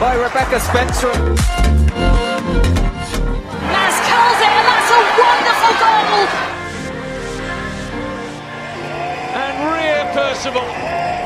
by 0.00 0.14
Rebecca 0.14 0.60
Spencer. 0.60 1.08
Maz 1.08 1.26
curls 4.06 4.40
it, 4.40 4.52
and 4.54 4.66
that's 4.68 4.90
a 4.94 5.00
wonderful 5.18 5.74
goal. 5.82 6.22
And 9.34 9.56
Ria 9.72 10.06
Percival 10.14 10.68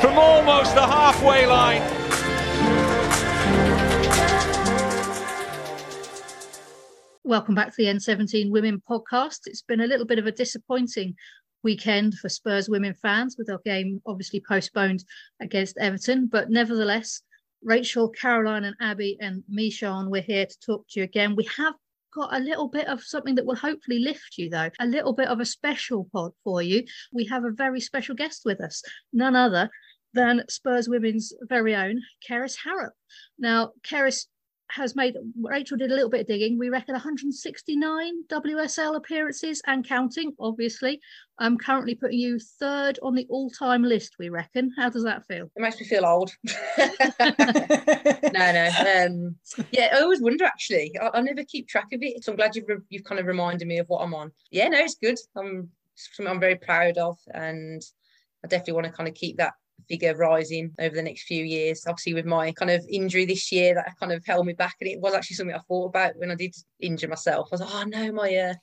from 0.00 0.18
almost 0.18 0.74
the 0.74 0.86
halfway 0.86 1.44
line. 1.46 1.82
Welcome 7.24 7.54
back 7.54 7.68
to 7.68 7.76
the 7.76 7.84
N17 7.84 8.50
Women 8.50 8.82
podcast. 8.88 9.40
It's 9.44 9.60
been 9.60 9.82
a 9.82 9.86
little 9.86 10.06
bit 10.06 10.18
of 10.18 10.26
a 10.26 10.32
disappointing 10.32 11.14
weekend 11.62 12.14
for 12.14 12.30
Spurs 12.30 12.70
women 12.70 12.94
fans 12.94 13.36
with 13.38 13.50
our 13.50 13.60
game 13.66 14.00
obviously 14.06 14.42
postponed 14.48 15.04
against 15.42 15.76
Everton, 15.76 16.26
but 16.26 16.48
nevertheless, 16.48 17.22
Rachel, 17.62 18.08
Caroline, 18.08 18.64
and 18.64 18.76
Abbie 18.80 19.16
and 19.20 19.44
Sian, 19.48 20.10
we're 20.10 20.22
here 20.22 20.46
to 20.46 20.60
talk 20.60 20.86
to 20.88 21.00
you 21.00 21.04
again. 21.04 21.36
We 21.36 21.48
have 21.56 21.74
got 22.12 22.34
a 22.34 22.40
little 22.40 22.68
bit 22.68 22.88
of 22.88 23.02
something 23.02 23.36
that 23.36 23.46
will 23.46 23.56
hopefully 23.56 24.00
lift 24.00 24.36
you, 24.36 24.50
though, 24.50 24.70
a 24.80 24.86
little 24.86 25.12
bit 25.12 25.28
of 25.28 25.40
a 25.40 25.44
special 25.44 26.08
pod 26.12 26.32
for 26.44 26.60
you. 26.60 26.84
We 27.12 27.26
have 27.26 27.44
a 27.44 27.50
very 27.50 27.80
special 27.80 28.14
guest 28.14 28.42
with 28.44 28.60
us, 28.60 28.82
none 29.12 29.36
other 29.36 29.70
than 30.12 30.44
Spurs 30.48 30.88
Women's 30.88 31.32
very 31.48 31.74
own 31.74 32.00
Kerys 32.28 32.56
Harrop. 32.56 32.92
Now, 33.38 33.72
Kerys 33.82 34.26
has 34.74 34.96
made 34.96 35.16
Rachel 35.40 35.76
did 35.76 35.90
a 35.90 35.94
little 35.94 36.10
bit 36.10 36.22
of 36.22 36.26
digging. 36.26 36.58
We 36.58 36.70
reckon 36.70 36.94
169 36.94 38.24
WSL 38.28 38.96
appearances 38.96 39.60
and 39.66 39.86
counting. 39.86 40.32
Obviously, 40.40 41.00
I'm 41.38 41.58
currently 41.58 41.94
putting 41.94 42.18
you 42.18 42.38
third 42.38 42.98
on 43.02 43.14
the 43.14 43.26
all-time 43.28 43.82
list. 43.82 44.14
We 44.18 44.30
reckon. 44.30 44.72
How 44.76 44.88
does 44.88 45.04
that 45.04 45.26
feel? 45.26 45.50
It 45.54 45.60
makes 45.60 45.78
me 45.78 45.86
feel 45.86 46.06
old. 46.06 46.30
no, 46.78 46.92
no. 48.32 48.70
Um, 48.96 49.36
yeah, 49.72 49.90
I 49.94 50.00
always 50.00 50.22
wonder. 50.22 50.44
Actually, 50.44 50.92
I, 51.00 51.10
I, 51.14 51.20
never 51.20 51.44
keep 51.44 51.68
track 51.68 51.88
of 51.92 52.02
it. 52.02 52.24
So 52.24 52.32
I'm 52.32 52.36
glad 52.36 52.56
you've 52.56 52.68
re- 52.68 52.76
you've 52.88 53.04
kind 53.04 53.20
of 53.20 53.26
reminded 53.26 53.68
me 53.68 53.78
of 53.78 53.88
what 53.88 54.02
I'm 54.02 54.14
on. 54.14 54.32
Yeah, 54.50 54.68
no, 54.68 54.78
it's 54.78 54.96
good. 54.96 55.18
I'm 55.36 55.68
something 55.96 56.30
I'm 56.30 56.40
very 56.40 56.56
proud 56.56 56.96
of, 56.96 57.18
and 57.34 57.82
I 58.44 58.48
definitely 58.48 58.74
want 58.74 58.86
to 58.86 58.92
kind 58.92 59.08
of 59.08 59.14
keep 59.14 59.36
that 59.36 59.52
figure 59.88 60.14
rising 60.14 60.72
over 60.78 60.94
the 60.94 61.02
next 61.02 61.24
few 61.24 61.44
years. 61.44 61.84
Obviously, 61.86 62.14
with 62.14 62.26
my 62.26 62.52
kind 62.52 62.70
of 62.70 62.84
injury 62.90 63.24
this 63.24 63.50
year, 63.52 63.74
that 63.74 63.94
kind 63.98 64.12
of 64.12 64.24
held 64.26 64.46
me 64.46 64.52
back, 64.52 64.76
and 64.80 64.90
it 64.90 65.00
was 65.00 65.14
actually 65.14 65.36
something 65.36 65.56
I 65.56 65.60
thought 65.60 65.86
about 65.86 66.16
when 66.16 66.30
I 66.30 66.34
did 66.34 66.54
injure 66.80 67.08
myself. 67.08 67.48
I 67.50 67.54
was 67.54 67.60
like, 67.60 67.74
oh 67.74 67.84
no, 67.84 68.12
my 68.12 68.34
uh, 68.34 68.54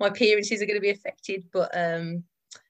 my 0.00 0.08
appearances 0.08 0.62
are 0.62 0.66
going 0.66 0.76
to 0.76 0.80
be 0.80 0.90
affected, 0.90 1.44
but 1.52 1.70
um, 1.76 2.24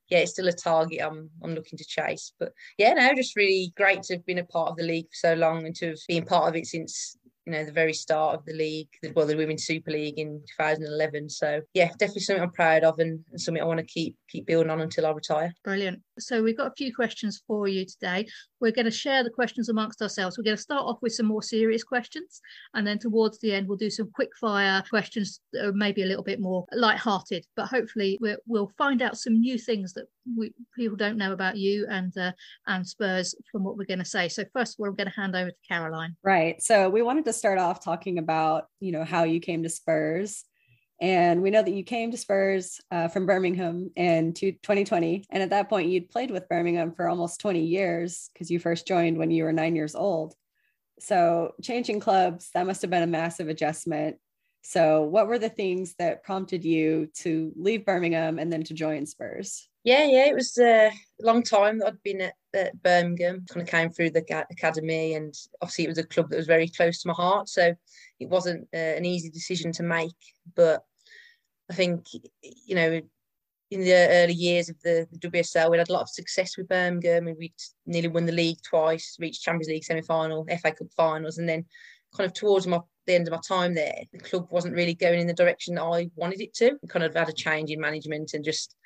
yeah, 0.08 0.18
it's 0.18 0.32
still 0.32 0.48
a 0.48 0.52
target 0.52 1.00
I'm 1.02 1.30
I'm 1.42 1.54
looking 1.54 1.78
to 1.78 1.84
chase. 1.84 2.32
But 2.38 2.52
yeah, 2.78 2.94
no, 2.94 3.14
just 3.14 3.36
really 3.36 3.72
great 3.76 4.02
to 4.04 4.14
have 4.14 4.26
been 4.26 4.38
a 4.38 4.44
part 4.44 4.70
of 4.70 4.76
the 4.76 4.84
league 4.84 5.06
for 5.06 5.28
so 5.28 5.34
long 5.34 5.66
and 5.66 5.74
to 5.76 5.88
have 5.88 5.98
been 6.08 6.24
part 6.24 6.48
of 6.48 6.56
it 6.56 6.66
since 6.66 7.16
you 7.48 7.52
know 7.52 7.64
the 7.64 7.72
very 7.72 7.94
start 7.94 8.34
of 8.34 8.44
the 8.44 8.52
league, 8.52 8.88
well, 9.14 9.26
the 9.26 9.36
Women's 9.36 9.64
Super 9.64 9.90
League 9.90 10.18
in 10.18 10.42
2011. 10.58 11.30
So 11.30 11.62
yeah, 11.74 11.88
definitely 11.98 12.22
something 12.22 12.42
I'm 12.42 12.52
proud 12.52 12.84
of 12.84 12.98
and, 12.98 13.24
and 13.30 13.40
something 13.40 13.62
I 13.62 13.66
want 13.66 13.80
to 13.80 13.86
keep 13.86 14.16
keep 14.28 14.46
building 14.46 14.70
on 14.70 14.80
until 14.80 15.06
I 15.06 15.10
retire. 15.10 15.54
Brilliant. 15.64 16.02
So 16.20 16.42
we've 16.42 16.56
got 16.56 16.68
a 16.68 16.74
few 16.76 16.94
questions 16.94 17.42
for 17.46 17.68
you 17.68 17.84
today. 17.84 18.26
We're 18.60 18.72
going 18.72 18.84
to 18.86 18.90
share 18.90 19.22
the 19.22 19.30
questions 19.30 19.68
amongst 19.68 20.02
ourselves. 20.02 20.36
We're 20.36 20.44
going 20.44 20.56
to 20.56 20.62
start 20.62 20.84
off 20.84 20.98
with 21.00 21.12
some 21.12 21.26
more 21.26 21.42
serious 21.42 21.84
questions, 21.84 22.40
and 22.74 22.86
then 22.86 22.98
towards 22.98 23.38
the 23.38 23.52
end 23.52 23.68
we'll 23.68 23.76
do 23.76 23.90
some 23.90 24.10
quick 24.12 24.30
fire 24.40 24.82
questions, 24.90 25.40
are 25.60 25.72
maybe 25.72 26.02
a 26.02 26.06
little 26.06 26.24
bit 26.24 26.40
more 26.40 26.66
light-hearted. 26.72 27.44
But 27.56 27.66
hopefully 27.66 28.18
we 28.20 28.36
will 28.46 28.70
find 28.78 29.02
out 29.02 29.18
some 29.18 29.40
new 29.40 29.58
things 29.58 29.92
that 29.94 30.06
we, 30.36 30.52
people 30.76 30.96
don't 30.96 31.16
know 31.16 31.32
about 31.32 31.56
you 31.56 31.86
and 31.88 32.16
uh, 32.18 32.32
and 32.66 32.86
Spurs 32.86 33.34
from 33.50 33.64
what 33.64 33.76
we're 33.76 33.84
going 33.84 33.98
to 33.98 34.04
say. 34.04 34.28
So 34.28 34.44
first 34.52 34.78
I'm 34.78 34.94
going 34.94 35.08
to 35.08 35.20
hand 35.20 35.36
over 35.36 35.50
to 35.50 35.56
Caroline. 35.66 36.16
Right. 36.22 36.60
So 36.62 36.88
we 36.88 37.02
wanted 37.02 37.24
to 37.26 37.32
start 37.32 37.58
off 37.58 37.84
talking 37.84 38.18
about 38.18 38.66
you 38.80 38.92
know 38.92 39.04
how 39.04 39.24
you 39.24 39.40
came 39.40 39.62
to 39.62 39.68
Spurs. 39.68 40.44
And 41.00 41.42
we 41.42 41.50
know 41.50 41.62
that 41.62 41.74
you 41.74 41.84
came 41.84 42.10
to 42.10 42.16
Spurs 42.16 42.80
uh, 42.90 43.08
from 43.08 43.26
Birmingham 43.26 43.90
in 43.94 44.32
2020. 44.32 45.24
And 45.30 45.42
at 45.42 45.50
that 45.50 45.68
point, 45.68 45.90
you'd 45.90 46.10
played 46.10 46.30
with 46.30 46.48
Birmingham 46.48 46.92
for 46.92 47.08
almost 47.08 47.40
20 47.40 47.60
years 47.60 48.30
because 48.32 48.50
you 48.50 48.58
first 48.58 48.86
joined 48.86 49.16
when 49.16 49.30
you 49.30 49.44
were 49.44 49.52
nine 49.52 49.76
years 49.76 49.94
old. 49.94 50.34
So, 50.98 51.52
changing 51.62 52.00
clubs, 52.00 52.50
that 52.54 52.66
must 52.66 52.82
have 52.82 52.90
been 52.90 53.04
a 53.04 53.06
massive 53.06 53.48
adjustment. 53.48 54.16
So, 54.62 55.02
what 55.02 55.28
were 55.28 55.38
the 55.38 55.48
things 55.48 55.94
that 56.00 56.24
prompted 56.24 56.64
you 56.64 57.08
to 57.18 57.52
leave 57.56 57.86
Birmingham 57.86 58.40
and 58.40 58.52
then 58.52 58.64
to 58.64 58.74
join 58.74 59.06
Spurs? 59.06 59.68
Yeah, 59.88 60.04
yeah, 60.04 60.26
it 60.26 60.34
was 60.34 60.58
a 60.58 60.92
long 61.18 61.42
time 61.42 61.78
that 61.78 61.86
I'd 61.86 62.02
been 62.02 62.20
at, 62.20 62.34
at 62.52 62.82
Birmingham. 62.82 63.46
Kind 63.48 63.62
of 63.62 63.70
came 63.70 63.88
through 63.88 64.10
the 64.10 64.44
academy, 64.50 65.14
and 65.14 65.34
obviously 65.62 65.84
it 65.84 65.88
was 65.88 65.96
a 65.96 66.04
club 66.04 66.28
that 66.28 66.36
was 66.36 66.46
very 66.46 66.68
close 66.68 67.00
to 67.00 67.08
my 67.08 67.14
heart. 67.14 67.48
So 67.48 67.74
it 68.20 68.28
wasn't 68.28 68.68
uh, 68.74 68.76
an 68.98 69.06
easy 69.06 69.30
decision 69.30 69.72
to 69.72 69.82
make. 69.82 70.12
But 70.54 70.84
I 71.70 71.74
think 71.74 72.04
you 72.42 72.74
know, 72.74 73.00
in 73.70 73.80
the 73.80 73.94
early 73.94 74.34
years 74.34 74.68
of 74.68 74.78
the, 74.82 75.08
the 75.10 75.30
WSL, 75.30 75.70
we 75.70 75.78
had 75.78 75.88
a 75.88 75.92
lot 75.94 76.02
of 76.02 76.10
success 76.10 76.58
with 76.58 76.68
Birmingham, 76.68 77.26
and 77.26 77.38
we 77.38 77.54
nearly 77.86 78.08
won 78.08 78.26
the 78.26 78.32
league 78.32 78.58
twice, 78.62 79.16
reached 79.18 79.42
Champions 79.42 79.68
League 79.68 79.84
semi-final, 79.84 80.46
FA 80.60 80.72
Cup 80.72 80.88
finals, 80.98 81.38
and 81.38 81.48
then 81.48 81.64
kind 82.14 82.26
of 82.26 82.34
towards 82.34 82.66
my 82.66 82.80
the 83.06 83.14
end 83.14 83.26
of 83.26 83.32
my 83.32 83.40
time 83.40 83.74
there, 83.74 84.02
the 84.12 84.18
club 84.18 84.46
wasn't 84.50 84.74
really 84.74 84.94
going 84.94 85.18
in 85.18 85.26
the 85.26 85.32
direction 85.32 85.76
that 85.76 85.82
I 85.82 86.10
wanted 86.14 86.42
it 86.42 86.52
to. 86.56 86.78
Kind 86.88 87.06
of 87.06 87.14
had 87.14 87.30
a 87.30 87.32
change 87.32 87.70
in 87.70 87.80
management 87.80 88.34
and 88.34 88.44
just 88.44 88.76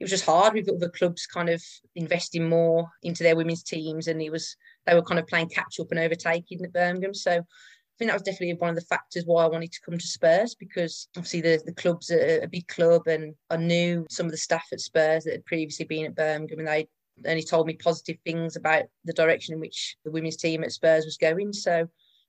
it 0.00 0.04
was 0.04 0.10
just 0.10 0.24
hard 0.24 0.54
with 0.54 0.68
other 0.68 0.88
clubs 0.88 1.26
kind 1.26 1.48
of 1.48 1.62
investing 1.96 2.48
more 2.48 2.88
into 3.02 3.22
their 3.22 3.36
women's 3.36 3.62
teams 3.62 4.06
and 4.06 4.22
it 4.22 4.30
was 4.30 4.56
they 4.86 4.94
were 4.94 5.02
kind 5.02 5.18
of 5.18 5.26
playing 5.26 5.48
catch 5.48 5.80
up 5.80 5.90
and 5.90 5.98
overtaking 5.98 6.62
at 6.64 6.72
Birmingham. 6.72 7.14
So 7.14 7.32
I 7.32 7.42
think 7.98 8.10
that 8.10 8.14
was 8.14 8.22
definitely 8.22 8.54
one 8.54 8.70
of 8.70 8.76
the 8.76 8.82
factors 8.82 9.24
why 9.26 9.44
I 9.44 9.48
wanted 9.48 9.72
to 9.72 9.80
come 9.84 9.98
to 9.98 10.06
Spurs 10.06 10.54
because 10.54 11.08
obviously 11.16 11.40
the, 11.40 11.60
the 11.66 11.74
club's 11.74 12.10
a, 12.10 12.42
a 12.42 12.46
big 12.46 12.68
club 12.68 13.08
and 13.08 13.34
I 13.50 13.56
knew 13.56 14.06
some 14.08 14.26
of 14.26 14.32
the 14.32 14.38
staff 14.38 14.66
at 14.72 14.80
Spurs 14.80 15.24
that 15.24 15.32
had 15.32 15.46
previously 15.46 15.84
been 15.84 16.06
at 16.06 16.14
Birmingham 16.14 16.60
and 16.60 16.68
they 16.68 16.86
only 17.26 17.42
told 17.42 17.66
me 17.66 17.74
positive 17.74 18.18
things 18.24 18.54
about 18.54 18.84
the 19.04 19.12
direction 19.12 19.54
in 19.54 19.60
which 19.60 19.96
the 20.04 20.12
women's 20.12 20.36
team 20.36 20.62
at 20.62 20.72
Spurs 20.72 21.04
was 21.04 21.16
going. 21.16 21.52
So 21.52 21.72
I 21.72 21.86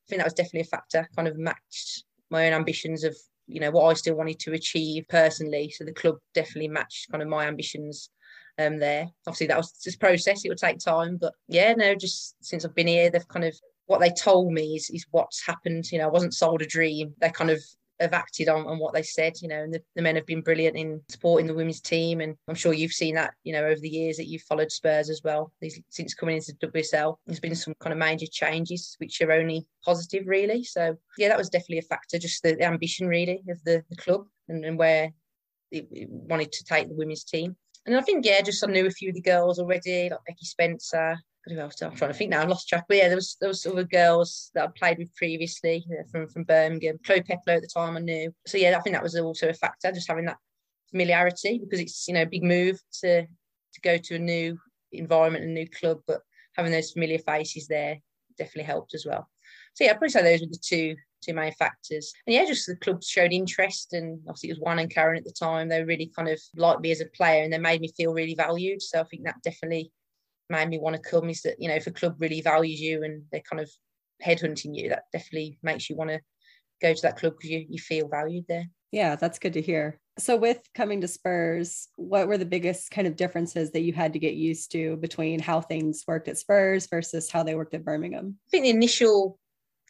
think 0.09 0.19
that 0.19 0.25
was 0.25 0.34
definitely 0.34 0.62
a 0.62 0.63
factor, 0.66 1.08
kind 1.16 1.28
of 1.28 1.38
matched 1.38 2.03
my 2.31 2.47
own 2.47 2.53
ambitions 2.53 3.03
of 3.03 3.16
you 3.49 3.59
know 3.59 3.71
what 3.71 3.89
I 3.89 3.93
still 3.93 4.15
wanted 4.15 4.39
to 4.39 4.53
achieve 4.53 5.05
personally. 5.09 5.73
So 5.75 5.83
the 5.83 5.93
club 5.93 6.15
definitely 6.33 6.69
matched 6.69 7.09
kind 7.11 7.23
of 7.23 7.29
my 7.29 7.47
ambitions 7.47 8.09
um, 8.57 8.77
there. 8.77 9.07
Obviously, 9.27 9.47
that 9.47 9.57
was 9.57 9.73
this 9.83 9.95
process; 9.95 10.45
it 10.45 10.49
would 10.49 10.57
take 10.57 10.79
time, 10.79 11.17
but 11.19 11.33
yeah, 11.47 11.73
no, 11.73 11.95
just 11.95 12.35
since 12.41 12.63
I've 12.63 12.75
been 12.75 12.87
here, 12.87 13.09
they've 13.09 13.27
kind 13.27 13.45
of 13.45 13.55
what 13.87 13.99
they 13.99 14.11
told 14.11 14.53
me 14.53 14.75
is 14.75 14.89
is 14.91 15.05
what's 15.11 15.45
happened. 15.45 15.91
You 15.91 15.97
know, 15.99 16.07
I 16.07 16.11
wasn't 16.11 16.35
sold 16.35 16.61
a 16.61 16.65
dream. 16.65 17.13
They 17.19 17.29
kind 17.31 17.49
of 17.49 17.61
have 17.99 18.13
acted 18.13 18.47
on, 18.47 18.65
on 18.65 18.79
what 18.79 18.93
they 18.93 19.03
said, 19.03 19.33
you 19.41 19.47
know, 19.47 19.61
and 19.61 19.73
the, 19.73 19.81
the, 19.95 20.01
men 20.01 20.15
have 20.15 20.25
been 20.25 20.41
brilliant 20.41 20.77
in 20.77 21.01
supporting 21.09 21.47
the 21.47 21.53
women's 21.53 21.81
team. 21.81 22.21
And 22.21 22.35
I'm 22.47 22.55
sure 22.55 22.73
you've 22.73 22.93
seen 22.93 23.15
that, 23.15 23.33
you 23.43 23.53
know, 23.53 23.65
over 23.65 23.79
the 23.79 23.89
years 23.89 24.17
that 24.17 24.27
you've 24.27 24.43
followed 24.43 24.71
Spurs 24.71 25.09
as 25.09 25.21
well. 25.23 25.51
These, 25.61 25.81
since 25.89 26.13
coming 26.13 26.37
into 26.37 26.53
WSL, 26.67 27.17
there's 27.25 27.39
been 27.39 27.55
some 27.55 27.73
kind 27.79 27.93
of 27.93 27.99
major 27.99 28.27
changes, 28.31 28.95
which 28.99 29.21
are 29.21 29.31
only 29.31 29.67
positive, 29.83 30.27
really. 30.27 30.63
So, 30.63 30.95
yeah, 31.17 31.29
that 31.29 31.37
was 31.37 31.49
definitely 31.49 31.79
a 31.79 31.83
factor, 31.83 32.17
just 32.17 32.41
the, 32.43 32.55
the 32.55 32.65
ambition, 32.65 33.07
really, 33.07 33.43
of 33.49 33.63
the, 33.63 33.83
the 33.89 33.95
club 33.97 34.25
and, 34.47 34.63
and 34.63 34.77
where 34.77 35.11
it, 35.71 35.87
it 35.91 36.09
wanted 36.09 36.51
to 36.51 36.63
take 36.63 36.87
the 36.87 36.95
women's 36.95 37.23
team. 37.23 37.55
And 37.85 37.97
I 37.97 38.01
think, 38.01 38.25
yeah, 38.25 38.41
just 38.41 38.63
I 38.63 38.71
knew 38.71 38.85
a 38.85 38.91
few 38.91 39.09
of 39.09 39.16
the 39.16 39.21
girls 39.21 39.59
already, 39.59 40.09
like 40.09 40.19
Becky 40.27 40.45
Spencer, 40.45 41.17
I'm 41.47 41.69
trying 41.95 42.11
to 42.11 42.13
think 42.13 42.31
now. 42.31 42.41
I've 42.41 42.50
lost 42.50 42.67
track. 42.67 42.85
But 42.88 42.97
yeah, 42.97 43.07
there 43.07 43.17
was 43.17 43.38
there 43.39 43.50
was 43.50 43.66
other 43.66 43.83
girls 43.83 44.51
that 44.53 44.66
I 44.66 44.72
played 44.77 44.97
with 44.97 45.16
previously 45.16 45.85
from 46.11 46.27
from 46.27 46.44
Birmingham. 46.44 47.00
Chloe 47.05 47.22
Peplow 47.22 47.55
at 47.55 47.61
the 47.61 47.67
time 47.67 47.97
I 47.97 48.01
knew. 48.01 48.33
So 48.45 48.57
yeah, 48.57 48.77
I 48.77 48.81
think 48.81 48.96
that 48.96 49.03
was 49.03 49.16
also 49.16 49.49
a 49.49 49.53
factor, 49.53 49.91
just 49.91 50.08
having 50.08 50.25
that 50.25 50.37
familiarity 50.91 51.59
because 51.59 51.79
it's 51.79 52.08
you 52.08 52.14
know 52.14 52.23
a 52.23 52.28
big 52.28 52.43
move 52.43 52.79
to 53.02 53.23
to 53.23 53.81
go 53.81 53.97
to 53.97 54.16
a 54.16 54.19
new 54.19 54.58
environment, 54.91 55.46
a 55.46 55.47
new 55.47 55.67
club, 55.69 55.99
but 56.08 56.22
having 56.55 56.72
those 56.72 56.91
familiar 56.91 57.19
faces 57.19 57.67
there 57.67 57.99
definitely 58.37 58.64
helped 58.64 58.93
as 58.93 59.05
well. 59.05 59.29
So 59.75 59.84
yeah, 59.84 59.91
I'd 59.91 59.93
probably 59.93 60.09
say 60.09 60.23
those 60.23 60.41
were 60.41 60.47
the 60.47 60.59
two 60.64 60.96
two 61.22 61.34
main 61.34 61.52
factors. 61.53 62.14
And 62.25 62.34
yeah, 62.34 62.46
just 62.46 62.66
the 62.66 62.75
club 62.78 63.03
showed 63.03 63.34
interest, 63.34 63.93
and 63.93 64.19
obviously 64.28 64.49
it 64.49 64.53
was 64.53 64.61
Juan 64.61 64.79
and 64.79 64.93
Karen 64.93 65.17
at 65.17 65.25
the 65.25 65.31
time. 65.31 65.69
They 65.69 65.84
really 65.84 66.11
kind 66.16 66.29
of 66.29 66.40
liked 66.55 66.81
me 66.81 66.91
as 66.91 67.02
a 67.02 67.05
player, 67.05 67.43
and 67.43 67.53
they 67.53 67.58
made 67.58 67.81
me 67.81 67.91
feel 67.96 68.14
really 68.14 68.35
valued. 68.35 68.81
So 68.81 68.99
I 68.99 69.03
think 69.03 69.23
that 69.25 69.41
definitely 69.43 69.91
made 70.49 70.69
me 70.69 70.79
want 70.79 70.96
to 70.96 71.09
come 71.09 71.29
is 71.29 71.41
that 71.41 71.55
you 71.59 71.67
know 71.67 71.75
if 71.75 71.87
a 71.87 71.91
club 71.91 72.16
really 72.19 72.41
values 72.41 72.79
you 72.79 73.03
and 73.03 73.23
they're 73.31 73.41
kind 73.49 73.61
of 73.61 73.69
headhunting 74.25 74.75
you 74.75 74.90
that 74.90 75.03
definitely 75.13 75.57
makes 75.63 75.90
you 75.90 75.96
want 75.96 76.09
to 76.09 76.19
go 76.81 76.93
to 76.93 77.01
that 77.01 77.17
club 77.17 77.34
because 77.37 77.51
you, 77.51 77.66
you 77.69 77.78
feel 77.78 78.07
valued 78.07 78.46
there. 78.47 78.66
Yeah 78.91 79.16
that's 79.16 79.40
good 79.40 79.53
to 79.53 79.61
hear. 79.61 79.99
So 80.17 80.35
with 80.35 80.61
coming 80.75 81.01
to 81.01 81.07
spurs 81.07 81.87
what 81.96 82.28
were 82.28 82.37
the 82.37 82.46
biggest 82.46 82.91
kind 82.91 83.07
of 83.07 83.16
differences 83.16 83.72
that 83.72 83.81
you 83.81 83.93
had 83.93 84.13
to 84.13 84.19
get 84.19 84.34
used 84.34 84.72
to 84.73 84.97
between 84.97 85.40
how 85.40 85.61
things 85.61 86.03
worked 86.07 86.28
at 86.28 86.37
spurs 86.37 86.87
versus 86.87 87.29
how 87.29 87.43
they 87.43 87.55
worked 87.55 87.73
at 87.73 87.85
birmingham? 87.85 88.37
I 88.47 88.49
think 88.49 88.63
the 88.63 88.69
initial 88.69 89.40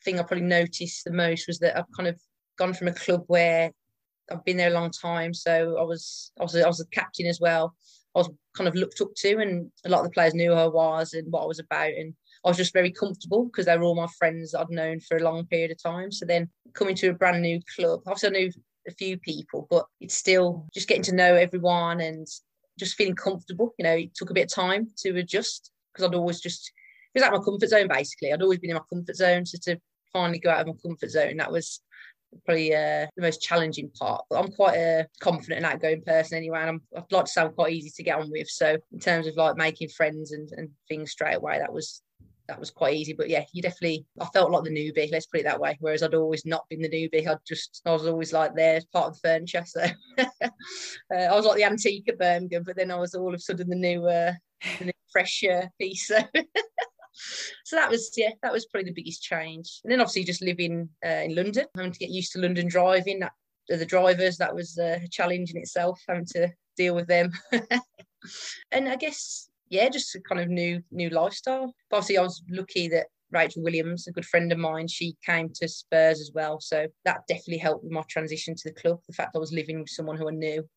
thing 0.03 0.19
i 0.19 0.23
probably 0.23 0.45
noticed 0.45 1.03
the 1.03 1.11
most 1.11 1.47
was 1.47 1.59
that 1.59 1.77
i've 1.77 1.91
kind 1.95 2.07
of 2.07 2.19
gone 2.57 2.73
from 2.73 2.87
a 2.87 2.93
club 2.93 3.23
where 3.27 3.71
i've 4.31 4.43
been 4.45 4.57
there 4.57 4.69
a 4.69 4.73
long 4.73 4.91
time 4.91 5.33
so 5.33 5.77
i 5.77 5.83
was 5.83 6.31
i 6.39 6.43
was, 6.43 6.55
I 6.55 6.67
was 6.67 6.79
a 6.79 6.87
captain 6.87 7.27
as 7.27 7.39
well 7.39 7.75
I 8.15 8.19
was 8.19 8.29
kind 8.55 8.67
of 8.67 8.75
looked 8.75 9.01
up 9.01 9.13
to, 9.17 9.37
and 9.37 9.71
a 9.85 9.89
lot 9.89 9.99
of 9.99 10.05
the 10.05 10.11
players 10.11 10.33
knew 10.33 10.51
who 10.51 10.57
I 10.57 10.67
was 10.67 11.13
and 11.13 11.31
what 11.31 11.43
I 11.43 11.45
was 11.45 11.59
about. 11.59 11.91
And 11.91 12.13
I 12.43 12.49
was 12.49 12.57
just 12.57 12.73
very 12.73 12.91
comfortable 12.91 13.45
because 13.45 13.65
they 13.65 13.77
were 13.77 13.83
all 13.83 13.95
my 13.95 14.07
friends 14.17 14.55
I'd 14.55 14.69
known 14.69 14.99
for 14.99 15.17
a 15.17 15.23
long 15.23 15.45
period 15.45 15.71
of 15.71 15.81
time. 15.81 16.11
So 16.11 16.25
then 16.25 16.49
coming 16.73 16.95
to 16.95 17.09
a 17.09 17.13
brand 17.13 17.41
new 17.41 17.59
club, 17.75 18.01
obviously 18.07 18.29
I 18.29 18.31
knew 18.31 18.51
a 18.87 18.91
few 18.91 19.17
people, 19.19 19.67
but 19.69 19.85
it's 19.99 20.15
still 20.15 20.65
just 20.73 20.87
getting 20.87 21.03
to 21.03 21.15
know 21.15 21.35
everyone 21.35 22.01
and 22.01 22.27
just 22.79 22.95
feeling 22.95 23.15
comfortable. 23.15 23.73
You 23.77 23.83
know, 23.83 23.95
it 23.95 24.15
took 24.15 24.29
a 24.29 24.33
bit 24.33 24.45
of 24.45 24.53
time 24.53 24.87
to 24.99 25.17
adjust 25.17 25.71
because 25.93 26.07
I'd 26.07 26.15
always 26.15 26.39
just 26.39 26.71
it 27.13 27.19
was 27.19 27.23
like 27.23 27.39
my 27.39 27.43
comfort 27.43 27.69
zone 27.69 27.87
basically. 27.87 28.31
I'd 28.31 28.41
always 28.41 28.59
been 28.59 28.69
in 28.69 28.75
my 28.75 28.83
comfort 28.91 29.15
zone. 29.15 29.45
So 29.45 29.57
to 29.63 29.79
finally 30.13 30.39
go 30.39 30.49
out 30.49 30.61
of 30.61 30.67
my 30.67 30.73
comfort 30.81 31.09
zone, 31.09 31.37
that 31.37 31.51
was 31.51 31.81
probably 32.45 32.73
uh, 32.73 33.07
the 33.15 33.21
most 33.21 33.41
challenging 33.41 33.89
part. 33.89 34.23
But 34.29 34.43
I'm 34.43 34.51
quite 34.51 34.75
a 34.75 35.07
confident 35.19 35.57
and 35.57 35.65
outgoing 35.65 36.01
person 36.01 36.37
anyway, 36.37 36.59
and 36.61 36.69
I'm, 36.69 36.81
I'd 36.95 37.11
like 37.11 37.25
to 37.25 37.31
sound 37.31 37.55
quite 37.55 37.73
easy 37.73 37.91
to 37.95 38.03
get 38.03 38.19
on 38.19 38.31
with. 38.31 38.49
So 38.49 38.77
in 38.91 38.99
terms 38.99 39.27
of 39.27 39.35
like 39.35 39.57
making 39.57 39.89
friends 39.89 40.31
and, 40.31 40.49
and 40.57 40.69
things 40.87 41.11
straight 41.11 41.35
away, 41.35 41.59
that 41.59 41.73
was 41.73 42.01
that 42.47 42.59
was 42.59 42.71
quite 42.71 42.95
easy. 42.95 43.13
But 43.13 43.29
yeah, 43.29 43.45
you 43.53 43.61
definitely 43.61 44.05
I 44.19 44.25
felt 44.25 44.51
like 44.51 44.63
the 44.63 44.69
newbie, 44.71 45.11
let's 45.11 45.27
put 45.27 45.41
it 45.41 45.43
that 45.43 45.59
way. 45.59 45.77
Whereas 45.79 46.03
I'd 46.03 46.15
always 46.15 46.45
not 46.45 46.67
been 46.69 46.81
the 46.81 46.89
newbie. 46.89 47.27
I'd 47.27 47.37
just 47.47 47.81
I 47.85 47.91
was 47.91 48.07
always 48.07 48.33
like 48.33 48.55
there 48.55 48.77
as 48.77 48.85
part 48.85 49.07
of 49.07 49.13
the 49.13 49.27
furniture. 49.27 49.63
So 49.65 49.81
uh, 50.19 50.25
I 51.13 51.35
was 51.35 51.45
like 51.45 51.57
the 51.57 51.63
antique 51.63 52.09
at 52.09 52.19
Birmingham, 52.19 52.63
but 52.65 52.75
then 52.75 52.91
I 52.91 52.95
was 52.95 53.15
all 53.15 53.29
of 53.29 53.35
a 53.35 53.39
sudden 53.39 53.69
the 53.69 53.75
new 53.75 54.05
uh, 54.07 54.33
the 54.79 54.85
new 54.85 54.91
fresh 55.11 55.43
uh, 55.43 55.67
piece. 55.79 56.07
So 56.07 56.17
so 57.65 57.75
that 57.75 57.89
was 57.89 58.11
yeah 58.15 58.31
that 58.41 58.51
was 58.51 58.65
probably 58.65 58.89
the 58.89 58.95
biggest 58.95 59.21
change 59.21 59.81
and 59.83 59.91
then 59.91 59.99
obviously 59.99 60.23
just 60.23 60.41
living 60.41 60.89
uh, 61.05 61.09
in 61.09 61.35
london 61.35 61.65
having 61.75 61.91
to 61.91 61.99
get 61.99 62.09
used 62.09 62.31
to 62.31 62.39
london 62.39 62.67
driving 62.67 63.19
that 63.19 63.31
the 63.67 63.85
drivers 63.85 64.37
that 64.37 64.53
was 64.53 64.77
a 64.77 64.99
challenge 65.11 65.51
in 65.51 65.57
itself 65.57 65.99
having 66.07 66.25
to 66.25 66.49
deal 66.75 66.95
with 66.95 67.07
them 67.07 67.31
and 68.71 68.89
i 68.89 68.95
guess 68.95 69.49
yeah 69.69 69.87
just 69.89 70.15
a 70.15 70.21
kind 70.21 70.41
of 70.41 70.47
new 70.47 70.81
new 70.91 71.09
lifestyle 71.09 71.73
but 71.89 71.97
obviously 71.97 72.17
i 72.17 72.21
was 72.21 72.43
lucky 72.49 72.87
that 72.87 73.07
Rachel 73.31 73.61
Williams, 73.61 74.07
a 74.07 74.11
good 74.11 74.25
friend 74.25 74.51
of 74.51 74.57
mine, 74.57 74.87
she 74.87 75.15
came 75.23 75.49
to 75.53 75.67
Spurs 75.67 76.19
as 76.19 76.31
well. 76.33 76.59
So 76.59 76.87
that 77.05 77.27
definitely 77.27 77.59
helped 77.59 77.83
with 77.83 77.91
my 77.91 78.01
transition 78.09 78.55
to 78.55 78.69
the 78.69 78.73
club. 78.73 78.99
The 79.07 79.13
fact 79.13 79.35
I 79.35 79.39
was 79.39 79.53
living 79.53 79.79
with 79.79 79.89
someone 79.89 80.17
who 80.17 80.27
I 80.27 80.31
knew 80.31 80.67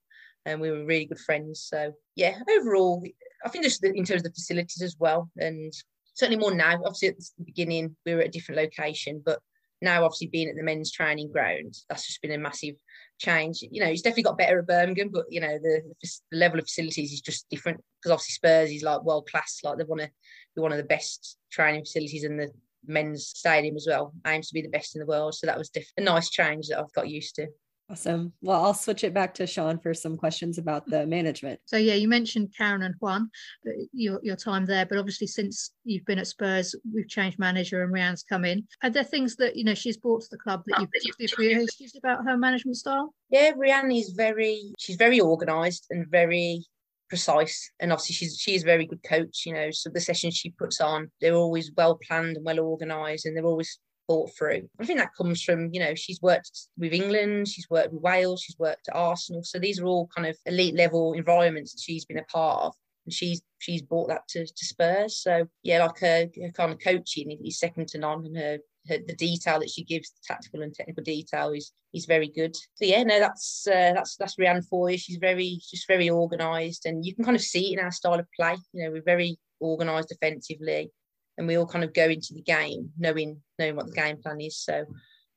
and 0.45 0.61
we 0.61 0.71
were 0.71 0.85
really 0.85 1.07
good 1.07 1.21
friends. 1.21 1.67
So 1.69 1.93
yeah, 2.17 2.39
overall, 2.59 3.03
I 3.45 3.49
think 3.49 3.65
just 3.65 3.85
in 3.85 4.05
terms 4.05 4.21
of 4.21 4.25
the 4.25 4.31
facilities 4.31 4.83
as 4.83 4.97
well, 4.99 5.31
and 5.37 5.73
certainly 6.15 6.41
more 6.41 6.55
now. 6.55 6.75
Obviously, 6.85 7.09
at 7.09 7.19
the 7.19 7.45
beginning, 7.45 7.97
we 8.05 8.15
were 8.15 8.21
at 8.21 8.29
a 8.29 8.31
different 8.31 8.61
location, 8.61 9.23
but 9.25 9.41
now, 9.83 10.05
obviously, 10.05 10.29
being 10.29 10.49
at 10.49 10.55
the 10.55 10.63
men's 10.63 10.93
training 10.93 11.33
ground, 11.33 11.75
that's 11.89 12.07
just 12.07 12.23
been 12.23 12.31
a 12.31 12.39
massive 12.39 12.77
change. 13.19 13.65
You 13.69 13.83
know, 13.83 13.91
it's 13.91 14.03
definitely 14.03 14.23
got 14.23 14.39
better 14.39 14.61
at 14.61 14.67
Birmingham, 14.67 15.11
but 15.13 15.25
you 15.29 15.41
know, 15.41 15.59
the, 15.61 15.83
the 16.01 16.37
level 16.37 16.61
of 16.61 16.67
facilities 16.67 17.13
is 17.13 17.21
just 17.21 17.49
different 17.51 17.81
because 18.01 18.13
obviously 18.13 18.33
Spurs 18.35 18.71
is 18.71 18.85
like 18.85 19.03
world 19.03 19.29
class. 19.29 19.59
Like 19.65 19.79
they 19.79 19.85
want 19.85 20.03
to 20.03 20.11
be 20.55 20.63
one 20.63 20.71
of 20.71 20.79
the 20.79 20.85
best 20.85 21.37
training 21.51 21.83
facilities 21.83 22.23
in 22.23 22.37
the 22.37 22.53
men's 22.87 23.27
stadium 23.27 23.75
as 23.75 23.87
well. 23.89 24.15
Aims 24.25 24.49
to 24.49 24.55
be 24.55 24.63
the 24.63 24.69
best 24.69 24.95
in 24.95 25.01
the 25.01 25.07
world, 25.07 25.35
so 25.35 25.49
that 25.49 25.59
was 25.59 25.69
diff- 25.69 25.93
a 25.97 26.01
nice 26.01 26.31
change 26.31 26.69
that 26.69 26.79
I've 26.79 26.93
got 26.93 27.09
used 27.09 27.35
to. 27.37 27.49
Awesome. 27.93 28.33
Well, 28.41 28.65
I'll 28.65 28.73
switch 28.73 29.05
it 29.05 29.13
back 29.13 29.35
to 29.35 29.47
Sian 29.47 29.79
for 29.79 29.93
some 29.93 30.17
questions 30.17 30.57
about 30.57 30.87
the 30.87 31.07
management. 31.07 31.61
So 31.67 31.77
yeah, 31.77 31.93
you 31.93 32.09
mentioned 32.09 32.55
Karen 32.57 32.85
and 32.85 32.95
Juan, 33.01 33.31
uh, 33.67 33.71
your 33.93 34.19
your 34.23 34.35
time 34.35 34.65
there, 34.65 34.87
but 34.87 34.97
obviously 34.97 35.27
since 35.27 35.73
you've 35.85 36.07
been 36.07 36.19
at 36.19 36.27
Spurs, 36.27 36.75
we've 36.95 37.07
changed 37.07 37.39
manager 37.39 37.83
and 37.83 37.93
Rehanne's 37.93 38.23
come 38.23 38.47
in. 38.47 38.67
Are 38.83 38.89
there 38.89 39.05
things 39.05 39.37
that 39.37 39.57
you 39.57 39.65
know 39.65 39.75
she's 39.75 39.99
brought 39.99 40.23
to 40.23 40.29
the 40.31 40.39
club 40.39 40.63
that 40.67 40.81
you've 40.81 40.91
particularly 40.91 41.53
appreciated 41.53 41.99
about 41.99 42.25
her 42.25 42.39
management 42.39 42.79
style? 42.79 43.13
Yeah, 43.29 43.53
Rianne 43.53 43.95
is 43.99 44.15
very 44.17 44.73
she's 44.79 44.97
very 44.97 45.21
organised 45.21 45.89
and 45.91 46.07
very 46.07 46.65
precise 47.11 47.71
and 47.79 47.93
obviously 47.93 48.15
she's 48.15 48.39
she's 48.39 48.63
a 48.63 48.65
very 48.65 48.87
good 48.87 49.03
coach 49.03 49.43
you 49.45 49.53
know 49.53 49.71
so 49.71 49.91
the 49.91 50.01
sessions 50.01 50.35
she 50.35 50.49
puts 50.49 50.81
on 50.81 51.11
they're 51.21 51.35
always 51.35 51.71
well 51.77 51.99
planned 52.09 52.37
and 52.37 52.47
well 52.47 52.59
organized 52.59 53.27
and 53.27 53.37
they're 53.37 53.45
always 53.45 53.79
thought 54.09 54.31
through. 54.37 54.69
I 54.81 54.85
think 54.85 54.99
that 54.99 55.15
comes 55.17 55.43
from, 55.43 55.71
you 55.73 55.81
know, 55.81 55.95
she's 55.95 56.21
worked 56.23 56.51
with 56.79 56.93
England, 56.93 57.49
she's 57.49 57.69
worked 57.71 57.93
with 57.93 58.03
Wales, 58.03 58.43
she's 58.43 58.59
worked 58.59 58.89
at 58.89 58.97
Arsenal. 58.97 59.43
So 59.43 59.59
these 59.59 59.81
are 59.81 59.87
all 59.87 60.09
kind 60.15 60.29
of 60.29 60.37
elite 60.47 60.75
level 60.75 61.13
environments 61.13 61.73
that 61.73 61.81
she's 61.81 62.05
been 62.05 62.19
a 62.19 62.25
part 62.25 62.65
of. 62.65 62.75
And 63.05 63.13
she's 63.13 63.43
she's 63.59 63.83
brought 63.83 64.09
that 64.09 64.29
to, 64.29 64.47
to 64.47 64.65
Spurs. 64.65 65.17
So 65.23 65.49
yeah, 65.63 65.85
like 65.85 65.99
her, 65.99 66.29
her 66.41 66.51
kind 66.53 66.73
of 66.73 66.79
coaching 66.79 67.37
is 67.45 67.59
second 67.59 67.89
to 67.89 67.99
none 67.99 68.25
and 68.25 68.37
her, 68.37 68.59
her, 68.89 68.99
the 69.07 69.17
detail 69.17 69.59
that 69.61 69.71
she 69.71 69.83
gives, 69.83 70.11
the 70.11 70.21
tactical 70.27 70.63
and 70.63 70.75
technical 70.75 71.03
detail 71.03 71.51
is 71.51 71.73
is 71.93 72.07
very 72.07 72.29
good. 72.29 72.55
So 72.55 72.85
yeah, 72.85 73.03
no, 73.03 73.19
that's 73.19 73.67
uh, 73.67 73.93
that's 73.95 74.17
that's 74.17 74.37
Rehanne 74.37 74.67
for 74.69 74.89
you. 74.89 74.99
She's 74.99 75.17
very 75.17 75.59
just 75.69 75.89
very 75.89 76.11
organised, 76.11 76.87
and 76.87 77.05
you 77.05 77.15
can 77.15 77.25
kind 77.25 77.37
of 77.37 77.43
see 77.43 77.73
it 77.73 77.79
in 77.79 77.85
our 77.85 77.91
style 77.91 78.21
of 78.21 78.27
play. 78.39 78.57
You 78.73 78.85
know, 78.85 78.93
we're 78.93 79.03
very 79.03 79.37
organised 79.61 80.09
defensively 80.09 80.91
and 81.39 81.47
we 81.47 81.57
all 81.57 81.67
kind 81.67 81.85
of 81.85 81.95
go 81.95 82.05
into 82.05 82.35
the 82.35 82.43
game 82.43 82.91
knowing 82.99 83.41
knowing 83.59 83.77
what 83.77 83.87
the 83.87 83.93
game 83.93 84.21
plan 84.23 84.41
is. 84.41 84.59
So 84.59 84.85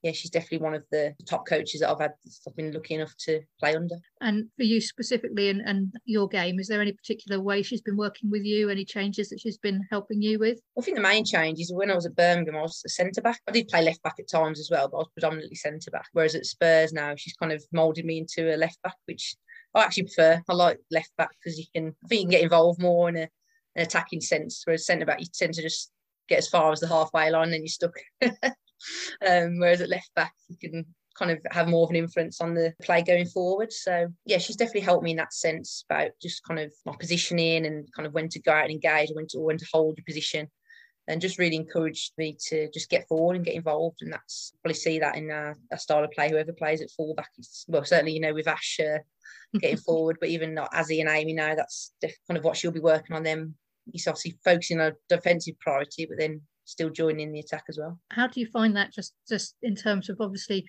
yeah, 0.06 0.12
she's 0.12 0.30
definitely 0.30 0.60
one 0.60 0.76
of 0.76 0.84
the 0.92 1.16
top 1.28 1.48
coaches 1.48 1.82
that 1.82 1.90
I've 1.90 2.00
had 2.00 2.12
I've 2.48 2.56
been 2.56 2.72
lucky 2.72 2.94
enough 2.94 3.16
to 3.22 3.42
play 3.60 3.76
under. 3.76 3.96
And 4.22 4.46
for 4.56 4.62
you 4.62 4.80
specifically 4.80 5.50
and, 5.50 5.62
and 5.62 5.92
your 6.06 6.28
game, 6.28 6.60
is 6.60 6.68
there 6.68 6.80
any 6.80 6.92
particular 6.92 7.42
way 7.42 7.64
she's 7.64 7.82
been 7.82 7.98
working 7.98 8.30
with 8.30 8.44
you? 8.44 8.70
Any 8.70 8.86
changes 8.86 9.30
that 9.30 9.40
she's 9.40 9.58
been 9.58 9.82
helping 9.90 10.22
you 10.22 10.38
with? 10.38 10.60
I 10.78 10.82
think 10.82 10.98
the 10.98 11.02
main 11.02 11.26
change 11.26 11.60
is 11.60 11.74
when 11.74 11.90
I 11.90 11.96
was 11.96 12.06
at 12.06 12.16
Birmingham, 12.16 12.56
I 12.56 12.62
was 12.62 12.84
a 12.86 12.90
centre 12.90 13.22
back. 13.22 13.42
I 13.48 13.52
did 13.52 13.68
play 13.68 13.82
left 13.82 14.04
back 14.04 14.18
at 14.20 14.30
times 14.30 14.60
as 14.60 14.70
well, 14.70 14.88
but 14.88 14.98
I 14.98 15.00
was 15.00 15.10
predominantly 15.16 15.56
centre 15.56 15.90
back. 15.90 16.06
Whereas 16.14 16.36
at 16.36 16.46
Spurs 16.46 16.94
now, 16.94 17.16
she's 17.16 17.34
kind 17.34 17.52
of 17.52 17.64
moulded 17.72 18.06
me 18.06 18.20
into 18.20 18.54
a 18.54 18.58
left 18.58 18.80
back, 18.84 18.98
which 19.06 19.36
I 19.74 19.82
actually 19.82 20.04
prefer. 20.04 20.40
I 20.48 20.54
like 20.54 20.80
left 20.92 21.18
back 21.18 21.32
because 21.32 21.58
you 21.58 21.66
can 21.76 21.96
I 22.04 22.08
think 22.08 22.20
you 22.20 22.26
can 22.26 22.32
get 22.32 22.44
involved 22.44 22.80
more 22.80 23.10
in 23.10 23.18
a 23.18 23.30
an 23.76 23.84
attacking 23.84 24.22
sense, 24.22 24.62
whereas 24.66 24.86
centre 24.86 25.06
back 25.06 25.20
you 25.20 25.28
tend 25.34 25.54
to 25.54 25.62
just 25.62 25.92
get 26.28 26.40
as 26.40 26.48
far 26.48 26.72
as 26.72 26.80
the 26.80 26.88
halfway 26.88 27.30
line 27.30 27.54
and 27.54 27.64
you're 27.64 27.68
stuck. 27.68 27.94
um, 29.28 29.60
whereas 29.60 29.82
at 29.82 29.90
left 29.90 30.14
back, 30.16 30.34
you 30.50 30.58
can 30.58 30.86
kind 31.18 31.32
of 31.32 31.40
have 31.52 31.68
more 31.68 31.86
of 31.86 31.90
an 31.90 31.96
influence 31.96 32.42
on 32.42 32.54
the 32.54 32.74
play 32.82 33.02
going 33.02 33.26
forward. 33.26 33.72
So 33.72 34.08
yeah, 34.26 34.38
she's 34.38 34.56
definitely 34.56 34.82
helped 34.82 35.04
me 35.04 35.12
in 35.12 35.18
that 35.18 35.34
sense 35.34 35.86
about 35.90 36.12
just 36.22 36.44
kind 36.44 36.60
of 36.60 36.74
my 36.86 36.94
positioning 37.00 37.66
and 37.66 37.92
kind 37.94 38.06
of 38.06 38.14
when 38.14 38.30
to 38.30 38.42
go 38.42 38.52
out 38.52 38.66
and 38.66 38.72
engage, 38.72 39.10
when 39.14 39.28
to 39.28 39.40
when 39.40 39.58
to 39.58 39.66
hold 39.72 39.98
your 39.98 40.06
position, 40.06 40.50
and 41.08 41.22
just 41.22 41.40
really 41.40 41.56
encouraged 41.56 42.14
me 42.18 42.38
to 42.50 42.70
just 42.74 42.90
get 42.90 43.08
forward 43.08 43.36
and 43.36 43.46
get 43.46 43.56
involved. 43.56 43.98
And 44.02 44.12
that's 44.12 44.54
probably 44.62 44.76
see 44.76 45.00
that 45.00 45.16
in 45.16 45.32
our, 45.32 45.56
our 45.72 45.78
style 45.78 46.04
of 46.04 46.12
play. 46.12 46.30
Whoever 46.30 46.54
plays 46.54 46.82
at 46.82 46.92
fullback 46.92 47.30
is 47.38 47.66
well, 47.68 47.86
certainly 47.86 48.14
you 48.14 48.22
know 48.22 48.34
with 48.34 48.48
Ash. 48.48 48.80
Uh, 48.80 49.00
getting 49.60 49.78
forward, 49.78 50.18
but 50.20 50.30
even 50.30 50.54
not 50.54 50.72
Azzy 50.74 51.00
and 51.00 51.10
Amy 51.10 51.32
now, 51.32 51.56
that's 51.56 51.94
kind 52.02 52.38
of 52.38 52.44
what 52.44 52.58
she'll 52.58 52.72
be 52.72 52.80
working 52.80 53.16
on 53.16 53.24
them 53.24 53.56
he's 53.92 54.08
obviously 54.08 54.38
focusing 54.44 54.80
on 54.80 54.88
a 54.88 55.16
defensive 55.16 55.60
priority, 55.60 56.06
but 56.06 56.18
then 56.18 56.42
still 56.66 56.90
joining 56.90 57.32
the 57.32 57.40
attack 57.40 57.64
as 57.70 57.78
well. 57.78 58.00
How 58.12 58.28
do 58.28 58.40
you 58.40 58.48
find 58.48 58.76
that 58.76 58.94
just 58.94 59.14
just 59.28 59.56
in 59.62 59.76
terms 59.76 60.10
of 60.10 60.18
obviously 60.20 60.66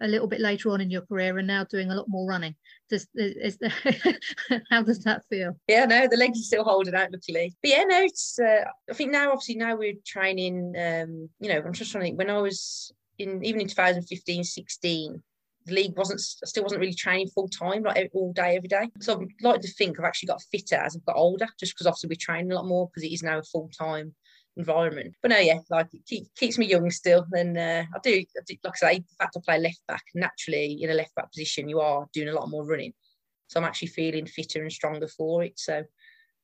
a 0.00 0.06
little 0.06 0.28
bit 0.28 0.40
later 0.40 0.70
on 0.70 0.80
in 0.80 0.90
your 0.90 1.02
career 1.02 1.38
and 1.38 1.46
now 1.46 1.64
doing 1.64 1.90
a 1.90 1.94
lot 1.94 2.06
more 2.08 2.28
running? 2.28 2.54
Does 2.90 3.06
is 3.14 3.58
there, 3.58 3.72
how 4.70 4.82
does 4.82 5.00
that 5.00 5.22
feel? 5.28 5.56
Yeah, 5.66 5.86
no, 5.86 6.06
the 6.08 6.16
legs 6.16 6.38
are 6.38 6.42
still 6.42 6.64
holding 6.64 6.94
out 6.94 7.12
luckily. 7.12 7.54
But 7.62 7.70
yeah, 7.70 7.84
no, 7.84 8.02
it's 8.02 8.38
uh, 8.38 8.64
I 8.90 8.94
think 8.94 9.12
now 9.12 9.30
obviously 9.30 9.56
now 9.56 9.76
we're 9.76 9.94
training 10.06 10.74
um, 10.78 11.28
you 11.40 11.48
know, 11.48 11.62
I'm 11.64 11.72
just 11.72 11.92
trying 11.92 12.02
to 12.02 12.06
think 12.06 12.18
when 12.18 12.30
I 12.30 12.38
was 12.38 12.92
in 13.18 13.44
even 13.44 13.60
in 13.60 13.68
2015, 13.68 14.44
16, 14.44 15.22
the 15.68 15.74
league 15.74 15.96
wasn't 15.96 16.20
still 16.20 16.62
wasn't 16.62 16.80
really 16.80 16.94
training 16.94 17.28
full 17.28 17.48
time 17.48 17.82
like 17.82 18.10
all 18.12 18.32
day 18.32 18.56
every 18.56 18.68
day. 18.68 18.90
So 19.00 19.20
i'd 19.20 19.28
like 19.42 19.60
to 19.60 19.68
think 19.68 19.98
i've 19.98 20.04
actually 20.04 20.28
got 20.28 20.42
fitter 20.50 20.76
as 20.76 20.96
i've 20.96 21.04
got 21.04 21.16
older 21.16 21.46
just 21.58 21.74
because 21.74 21.86
obviously 21.86 22.08
we're 22.08 22.16
training 22.18 22.52
a 22.52 22.56
lot 22.56 22.66
more 22.66 22.88
because 22.88 23.04
it 23.04 23.12
is 23.12 23.22
now 23.22 23.38
a 23.38 23.42
full 23.42 23.70
time 23.78 24.14
environment. 24.56 25.14
But 25.22 25.30
no 25.30 25.38
yeah 25.38 25.58
like 25.70 25.88
it 25.92 26.04
keep, 26.06 26.34
keeps 26.34 26.58
me 26.58 26.66
young 26.66 26.90
still 26.90 27.26
and 27.32 27.56
uh, 27.56 27.84
I, 27.94 27.98
do, 28.02 28.24
I 28.36 28.40
do 28.46 28.56
like 28.64 28.74
i 28.82 28.92
say 28.92 28.98
the 28.98 29.14
fact 29.18 29.36
i 29.36 29.40
play 29.44 29.58
left 29.58 29.82
back 29.86 30.02
naturally 30.14 30.82
in 30.82 30.90
a 30.90 30.94
left 30.94 31.14
back 31.14 31.30
position 31.30 31.68
you 31.68 31.80
are 31.80 32.06
doing 32.12 32.28
a 32.28 32.34
lot 32.34 32.50
more 32.50 32.66
running. 32.66 32.92
So 33.48 33.60
i'm 33.60 33.66
actually 33.66 33.88
feeling 33.88 34.26
fitter 34.26 34.62
and 34.62 34.72
stronger 34.72 35.08
for 35.08 35.44
it. 35.44 35.58
So 35.58 35.84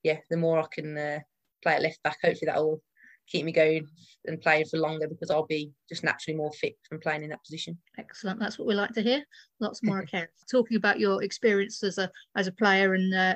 yeah 0.02 0.18
the 0.30 0.36
more 0.36 0.60
i 0.60 0.66
can 0.70 0.96
uh, 0.96 1.20
play 1.62 1.74
at 1.74 1.82
left 1.82 2.02
back 2.02 2.18
hopefully 2.22 2.46
that'll 2.46 2.82
keep 3.26 3.44
me 3.44 3.52
going 3.52 3.86
and 4.26 4.40
playing 4.40 4.66
for 4.66 4.78
longer 4.78 5.08
because 5.08 5.30
I'll 5.30 5.46
be 5.46 5.72
just 5.88 6.04
naturally 6.04 6.36
more 6.36 6.52
fit 6.52 6.76
from 6.88 7.00
playing 7.00 7.24
in 7.24 7.30
that 7.30 7.44
position. 7.44 7.78
Excellent. 7.98 8.40
That's 8.40 8.58
what 8.58 8.68
we 8.68 8.74
like 8.74 8.92
to 8.92 9.02
hear. 9.02 9.24
Lots 9.60 9.82
more 9.82 10.00
accounts. 10.00 10.44
Talking 10.50 10.76
about 10.76 11.00
your 11.00 11.22
experience 11.22 11.82
as 11.82 11.98
a 11.98 12.10
as 12.36 12.46
a 12.46 12.52
player 12.52 12.94
and 12.94 13.14
uh, 13.14 13.34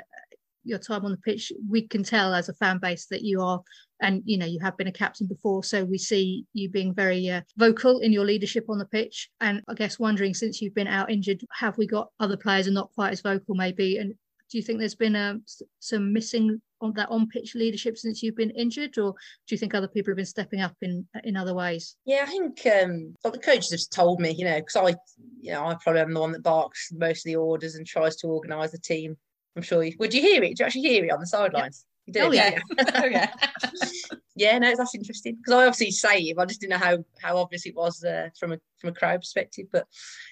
your 0.65 0.79
time 0.79 1.05
on 1.05 1.11
the 1.11 1.19
pitch, 1.19 1.53
we 1.69 1.87
can 1.87 2.03
tell 2.03 2.35
as 2.35 2.49
a 2.49 2.55
fan 2.55 2.79
base 2.79 3.07
that 3.07 3.23
you 3.23 3.41
are, 3.41 3.61
and 4.03 4.23
you 4.25 4.37
know 4.37 4.47
you 4.47 4.61
have 4.61 4.77
been 4.77 4.89
a 4.89 4.93
captain 4.93 5.27
before, 5.27 5.65
so 5.65 5.85
we 5.85 5.99
see 5.99 6.45
you 6.53 6.69
being 6.69 6.95
very 6.95 7.29
uh, 7.29 7.41
vocal 7.57 8.01
in 8.01 8.13
your 8.13 8.25
leadership 8.25 8.67
on 8.69 8.79
the 8.79 8.85
pitch. 8.87 9.31
And 9.41 9.63
I 9.69 9.75
guess 9.75 9.99
wondering 9.99 10.35
since 10.35 10.61
you've 10.61 10.75
been 10.75 10.87
out 10.87 11.11
injured, 11.11 11.41
have 11.53 11.79
we 11.79 11.87
got 11.87 12.11
other 12.21 12.37
players 12.37 12.69
are 12.69 12.73
not 12.73 12.93
quite 12.95 13.13
as 13.13 13.21
vocal 13.21 13.55
maybe? 13.55 13.99
And 13.99 14.15
do 14.51 14.59
you 14.59 14.63
think 14.63 14.79
there's 14.79 14.95
been 14.95 15.17
um, 15.17 15.43
some 15.81 16.13
missing 16.13 16.61
on 16.81 16.93
that 16.95 17.11
on 17.11 17.29
pitch 17.29 17.55
leadership 17.55 17.99
since 17.99 18.23
you've 18.23 18.37
been 18.37 18.51
injured, 18.51 18.97
or 18.99 19.13
do 19.13 19.55
you 19.55 19.59
think 19.59 19.75
other 19.75 19.89
people 19.89 20.11
have 20.13 20.17
been 20.17 20.27
stepping 20.27 20.61
up 20.61 20.75
in 20.83 21.07
in 21.25 21.37
other 21.37 21.55
ways? 21.55 21.97
Yeah, 22.05 22.25
I 22.27 22.27
think 22.27 22.67
um, 22.67 23.15
the 23.23 23.39
coaches 23.39 23.71
have 23.71 23.91
told 23.91 24.21
me, 24.21 24.31
you 24.31 24.45
know, 24.45 24.57
because 24.57 24.77
I, 24.77 24.97
you 25.41 25.53
know, 25.53 25.67
I 25.67 25.77
probably 25.83 26.01
am 26.01 26.15
the 26.15 26.21
one 26.21 26.33
that 26.33 26.43
barks 26.43 26.91
most 26.93 27.27
of 27.27 27.31
the 27.31 27.37
orders 27.37 27.75
and 27.75 27.87
tries 27.87 28.17
to 28.17 28.29
organise 28.29 28.73
the 28.73 28.79
team. 28.79 29.17
I'm 29.57 29.63
sure 29.63 29.83
you 29.83 29.95
would 29.99 30.15
you 30.15 30.23
hear 30.23 30.43
it? 30.43 30.49
Did 30.49 30.61
you 30.61 30.67
actually 30.67 30.83
hear 30.83 31.05
it 31.05 31.13
on 31.13 31.21
the 31.21 31.27
sidelines? 31.27 31.85
Yep. 32.07 32.25
Oh 32.27 32.33
yeah, 32.33 32.59
oh 32.95 33.07
yeah. 33.07 33.33
Yeah, 34.39 34.57
no, 34.61 34.73
that's 34.77 34.95
interesting 34.95 35.35
because 35.35 35.53
I 35.53 35.67
obviously 35.67 35.91
say 35.91 36.21
it, 36.21 36.39
I 36.39 36.45
just 36.45 36.61
didn't 36.61 36.71
know 36.71 36.87
how 36.87 37.05
how 37.21 37.37
obvious 37.39 37.67
it 37.67 37.75
was 37.75 38.05
uh, 38.05 38.29
from 38.39 38.53
a 38.53 38.59
from 38.79 38.91
a 38.91 38.95
crowd 38.95 39.21
perspective. 39.21 39.67
But 39.73 39.89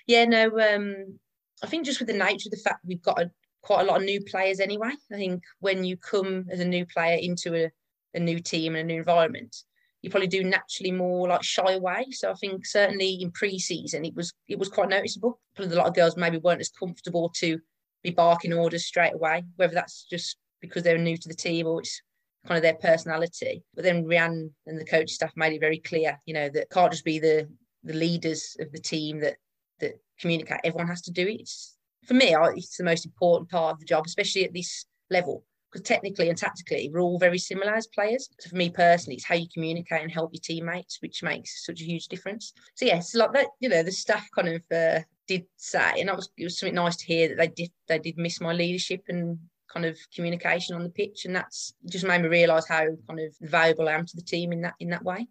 yeah, 0.06 0.24
no, 0.26 0.46
um, 0.60 1.18
I 1.60 1.66
think 1.66 1.84
just 1.84 1.98
with 1.98 2.06
the 2.06 2.14
nature 2.14 2.46
of 2.46 2.52
the 2.52 2.62
fact 2.64 2.84
we've 2.86 3.02
got 3.02 3.20
a, 3.20 3.30
quite 3.66 3.82
a 3.82 3.84
lot 3.84 3.96
of 3.96 4.04
new 4.04 4.22
players 4.22 4.60
anyway. 4.60 4.92
I 5.12 5.16
think 5.16 5.42
when 5.58 5.82
you 5.82 5.96
come 5.96 6.46
as 6.50 6.60
a 6.60 6.64
new 6.64 6.86
player 6.86 7.18
into 7.20 7.64
a, 7.64 7.70
a 8.14 8.20
new 8.20 8.38
team 8.38 8.76
and 8.76 8.88
a 8.88 8.92
new 8.92 8.98
environment, 9.00 9.56
you 10.02 10.10
probably 10.10 10.28
do 10.28 10.44
naturally 10.44 10.92
more 10.92 11.26
like 11.26 11.42
shy 11.42 11.72
away. 11.72 12.06
So 12.12 12.30
I 12.30 12.34
think 12.34 12.64
certainly 12.64 13.18
in 13.20 13.32
pre-season 13.32 14.04
it 14.04 14.14
was 14.14 14.32
it 14.46 14.56
was 14.56 14.68
quite 14.68 14.88
noticeable. 14.88 15.40
Probably 15.56 15.74
a 15.74 15.78
lot 15.78 15.88
of 15.88 15.94
girls 15.94 16.16
maybe 16.16 16.38
weren't 16.38 16.60
as 16.60 16.68
comfortable 16.70 17.28
to 17.40 17.58
be 18.04 18.10
barking 18.10 18.52
orders 18.52 18.86
straight 18.86 19.14
away, 19.14 19.44
whether 19.56 19.74
that's 19.74 20.06
just 20.08 20.36
because 20.60 20.84
they're 20.84 20.96
new 20.96 21.16
to 21.16 21.28
the 21.28 21.34
team 21.34 21.66
or 21.66 21.80
it's 21.80 22.00
kind 22.46 22.56
of 22.56 22.62
their 22.62 22.74
personality. 22.74 23.64
But 23.74 23.82
then 23.82 24.04
Rehanne 24.04 24.50
and 24.66 24.78
the 24.78 24.84
coach 24.84 25.10
staff 25.10 25.32
made 25.34 25.54
it 25.54 25.60
very 25.60 25.78
clear, 25.78 26.20
you 26.24 26.34
know, 26.34 26.48
that 26.50 26.70
can't 26.70 26.92
just 26.92 27.04
be 27.04 27.18
the 27.18 27.48
the 27.82 27.94
leaders 27.94 28.56
of 28.60 28.70
the 28.70 28.78
team 28.78 29.18
that 29.20 29.38
that 29.80 29.94
communicate. 30.20 30.60
Everyone 30.62 30.86
has 30.86 31.02
to 31.02 31.10
do 31.10 31.26
it. 31.26 31.40
It's, 31.40 31.75
for 32.06 32.14
me, 32.14 32.34
it's 32.56 32.76
the 32.76 32.84
most 32.84 33.04
important 33.04 33.50
part 33.50 33.74
of 33.74 33.80
the 33.80 33.86
job, 33.86 34.04
especially 34.06 34.44
at 34.44 34.52
this 34.52 34.86
level 35.10 35.44
because 35.76 35.86
technically 35.86 36.28
and 36.28 36.38
tactically 36.38 36.90
we're 36.92 37.00
all 37.00 37.18
very 37.18 37.38
similar 37.38 37.74
as 37.74 37.86
players. 37.88 38.28
So 38.40 38.50
for 38.50 38.56
me 38.56 38.70
personally, 38.70 39.16
it's 39.16 39.24
how 39.24 39.34
you 39.34 39.46
communicate 39.52 40.02
and 40.02 40.10
help 40.10 40.32
your 40.32 40.40
teammates, 40.42 40.98
which 41.02 41.22
makes 41.22 41.64
such 41.64 41.80
a 41.80 41.84
huge 41.84 42.06
difference. 42.06 42.52
So 42.74 42.86
yes, 42.86 43.12
yeah, 43.14 43.22
like 43.22 43.32
that, 43.32 43.46
you 43.60 43.68
know, 43.68 43.82
the 43.82 43.92
staff 43.92 44.26
kind 44.34 44.48
of 44.48 44.62
uh, 44.74 45.00
did 45.26 45.44
say, 45.56 46.00
and 46.00 46.08
that 46.08 46.16
was 46.16 46.30
it 46.36 46.44
was 46.44 46.58
something 46.58 46.74
nice 46.74 46.96
to 46.96 47.06
hear 47.06 47.28
that 47.28 47.36
they 47.36 47.48
did 47.48 47.70
they 47.88 47.98
did 47.98 48.16
miss 48.16 48.40
my 48.40 48.52
leadership 48.52 49.02
and 49.08 49.38
kind 49.76 49.84
of 49.84 49.98
communication 50.14 50.74
on 50.74 50.82
the 50.82 50.88
pitch, 50.88 51.26
and 51.26 51.36
that's 51.36 51.74
just 51.86 52.06
made 52.06 52.22
me 52.22 52.28
realise 52.28 52.66
how 52.66 52.86
kind 53.06 53.20
of 53.20 53.34
valuable 53.42 53.88
I 53.88 53.92
am 53.92 54.06
to 54.06 54.16
the 54.16 54.22
team 54.22 54.52
in 54.52 54.62
that 54.62 54.74
in 54.80 54.88
that 54.90 55.04
way. 55.04 55.26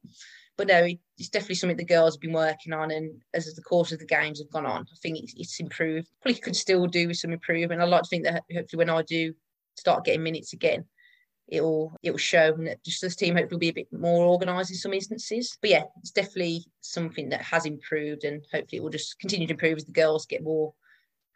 But 0.56 0.68
no, 0.68 0.88
it's 1.18 1.30
definitely 1.30 1.56
something 1.56 1.78
the 1.78 1.84
girls 1.84 2.16
have 2.16 2.22
been 2.22 2.32
working 2.32 2.72
on, 2.72 2.92
and 2.92 3.22
as 3.34 3.52
the 3.54 3.62
course 3.64 3.92
of 3.92 4.00
the 4.00 4.06
games 4.06 4.40
have 4.40 4.52
gone 4.52 4.68
on, 4.68 4.82
I 4.82 4.96
think 5.02 5.18
it's, 5.18 5.34
it's 5.36 5.60
improved. 5.60 6.08
Probably 6.22 6.40
could 6.40 6.56
still 6.56 6.86
do 6.86 7.08
with 7.08 7.18
some 7.18 7.34
improvement. 7.34 7.82
I 7.82 7.86
like 7.86 8.04
to 8.04 8.08
think 8.08 8.24
that 8.26 8.44
hopefully 8.54 8.78
when 8.78 8.90
I 8.90 9.02
do 9.02 9.34
start 9.78 10.06
getting 10.06 10.24
minutes 10.24 10.54
again, 10.54 10.86
it'll 11.48 11.98
it'll 12.04 12.18
show 12.20 12.54
and 12.54 12.68
that 12.68 12.84
just 12.86 13.02
this 13.02 13.16
team 13.16 13.36
hopefully 13.36 13.56
will 13.56 13.60
be 13.60 13.70
a 13.70 13.74
bit 13.74 13.88
more 13.92 14.28
organised 14.28 14.70
in 14.70 14.78
some 14.78 14.94
instances. 14.94 15.58
But 15.60 15.72
yeah, 15.72 15.84
it's 16.02 16.12
definitely 16.12 16.66
something 16.82 17.30
that 17.30 17.42
has 17.42 17.66
improved 17.66 18.24
and 18.24 18.46
hopefully 18.54 18.78
it 18.78 18.84
will 18.84 18.92
just 18.92 19.18
continue 19.20 19.48
to 19.48 19.54
improve 19.54 19.78
as 19.78 19.86
the 19.86 19.92
girls 19.92 20.28
get 20.28 20.44
more 20.44 20.74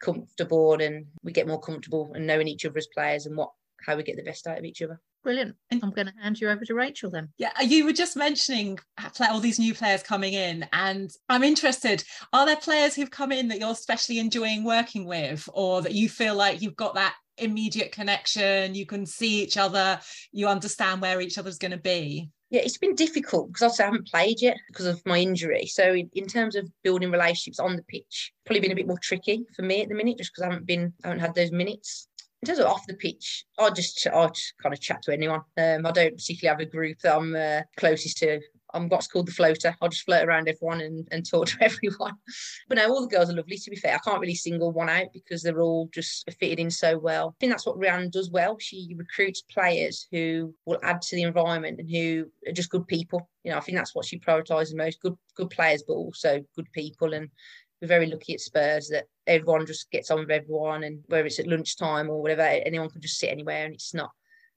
comfortable 0.00 0.74
and 0.74 1.06
we 1.22 1.32
get 1.32 1.46
more 1.46 1.60
comfortable 1.60 2.12
and 2.14 2.26
knowing 2.26 2.48
each 2.48 2.64
other 2.64 2.78
as 2.78 2.88
players 2.94 3.26
and 3.26 3.36
what 3.36 3.50
how 3.84 3.96
we 3.96 4.02
get 4.02 4.16
the 4.16 4.22
best 4.22 4.46
out 4.46 4.58
of 4.58 4.64
each 4.64 4.82
other. 4.82 5.00
Brilliant. 5.22 5.54
I'm 5.70 5.90
going 5.90 6.06
to 6.06 6.14
hand 6.22 6.40
you 6.40 6.48
over 6.48 6.64
to 6.64 6.74
Rachel 6.74 7.10
then. 7.10 7.28
Yeah, 7.36 7.50
uh, 7.60 7.64
you 7.64 7.84
were 7.84 7.92
just 7.92 8.16
mentioning 8.16 8.78
uh, 8.96 9.10
all 9.30 9.40
these 9.40 9.58
new 9.58 9.74
players 9.74 10.02
coming 10.02 10.32
in, 10.32 10.66
and 10.72 11.10
I'm 11.28 11.44
interested. 11.44 12.02
Are 12.32 12.46
there 12.46 12.56
players 12.56 12.94
who've 12.94 13.10
come 13.10 13.30
in 13.30 13.48
that 13.48 13.58
you're 13.60 13.70
especially 13.70 14.18
enjoying 14.18 14.64
working 14.64 15.04
with, 15.04 15.46
or 15.52 15.82
that 15.82 15.92
you 15.92 16.08
feel 16.08 16.34
like 16.34 16.62
you've 16.62 16.76
got 16.76 16.94
that 16.94 17.14
immediate 17.36 17.92
connection? 17.92 18.74
You 18.74 18.86
can 18.86 19.04
see 19.04 19.42
each 19.42 19.58
other, 19.58 20.00
you 20.32 20.48
understand 20.48 21.02
where 21.02 21.20
each 21.20 21.36
other's 21.36 21.58
going 21.58 21.72
to 21.72 21.76
be. 21.76 22.30
Yeah, 22.50 22.62
it's 22.62 22.78
been 22.78 22.96
difficult 22.96 23.52
because 23.52 23.78
I 23.78 23.84
haven't 23.84 24.08
played 24.08 24.42
yet 24.42 24.56
because 24.68 24.86
of 24.86 25.00
my 25.06 25.18
injury. 25.18 25.66
So 25.66 25.92
in, 25.94 26.10
in, 26.14 26.26
terms 26.26 26.56
of 26.56 26.68
building 26.82 27.12
relationships 27.12 27.60
on 27.60 27.76
the 27.76 27.82
pitch, 27.84 28.32
probably 28.44 28.60
been 28.60 28.72
a 28.72 28.74
bit 28.74 28.88
more 28.88 28.98
tricky 29.00 29.46
for 29.54 29.62
me 29.62 29.82
at 29.82 29.88
the 29.88 29.94
minute, 29.94 30.18
just 30.18 30.32
because 30.32 30.42
I 30.42 30.50
haven't 30.50 30.66
been, 30.66 30.92
I 31.04 31.08
haven't 31.08 31.20
had 31.20 31.34
those 31.36 31.52
minutes 31.52 32.08
in 32.42 32.46
terms 32.46 32.58
of 32.58 32.66
off 32.66 32.86
the 32.86 32.94
pitch, 32.94 33.44
I 33.58 33.70
just 33.70 34.06
I 34.06 34.26
just 34.28 34.54
kind 34.62 34.72
of 34.72 34.80
chat 34.80 35.02
to 35.02 35.12
anyone. 35.12 35.42
Um, 35.58 35.84
I 35.84 35.90
don't 35.90 36.16
particularly 36.16 36.56
have 36.56 36.66
a 36.66 36.70
group 36.70 36.98
that 37.00 37.16
I'm 37.16 37.36
uh, 37.36 37.62
closest 37.76 38.18
to. 38.18 38.40
I'm 38.74 38.88
what's 38.88 39.06
called 39.06 39.26
the 39.26 39.32
floater. 39.32 39.74
I'll 39.80 39.88
just 39.88 40.04
float 40.04 40.26
around 40.26 40.48
everyone 40.48 40.80
and, 40.80 41.06
and 41.10 41.28
talk 41.28 41.46
to 41.48 41.56
everyone. 41.64 42.14
But 42.68 42.78
no, 42.78 42.88
all 42.88 43.02
the 43.02 43.14
girls 43.14 43.30
are 43.30 43.34
lovely. 43.34 43.56
To 43.56 43.70
be 43.70 43.76
fair, 43.76 43.94
I 43.94 43.98
can't 43.98 44.20
really 44.20 44.34
single 44.34 44.72
one 44.72 44.88
out 44.88 45.08
because 45.12 45.42
they're 45.42 45.60
all 45.60 45.88
just 45.92 46.30
fitted 46.38 46.60
in 46.60 46.70
so 46.70 46.98
well. 46.98 47.28
I 47.28 47.36
think 47.40 47.52
that's 47.52 47.66
what 47.66 47.78
Rehanne 47.78 48.10
does 48.10 48.30
well. 48.30 48.58
She 48.58 48.94
recruits 48.96 49.42
players 49.42 50.06
who 50.10 50.54
will 50.66 50.78
add 50.82 51.02
to 51.02 51.16
the 51.16 51.22
environment 51.22 51.80
and 51.80 51.90
who 51.90 52.26
are 52.48 52.52
just 52.52 52.70
good 52.70 52.86
people. 52.86 53.28
You 53.44 53.52
know, 53.52 53.58
I 53.58 53.60
think 53.60 53.76
that's 53.76 53.94
what 53.94 54.06
she 54.06 54.18
prioritises 54.18 54.74
most: 54.74 55.00
good 55.00 55.16
good 55.36 55.50
players, 55.50 55.82
but 55.86 55.94
also 55.94 56.44
good 56.56 56.70
people. 56.72 57.14
And 57.14 57.28
we're 57.80 57.88
very 57.88 58.06
lucky 58.06 58.34
at 58.34 58.40
Spurs 58.40 58.88
that 58.88 59.06
everyone 59.26 59.66
just 59.66 59.90
gets 59.90 60.10
on 60.10 60.20
with 60.20 60.30
everyone, 60.30 60.84
and 60.84 61.02
whether 61.06 61.26
it's 61.26 61.38
at 61.38 61.46
lunchtime 61.46 62.10
or 62.10 62.20
whatever, 62.20 62.42
anyone 62.42 62.90
can 62.90 63.00
just 63.00 63.18
sit 63.18 63.30
anywhere, 63.30 63.64
and 63.64 63.74
it's 63.74 63.94
not 63.94 64.10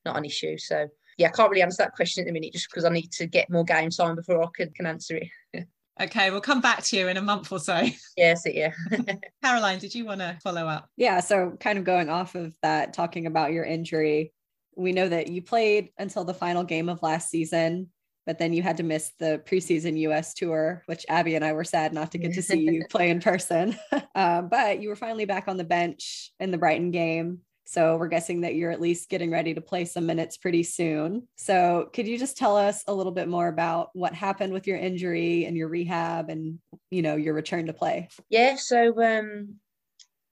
not 0.06 0.18
an 0.18 0.26
issue. 0.26 0.58
So 0.58 0.88
yeah, 1.18 1.28
I 1.28 1.32
can't 1.32 1.50
really 1.50 1.62
answer 1.62 1.84
that 1.84 1.94
question 1.94 2.22
at 2.22 2.28
the 2.28 2.34
minute 2.34 2.54
just 2.54 2.70
because 2.70 2.86
I 2.86 2.90
need 2.90 3.12
to 3.14 3.26
get 3.26 3.50
more 3.50 3.64
game 3.64 3.90
time 3.90 4.16
before 4.16 4.44
I 4.44 4.48
can, 4.56 4.72
can 4.72 4.86
answer 4.86 5.20
it. 5.54 5.68
okay, 6.02 6.32
we'll 6.32 6.42
come 6.42 6.62
back 6.62 6.84
to 6.84 6.98
you 6.98 7.08
in 7.08 7.18
a 7.18 7.22
month 7.22 7.52
or 7.52 7.60
so. 7.60 7.82
Yes, 8.18 8.44
yeah. 8.46 8.74
Caroline, 9.44 9.80
did 9.80 9.96
you 9.96 10.06
want 10.06 10.22
to 10.22 10.38
follow 10.44 10.68
up? 10.68 10.90
Yeah, 10.98 11.20
so 11.20 11.58
kind 11.60 11.78
of 11.78 11.84
going 11.84 12.10
off 12.10 12.36
of 12.36 12.56
that, 12.62 12.94
talking 12.94 13.26
about 13.26 13.54
your 13.54 13.66
injury, 13.66 14.32
we 14.76 14.92
know 14.92 15.08
that 15.08 15.28
you 15.30 15.42
played 15.42 15.90
until 15.98 16.24
the 16.24 16.34
final 16.34 16.64
game 16.64 16.90
of 16.90 17.02
last 17.04 17.30
season 17.30 17.90
but 18.26 18.40
then 18.40 18.54
you 18.54 18.64
had 18.64 18.78
to 18.78 18.84
miss 18.84 19.12
the 19.20 19.42
preseason 19.46 19.98
US 20.00 20.34
tour, 20.34 20.84
which 20.86 21.06
Abbie 21.10 21.36
and 21.36 21.44
I 21.44 21.54
were 21.54 21.64
sad 21.64 21.94
not 21.94 22.12
to 22.12 22.18
get 22.18 22.34
to 22.34 22.42
see 22.42 22.60
you 22.60 22.86
play 22.90 23.10
in 23.10 23.20
person. 23.20 23.78
uh, 24.16 24.42
but 24.42 24.82
you 24.82 24.90
were 24.90 24.96
finally 24.96 25.26
back 25.26 25.48
on 25.48 25.58
the 25.58 25.64
bench 25.64 26.32
in 26.40 26.52
the 26.52 26.58
Brighton 26.58 26.92
game. 26.92 27.40
So 27.66 27.96
we're 27.98 28.08
guessing 28.08 28.42
that 28.42 28.56
you're 28.56 28.72
at 28.72 28.82
least 28.82 29.10
getting 29.10 29.32
ready 29.32 29.54
to 29.54 29.62
play 29.62 29.86
some 29.86 30.06
minutes 30.06 30.38
pretty 30.38 30.64
soon. 30.64 31.28
So 31.38 31.90
could 31.94 32.08
you 32.08 32.18
just 32.18 32.38
tell 32.38 32.58
us 32.58 32.84
a 32.88 32.94
little 32.94 33.12
bit 33.12 33.28
more 33.28 33.48
about 33.48 33.90
what 33.94 34.14
happened 34.14 34.54
with 34.54 34.68
your 34.68 34.78
injury 34.78 35.46
and 35.46 35.56
your 35.56 35.70
rehab 35.70 36.30
and 36.30 36.60
you 36.92 37.02
know 37.02 37.16
your 37.16 37.34
return 37.34 37.68
to 37.68 37.74
play? 37.74 38.10
Yeah, 38.30 38.56
so 38.56 39.02
um 39.02 39.56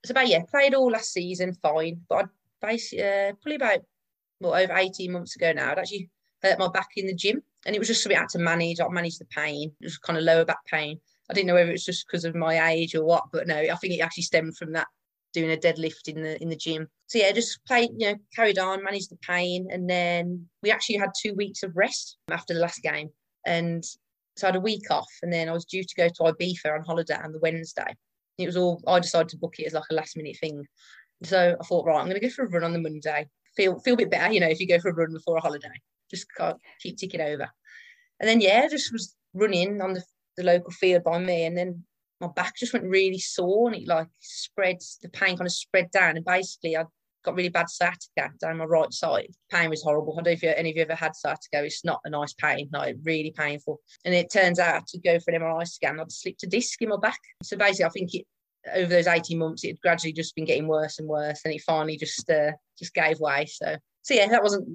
so 0.05 0.11
about 0.11 0.27
yeah, 0.27 0.43
played 0.49 0.73
all 0.73 0.91
last 0.91 1.13
season 1.13 1.53
fine, 1.53 2.01
but 2.09 2.25
I 2.63 2.67
basically 2.67 3.03
uh, 3.03 3.33
probably 3.41 3.55
about 3.55 3.79
well 4.39 4.55
over 4.55 4.73
18 4.73 5.11
months 5.11 5.35
ago 5.35 5.53
now, 5.53 5.71
I'd 5.71 5.79
actually 5.79 6.09
hurt 6.43 6.59
my 6.59 6.67
back 6.69 6.89
in 6.97 7.07
the 7.07 7.15
gym 7.15 7.41
and 7.65 7.75
it 7.75 7.79
was 7.79 7.87
just 7.87 8.03
something 8.03 8.17
I 8.17 8.21
had 8.21 8.29
to 8.29 8.39
manage. 8.39 8.79
I 8.79 8.87
managed 8.89 9.19
the 9.19 9.25
pain, 9.25 9.71
it 9.79 9.85
was 9.85 9.97
kind 9.97 10.17
of 10.17 10.25
lower 10.25 10.45
back 10.45 10.65
pain. 10.65 10.99
I 11.29 11.33
didn't 11.33 11.47
know 11.47 11.53
whether 11.53 11.69
it 11.69 11.73
was 11.73 11.85
just 11.85 12.05
because 12.07 12.25
of 12.25 12.35
my 12.35 12.71
age 12.71 12.93
or 12.93 13.05
what, 13.05 13.23
but 13.31 13.47
no, 13.47 13.55
I 13.55 13.75
think 13.75 13.93
it 13.93 14.01
actually 14.01 14.23
stemmed 14.23 14.57
from 14.57 14.73
that 14.73 14.87
doing 15.33 15.51
a 15.51 15.57
deadlift 15.57 16.07
in 16.07 16.21
the 16.21 16.41
in 16.41 16.49
the 16.49 16.55
gym. 16.55 16.87
So 17.07 17.19
yeah, 17.19 17.31
just 17.31 17.63
played, 17.65 17.89
you 17.97 18.11
know, 18.11 18.15
carried 18.35 18.59
on, 18.59 18.83
managed 18.83 19.11
the 19.11 19.17
pain, 19.17 19.67
and 19.71 19.89
then 19.89 20.47
we 20.63 20.71
actually 20.71 20.97
had 20.97 21.09
two 21.19 21.33
weeks 21.33 21.63
of 21.63 21.75
rest 21.75 22.17
after 22.29 22.53
the 22.53 22.59
last 22.59 22.81
game, 22.81 23.09
and 23.45 23.83
so 24.37 24.47
I 24.47 24.49
had 24.49 24.55
a 24.55 24.61
week 24.61 24.89
off, 24.89 25.11
and 25.21 25.31
then 25.31 25.49
I 25.49 25.53
was 25.53 25.65
due 25.65 25.83
to 25.83 25.95
go 25.95 26.07
to 26.07 26.33
Ibiza 26.33 26.73
on 26.73 26.83
holiday 26.85 27.19
on 27.21 27.31
the 27.31 27.39
Wednesday. 27.39 27.95
It 28.37 28.45
was 28.45 28.57
all 28.57 28.81
I 28.87 28.99
decided 28.99 29.29
to 29.29 29.37
book 29.37 29.55
it 29.59 29.65
as 29.65 29.73
like 29.73 29.83
a 29.91 29.95
last 29.95 30.17
minute 30.17 30.37
thing. 30.39 30.65
So 31.23 31.55
I 31.59 31.63
thought, 31.65 31.85
right, 31.85 31.99
I'm 31.99 32.07
going 32.07 32.19
to 32.19 32.27
go 32.27 32.29
for 32.29 32.45
a 32.45 32.49
run 32.49 32.63
on 32.63 32.73
the 32.73 32.79
Monday. 32.79 33.27
Feel 33.55 33.79
feel 33.79 33.95
a 33.95 33.97
bit 33.97 34.09
better, 34.09 34.33
you 34.33 34.39
know, 34.39 34.47
if 34.47 34.59
you 34.59 34.67
go 34.67 34.79
for 34.79 34.89
a 34.89 34.93
run 34.93 35.11
before 35.13 35.37
a 35.37 35.41
holiday 35.41 35.69
just 36.11 36.27
can't 36.37 36.57
keep 36.79 36.97
ticking 36.97 37.21
over. 37.21 37.49
And 38.19 38.29
then 38.29 38.41
yeah, 38.41 38.67
just 38.67 38.91
was 38.91 39.15
running 39.33 39.81
on 39.81 39.93
the, 39.93 40.03
the 40.37 40.43
local 40.43 40.71
field 40.71 41.03
by 41.03 41.17
me, 41.17 41.45
and 41.45 41.57
then 41.57 41.83
my 42.21 42.27
back 42.27 42.55
just 42.57 42.73
went 42.73 42.85
really 42.85 43.19
sore, 43.19 43.67
and 43.67 43.75
it 43.75 43.87
like 43.87 44.07
spread. 44.19 44.77
The 45.01 45.09
pain 45.09 45.35
kind 45.35 45.47
of 45.47 45.51
spread 45.51 45.91
down, 45.91 46.15
and 46.15 46.25
basically 46.25 46.77
I 46.77 46.85
got 47.23 47.35
really 47.35 47.49
bad 47.49 47.69
sciatica 47.69 48.31
down 48.39 48.57
my 48.57 48.65
right 48.65 48.93
side. 48.93 49.33
Pain 49.51 49.69
was 49.69 49.83
horrible. 49.83 50.13
I 50.13 50.15
don't 50.17 50.25
know 50.25 50.31
if 50.31 50.43
you, 50.43 50.49
any 50.49 50.71
of 50.71 50.75
you 50.75 50.83
ever 50.83 50.95
had 50.95 51.15
sciatica. 51.15 51.63
It's 51.63 51.85
not 51.85 52.01
a 52.05 52.09
nice 52.09 52.33
pain, 52.33 52.69
like 52.71 52.95
really 53.03 53.33
painful. 53.35 53.79
And 54.05 54.13
it 54.13 54.31
turns 54.31 54.59
out 54.59 54.87
to 54.87 54.99
go 54.99 55.19
for 55.19 55.33
an 55.33 55.41
MRI 55.41 55.67
scan, 55.67 55.99
I'd 55.99 56.11
slipped 56.11 56.43
a 56.43 56.47
disc 56.47 56.81
in 56.81 56.89
my 56.89 56.97
back. 56.97 57.19
So 57.43 57.57
basically, 57.57 57.85
I 57.85 57.89
think 57.89 58.13
it 58.13 58.25
over 58.75 58.89
those 58.89 59.07
18 59.07 59.39
months, 59.39 59.63
it 59.63 59.69
had 59.69 59.81
gradually 59.81 60.13
just 60.13 60.35
been 60.35 60.45
getting 60.45 60.67
worse 60.67 60.99
and 60.99 61.07
worse, 61.07 61.41
and 61.43 61.53
it 61.53 61.61
finally 61.61 61.97
just 61.97 62.29
uh, 62.29 62.51
just 62.77 62.93
gave 62.93 63.19
way. 63.19 63.45
So 63.45 63.77
so 64.03 64.13
yeah, 64.13 64.27
that 64.27 64.41
wasn't 64.41 64.67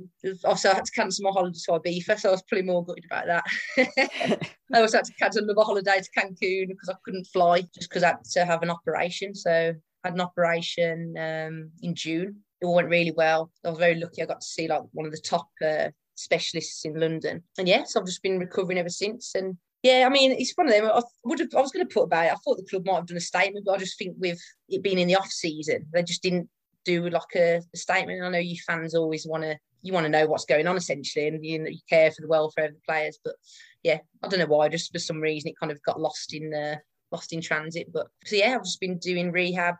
Also, 0.44 0.70
I 0.70 0.74
had 0.74 0.84
to 0.84 0.92
cancel 0.92 1.24
my 1.24 1.30
holiday 1.30 1.58
to 1.64 1.72
Ibiza, 1.72 2.18
so 2.18 2.28
I 2.28 2.32
was 2.32 2.42
pretty 2.42 2.64
more 2.64 2.84
gutted 2.84 3.04
about 3.10 3.26
that. 3.26 3.44
I 4.72 4.80
also 4.80 4.98
had 4.98 5.06
to 5.06 5.14
cancel 5.14 5.42
another 5.42 5.62
holiday 5.62 6.00
to 6.00 6.20
Cancun 6.20 6.68
because 6.68 6.88
I 6.88 6.94
couldn't 7.04 7.26
fly 7.26 7.62
just 7.74 7.88
because 7.88 8.04
I 8.04 8.08
had 8.08 8.24
to 8.32 8.44
have 8.44 8.62
an 8.62 8.70
operation. 8.70 9.34
So 9.34 9.50
I 9.50 10.08
had 10.08 10.14
an 10.14 10.20
operation 10.20 11.14
um, 11.18 11.70
in 11.82 11.94
June. 11.94 12.36
It 12.60 12.66
all 12.66 12.76
went 12.76 12.88
really 12.88 13.12
well. 13.12 13.50
I 13.64 13.70
was 13.70 13.78
very 13.78 13.96
lucky. 13.96 14.22
I 14.22 14.26
got 14.26 14.40
to 14.40 14.46
see 14.46 14.68
like 14.68 14.82
one 14.92 15.06
of 15.06 15.12
the 15.12 15.20
top 15.20 15.48
uh, 15.64 15.88
specialists 16.14 16.84
in 16.84 16.98
London, 16.98 17.42
and 17.58 17.66
yes, 17.66 17.78
yeah, 17.78 17.84
so 17.84 18.00
I've 18.00 18.06
just 18.06 18.22
been 18.22 18.38
recovering 18.38 18.78
ever 18.78 18.88
since. 18.88 19.34
And 19.34 19.56
yeah, 19.82 20.04
I 20.06 20.08
mean, 20.08 20.32
it's 20.32 20.52
one 20.54 20.68
of 20.68 20.72
them. 20.72 20.84
I 20.86 21.02
would 21.24 21.40
have, 21.40 21.54
I 21.56 21.60
was 21.60 21.72
going 21.72 21.86
to 21.86 21.92
put 21.92 22.04
about 22.04 22.26
it. 22.26 22.32
I 22.32 22.36
thought 22.36 22.58
the 22.58 22.66
club 22.70 22.86
might 22.86 22.94
have 22.94 23.06
done 23.06 23.16
a 23.16 23.20
statement, 23.20 23.66
but 23.66 23.72
I 23.72 23.78
just 23.78 23.98
think 23.98 24.14
with 24.18 24.40
it 24.68 24.84
being 24.84 24.98
in 24.98 25.08
the 25.08 25.16
off 25.16 25.30
season, 25.30 25.86
they 25.92 26.04
just 26.04 26.22
didn't 26.22 26.48
do 26.86 27.10
like 27.10 27.34
a, 27.34 27.60
a 27.74 27.76
statement. 27.76 28.22
I 28.22 28.30
know 28.30 28.38
you 28.38 28.56
fans 28.66 28.94
always 28.94 29.26
want 29.26 29.42
to 29.42 29.58
you 29.82 29.92
want 29.92 30.04
to 30.04 30.10
know 30.10 30.26
what's 30.26 30.44
going 30.44 30.66
on 30.66 30.76
essentially, 30.76 31.28
and 31.28 31.44
you, 31.44 31.64
you 31.68 31.78
care 31.88 32.10
for 32.10 32.22
the 32.22 32.28
welfare 32.28 32.66
of 32.66 32.72
the 32.72 32.80
players. 32.86 33.18
But 33.22 33.34
yeah, 33.82 33.98
I 34.22 34.28
don't 34.28 34.40
know 34.40 34.46
why. 34.46 34.68
Just 34.68 34.92
for 34.92 34.98
some 34.98 35.20
reason, 35.20 35.50
it 35.50 35.58
kind 35.58 35.70
of 35.70 35.82
got 35.82 36.00
lost 36.00 36.34
in 36.34 36.52
uh, 36.52 36.76
lost 37.12 37.32
in 37.32 37.40
transit. 37.40 37.92
But 37.92 38.08
so 38.24 38.36
yeah, 38.36 38.54
I've 38.54 38.64
just 38.64 38.80
been 38.80 38.98
doing 38.98 39.32
rehab 39.32 39.76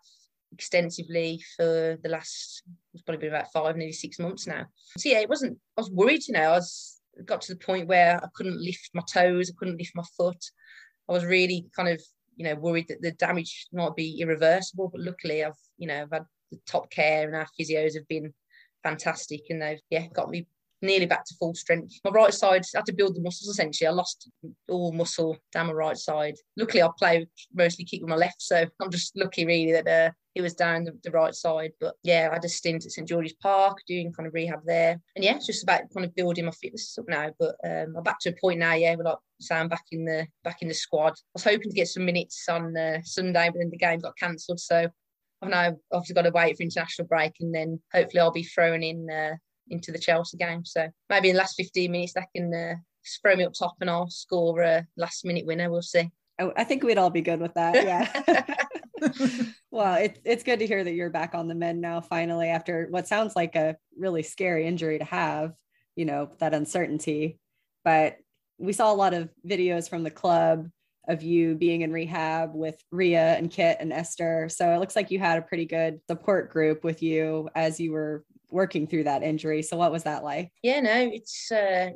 extensively 0.52 1.42
for 1.56 1.98
the 2.02 2.08
last 2.08 2.62
it's 2.94 3.02
probably 3.02 3.26
been 3.26 3.34
about 3.34 3.52
five, 3.52 3.76
nearly 3.76 3.92
six 3.92 4.18
months 4.18 4.46
now. 4.46 4.66
So 4.98 5.08
yeah, 5.08 5.20
it 5.20 5.28
wasn't. 5.28 5.58
I 5.76 5.80
was 5.80 5.90
worried, 5.90 6.26
you 6.26 6.34
know. 6.34 6.50
I 6.50 6.52
was 6.52 7.00
got 7.24 7.40
to 7.42 7.54
the 7.54 7.64
point 7.64 7.88
where 7.88 8.22
I 8.22 8.28
couldn't 8.34 8.62
lift 8.62 8.90
my 8.94 9.02
toes, 9.10 9.50
I 9.50 9.54
couldn't 9.58 9.78
lift 9.78 9.92
my 9.94 10.04
foot. 10.16 10.42
I 11.08 11.12
was 11.12 11.24
really 11.24 11.66
kind 11.74 11.88
of, 11.88 12.02
you 12.36 12.44
know, 12.44 12.54
worried 12.56 12.88
that 12.88 13.00
the 13.00 13.12
damage 13.12 13.66
might 13.72 13.94
be 13.94 14.20
irreversible. 14.20 14.88
But 14.88 15.02
luckily, 15.02 15.44
I've, 15.44 15.54
you 15.78 15.86
know, 15.86 16.02
I've 16.02 16.10
had 16.10 16.24
the 16.50 16.58
top 16.66 16.90
care 16.90 17.26
and 17.26 17.36
our 17.36 17.46
physios 17.58 17.94
have 17.94 18.08
been 18.08 18.32
fantastic, 18.82 19.42
and 19.50 19.62
they've 19.62 19.80
yeah 19.90 20.06
got 20.08 20.30
me 20.30 20.46
nearly 20.82 21.06
back 21.06 21.24
to 21.24 21.34
full 21.34 21.54
strength. 21.54 21.94
My 22.04 22.10
right 22.10 22.34
side, 22.34 22.62
I 22.74 22.78
had 22.78 22.86
to 22.86 22.92
build 22.92 23.16
the 23.16 23.20
muscles 23.20 23.48
essentially. 23.48 23.88
I 23.88 23.92
lost 23.92 24.30
all 24.68 24.92
muscle 24.92 25.36
down 25.52 25.66
my 25.66 25.72
right 25.72 25.96
side. 25.96 26.34
Luckily, 26.56 26.82
I 26.82 26.88
play 26.98 27.26
mostly 27.54 27.84
kick 27.84 28.02
with 28.02 28.10
my 28.10 28.16
left, 28.16 28.40
so 28.40 28.64
I'm 28.80 28.90
just 28.90 29.16
lucky 29.16 29.46
really 29.46 29.72
that 29.72 29.88
uh, 29.88 30.12
it 30.34 30.42
was 30.42 30.54
down 30.54 30.84
the, 30.84 30.92
the, 31.02 31.10
right 31.10 31.34
side. 31.34 31.72
But 31.80 31.94
yeah, 32.02 32.28
I 32.30 32.34
had 32.34 32.44
a 32.44 32.48
stint 32.48 32.84
at 32.84 32.92
St 32.92 33.08
George's 33.08 33.34
Park 33.34 33.78
doing 33.86 34.12
kind 34.12 34.26
of 34.26 34.34
rehab 34.34 34.60
there, 34.64 35.00
and 35.14 35.24
yeah, 35.24 35.36
it's 35.36 35.46
just 35.46 35.62
about 35.62 35.82
kind 35.94 36.06
of 36.06 36.14
building 36.14 36.44
my 36.44 36.52
fitness 36.52 36.96
up 36.98 37.06
now. 37.08 37.30
But 37.38 37.56
um, 37.64 37.94
I'm 37.96 38.02
back 38.02 38.20
to 38.20 38.30
a 38.30 38.40
point 38.40 38.60
now, 38.60 38.74
yeah, 38.74 38.94
we're 38.96 39.04
like 39.04 39.18
so 39.40 39.54
I'm 39.54 39.68
back 39.68 39.84
in 39.92 40.04
the 40.04 40.26
back 40.44 40.62
in 40.62 40.68
the 40.68 40.74
squad. 40.74 41.12
I 41.12 41.34
was 41.34 41.44
hoping 41.44 41.70
to 41.70 41.76
get 41.76 41.88
some 41.88 42.04
minutes 42.04 42.46
on 42.48 42.76
uh, 42.76 43.00
Sunday, 43.02 43.50
but 43.50 43.58
then 43.58 43.70
the 43.70 43.78
game 43.78 44.00
got 44.00 44.16
cancelled, 44.18 44.60
so 44.60 44.88
I've 45.42 45.50
now 45.50 45.76
obviously 45.92 46.14
got 46.14 46.22
to 46.22 46.30
wait 46.30 46.56
for 46.56 46.62
international 46.62 47.08
break, 47.08 47.34
and 47.40 47.54
then 47.54 47.80
hopefully 47.92 48.20
I'll 48.20 48.32
be 48.32 48.42
thrown 48.42 48.82
in 48.82 49.08
uh, 49.10 49.36
into 49.68 49.92
the 49.92 49.98
Chelsea 49.98 50.36
game. 50.36 50.64
So 50.64 50.88
maybe 51.10 51.28
in 51.30 51.34
the 51.34 51.40
last 51.40 51.56
15 51.56 51.90
minutes, 51.90 52.14
they 52.14 52.26
can 52.34 52.52
uh, 52.52 52.74
throw 53.22 53.36
me 53.36 53.44
up 53.44 53.52
top 53.52 53.76
and 53.80 53.90
I'll 53.90 54.10
score 54.10 54.60
a 54.62 54.86
last 54.96 55.24
minute 55.24 55.46
winner. 55.46 55.70
We'll 55.70 55.82
see. 55.82 56.10
Oh, 56.38 56.52
I 56.56 56.64
think 56.64 56.82
we'd 56.82 56.98
all 56.98 57.10
be 57.10 57.22
good 57.22 57.40
with 57.40 57.54
that. 57.54 57.74
Yeah. 57.84 58.56
well, 59.70 59.96
it's 59.96 60.18
it's 60.24 60.42
good 60.42 60.60
to 60.60 60.66
hear 60.66 60.82
that 60.82 60.94
you're 60.94 61.10
back 61.10 61.34
on 61.34 61.48
the 61.48 61.54
men 61.54 61.82
now, 61.82 62.00
finally, 62.00 62.48
after 62.48 62.86
what 62.88 63.06
sounds 63.06 63.36
like 63.36 63.54
a 63.54 63.76
really 63.94 64.22
scary 64.22 64.66
injury 64.66 64.98
to 64.98 65.04
have, 65.04 65.52
you 65.96 66.06
know, 66.06 66.30
that 66.38 66.54
uncertainty. 66.54 67.38
But 67.84 68.16
we 68.56 68.72
saw 68.72 68.90
a 68.90 68.96
lot 68.96 69.12
of 69.12 69.28
videos 69.46 69.88
from 69.88 70.02
the 70.02 70.10
club 70.10 70.70
of 71.08 71.22
you 71.22 71.54
being 71.54 71.82
in 71.82 71.92
rehab 71.92 72.54
with 72.54 72.82
Ria 72.90 73.36
and 73.36 73.50
Kit 73.50 73.78
and 73.80 73.92
Esther. 73.92 74.48
So 74.48 74.72
it 74.72 74.78
looks 74.78 74.96
like 74.96 75.10
you 75.10 75.18
had 75.18 75.38
a 75.38 75.42
pretty 75.42 75.66
good 75.66 76.00
support 76.08 76.50
group 76.50 76.84
with 76.84 77.02
you 77.02 77.48
as 77.54 77.78
you 77.78 77.92
were 77.92 78.24
working 78.50 78.86
through 78.86 79.04
that 79.04 79.22
injury. 79.22 79.62
So 79.62 79.76
what 79.76 79.92
was 79.92 80.04
that 80.04 80.24
like? 80.24 80.50
Yeah, 80.62 80.80
no, 80.80 81.10
it's 81.12 81.50
uh, 81.52 81.90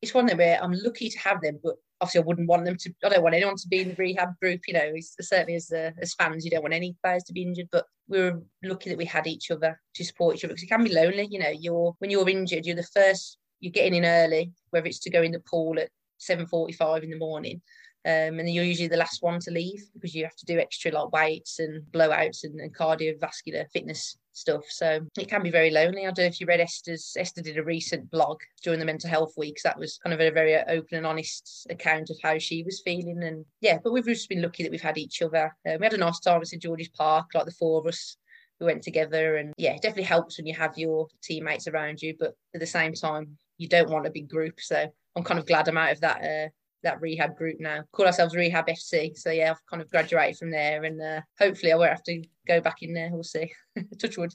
it's 0.00 0.14
one 0.14 0.28
where 0.28 0.62
I'm 0.62 0.72
lucky 0.72 1.08
to 1.08 1.18
have 1.18 1.40
them, 1.40 1.58
but 1.62 1.76
obviously 2.00 2.20
I 2.20 2.24
wouldn't 2.24 2.48
want 2.48 2.64
them 2.64 2.76
to. 2.76 2.92
I 3.04 3.08
don't 3.08 3.22
want 3.22 3.34
anyone 3.34 3.56
to 3.56 3.68
be 3.68 3.80
in 3.80 3.88
the 3.90 3.94
rehab 3.94 4.38
group. 4.40 4.62
You 4.66 4.74
know, 4.74 4.92
certainly 5.20 5.54
as 5.54 5.70
uh, 5.70 5.92
as 6.00 6.14
fans, 6.14 6.44
you 6.44 6.50
don't 6.50 6.62
want 6.62 6.74
any 6.74 6.96
players 7.02 7.24
to 7.24 7.32
be 7.32 7.42
injured. 7.42 7.68
But 7.70 7.86
we 8.08 8.20
were 8.20 8.42
lucky 8.62 8.90
that 8.90 8.98
we 8.98 9.04
had 9.04 9.26
each 9.26 9.50
other 9.50 9.80
to 9.94 10.04
support 10.04 10.36
each 10.36 10.44
other 10.44 10.54
because 10.54 10.64
it 10.64 10.68
can 10.68 10.84
be 10.84 10.92
lonely. 10.92 11.28
You 11.30 11.38
know, 11.38 11.50
you're 11.50 11.94
when 11.98 12.10
you're 12.10 12.28
injured, 12.28 12.66
you're 12.66 12.76
the 12.76 12.82
first. 12.82 13.38
You're 13.60 13.70
getting 13.70 13.94
in 13.94 14.04
early, 14.04 14.50
whether 14.70 14.86
it's 14.86 14.98
to 15.00 15.10
go 15.10 15.22
in 15.22 15.30
the 15.30 15.38
pool 15.38 15.78
at 15.78 15.88
7:45 16.18 17.04
in 17.04 17.10
the 17.10 17.16
morning 17.16 17.62
um, 18.04 18.40
and 18.40 18.52
you're 18.52 18.64
usually 18.64 18.88
the 18.88 18.96
last 18.96 19.22
one 19.22 19.38
to 19.40 19.50
leave 19.50 19.84
because 19.94 20.14
you 20.14 20.24
have 20.24 20.36
to 20.36 20.46
do 20.46 20.58
extra 20.58 20.90
like 20.90 21.12
weights 21.12 21.60
and 21.60 21.82
blowouts 21.92 22.42
and, 22.42 22.58
and 22.58 22.74
cardiovascular 22.74 23.70
fitness 23.70 24.16
stuff. 24.32 24.64
So 24.68 25.00
it 25.16 25.28
can 25.28 25.42
be 25.42 25.50
very 25.50 25.70
lonely. 25.70 26.02
I 26.02 26.06
don't 26.06 26.18
know 26.18 26.24
if 26.24 26.40
you 26.40 26.46
read 26.46 26.60
Esther's. 26.60 27.14
Esther 27.16 27.42
did 27.42 27.58
a 27.58 27.62
recent 27.62 28.10
blog 28.10 28.40
during 28.62 28.80
the 28.80 28.86
mental 28.86 29.08
health 29.08 29.34
weeks. 29.36 29.62
That 29.62 29.78
was 29.78 29.98
kind 29.98 30.12
of 30.12 30.20
a 30.20 30.30
very 30.30 30.56
open 30.56 30.98
and 30.98 31.06
honest 31.06 31.66
account 31.70 32.10
of 32.10 32.16
how 32.22 32.38
she 32.38 32.64
was 32.64 32.82
feeling. 32.84 33.22
And 33.22 33.44
yeah, 33.60 33.78
but 33.82 33.92
we've 33.92 34.04
just 34.04 34.28
been 34.28 34.42
lucky 34.42 34.64
that 34.64 34.72
we've 34.72 34.80
had 34.80 34.98
each 34.98 35.22
other. 35.22 35.54
Um, 35.68 35.78
we 35.78 35.86
had 35.86 35.94
a 35.94 35.98
nice 35.98 36.18
time 36.18 36.40
at 36.40 36.48
St 36.48 36.62
George's 36.62 36.88
Park, 36.88 37.26
like 37.34 37.44
the 37.44 37.52
four 37.52 37.80
of 37.80 37.86
us. 37.86 38.16
We 38.58 38.66
went 38.66 38.82
together, 38.82 39.36
and 39.36 39.52
yeah, 39.56 39.72
it 39.72 39.82
definitely 39.82 40.04
helps 40.04 40.38
when 40.38 40.46
you 40.46 40.54
have 40.54 40.78
your 40.78 41.08
teammates 41.22 41.66
around 41.66 42.00
you. 42.00 42.14
But 42.18 42.34
at 42.54 42.60
the 42.60 42.66
same 42.66 42.94
time, 42.94 43.36
you 43.58 43.68
don't 43.68 43.90
want 43.90 44.06
a 44.06 44.10
big 44.10 44.28
group. 44.28 44.60
So 44.60 44.86
I'm 45.16 45.24
kind 45.24 45.40
of 45.40 45.46
glad 45.46 45.68
I'm 45.68 45.78
out 45.78 45.92
of 45.92 46.00
that 46.00 46.22
uh, 46.22 46.48
that 46.82 47.00
rehab 47.00 47.36
group 47.36 47.58
now. 47.60 47.84
Call 47.92 48.06
ourselves 48.06 48.34
Rehab 48.34 48.66
FC. 48.66 49.16
So 49.16 49.30
yeah, 49.30 49.50
I've 49.50 49.66
kind 49.66 49.82
of 49.82 49.90
graduated 49.90 50.36
from 50.36 50.50
there, 50.50 50.84
and 50.84 51.00
uh, 51.00 51.20
hopefully 51.38 51.72
I 51.72 51.76
won't 51.76 51.90
have 51.90 52.02
to 52.04 52.22
go 52.46 52.60
back 52.60 52.82
in 52.82 52.94
there. 52.94 53.10
We'll 53.10 53.22
see. 53.22 53.52
Touch 53.98 54.16
wood. 54.16 54.32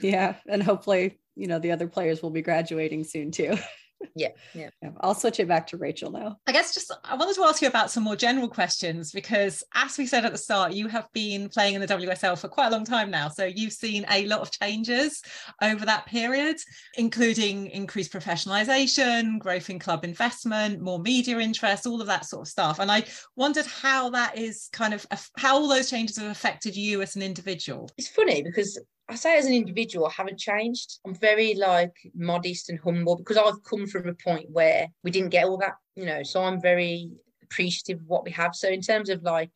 Yeah, 0.00 0.36
and 0.48 0.62
hopefully 0.62 1.18
you 1.36 1.46
know 1.46 1.58
the 1.58 1.72
other 1.72 1.88
players 1.88 2.22
will 2.22 2.30
be 2.30 2.42
graduating 2.42 3.04
soon 3.04 3.30
too. 3.30 3.56
yeah, 4.14 4.28
yeah. 4.54 4.70
I'll 5.00 5.14
switch 5.14 5.40
it 5.40 5.48
back 5.48 5.66
to 5.68 5.76
Rachel 5.76 6.10
now. 6.10 6.38
I 6.46 6.52
guess 6.52 6.74
just 6.74 6.92
I 7.04 7.16
wanted 7.16 7.34
to 7.36 7.44
ask 7.44 7.62
you 7.62 7.68
about 7.68 7.90
some 7.90 8.02
more 8.02 8.16
general 8.16 8.48
questions 8.48 9.12
because, 9.12 9.62
as 9.74 9.96
we 9.98 10.06
said 10.06 10.24
at 10.24 10.32
the 10.32 10.38
start, 10.38 10.72
you 10.72 10.88
have 10.88 11.08
been 11.12 11.48
playing 11.48 11.74
in 11.74 11.80
the 11.80 11.86
WSL 11.86 12.38
for 12.38 12.48
quite 12.48 12.68
a 12.68 12.70
long 12.70 12.84
time 12.84 13.10
now. 13.10 13.28
So 13.28 13.44
you've 13.44 13.72
seen 13.72 14.04
a 14.10 14.26
lot 14.26 14.40
of 14.40 14.50
changes 14.50 15.22
over 15.62 15.84
that 15.84 16.06
period, 16.06 16.56
including 16.96 17.68
increased 17.68 18.12
professionalisation, 18.12 19.38
growth 19.38 19.70
in 19.70 19.78
club 19.78 20.04
investment, 20.04 20.80
more 20.80 20.98
media 20.98 21.38
interest, 21.38 21.86
all 21.86 22.00
of 22.00 22.06
that 22.06 22.24
sort 22.24 22.42
of 22.42 22.48
stuff. 22.48 22.78
And 22.78 22.90
I 22.90 23.04
wondered 23.36 23.66
how 23.66 24.10
that 24.10 24.38
is 24.38 24.68
kind 24.72 24.94
of 24.94 25.06
how 25.36 25.56
all 25.56 25.68
those 25.68 25.90
changes 25.90 26.18
have 26.18 26.30
affected 26.30 26.76
you 26.76 27.02
as 27.02 27.16
an 27.16 27.22
individual. 27.22 27.90
It's 27.96 28.08
funny 28.08 28.42
because 28.42 28.78
I 29.08 29.16
say 29.16 29.36
as 29.36 29.46
an 29.46 29.52
individual, 29.52 30.06
I 30.06 30.12
haven't 30.12 30.38
changed. 30.38 30.98
I'm 31.06 31.14
very 31.14 31.54
like 31.54 31.92
modest 32.14 32.70
and 32.70 32.80
humble 32.80 33.16
because 33.16 33.36
I've 33.36 33.62
come 33.62 33.86
from 33.86 34.08
a 34.08 34.14
point 34.14 34.50
where 34.50 34.88
we 35.02 35.10
didn't 35.10 35.30
get 35.30 35.44
all 35.44 35.58
that, 35.58 35.74
you 35.94 36.06
know. 36.06 36.22
So 36.22 36.42
I'm 36.42 36.60
very 36.60 37.10
appreciative 37.42 38.00
of 38.00 38.08
what 38.08 38.24
we 38.24 38.30
have. 38.30 38.54
So 38.54 38.68
in 38.68 38.80
terms 38.80 39.10
of 39.10 39.22
like 39.22 39.52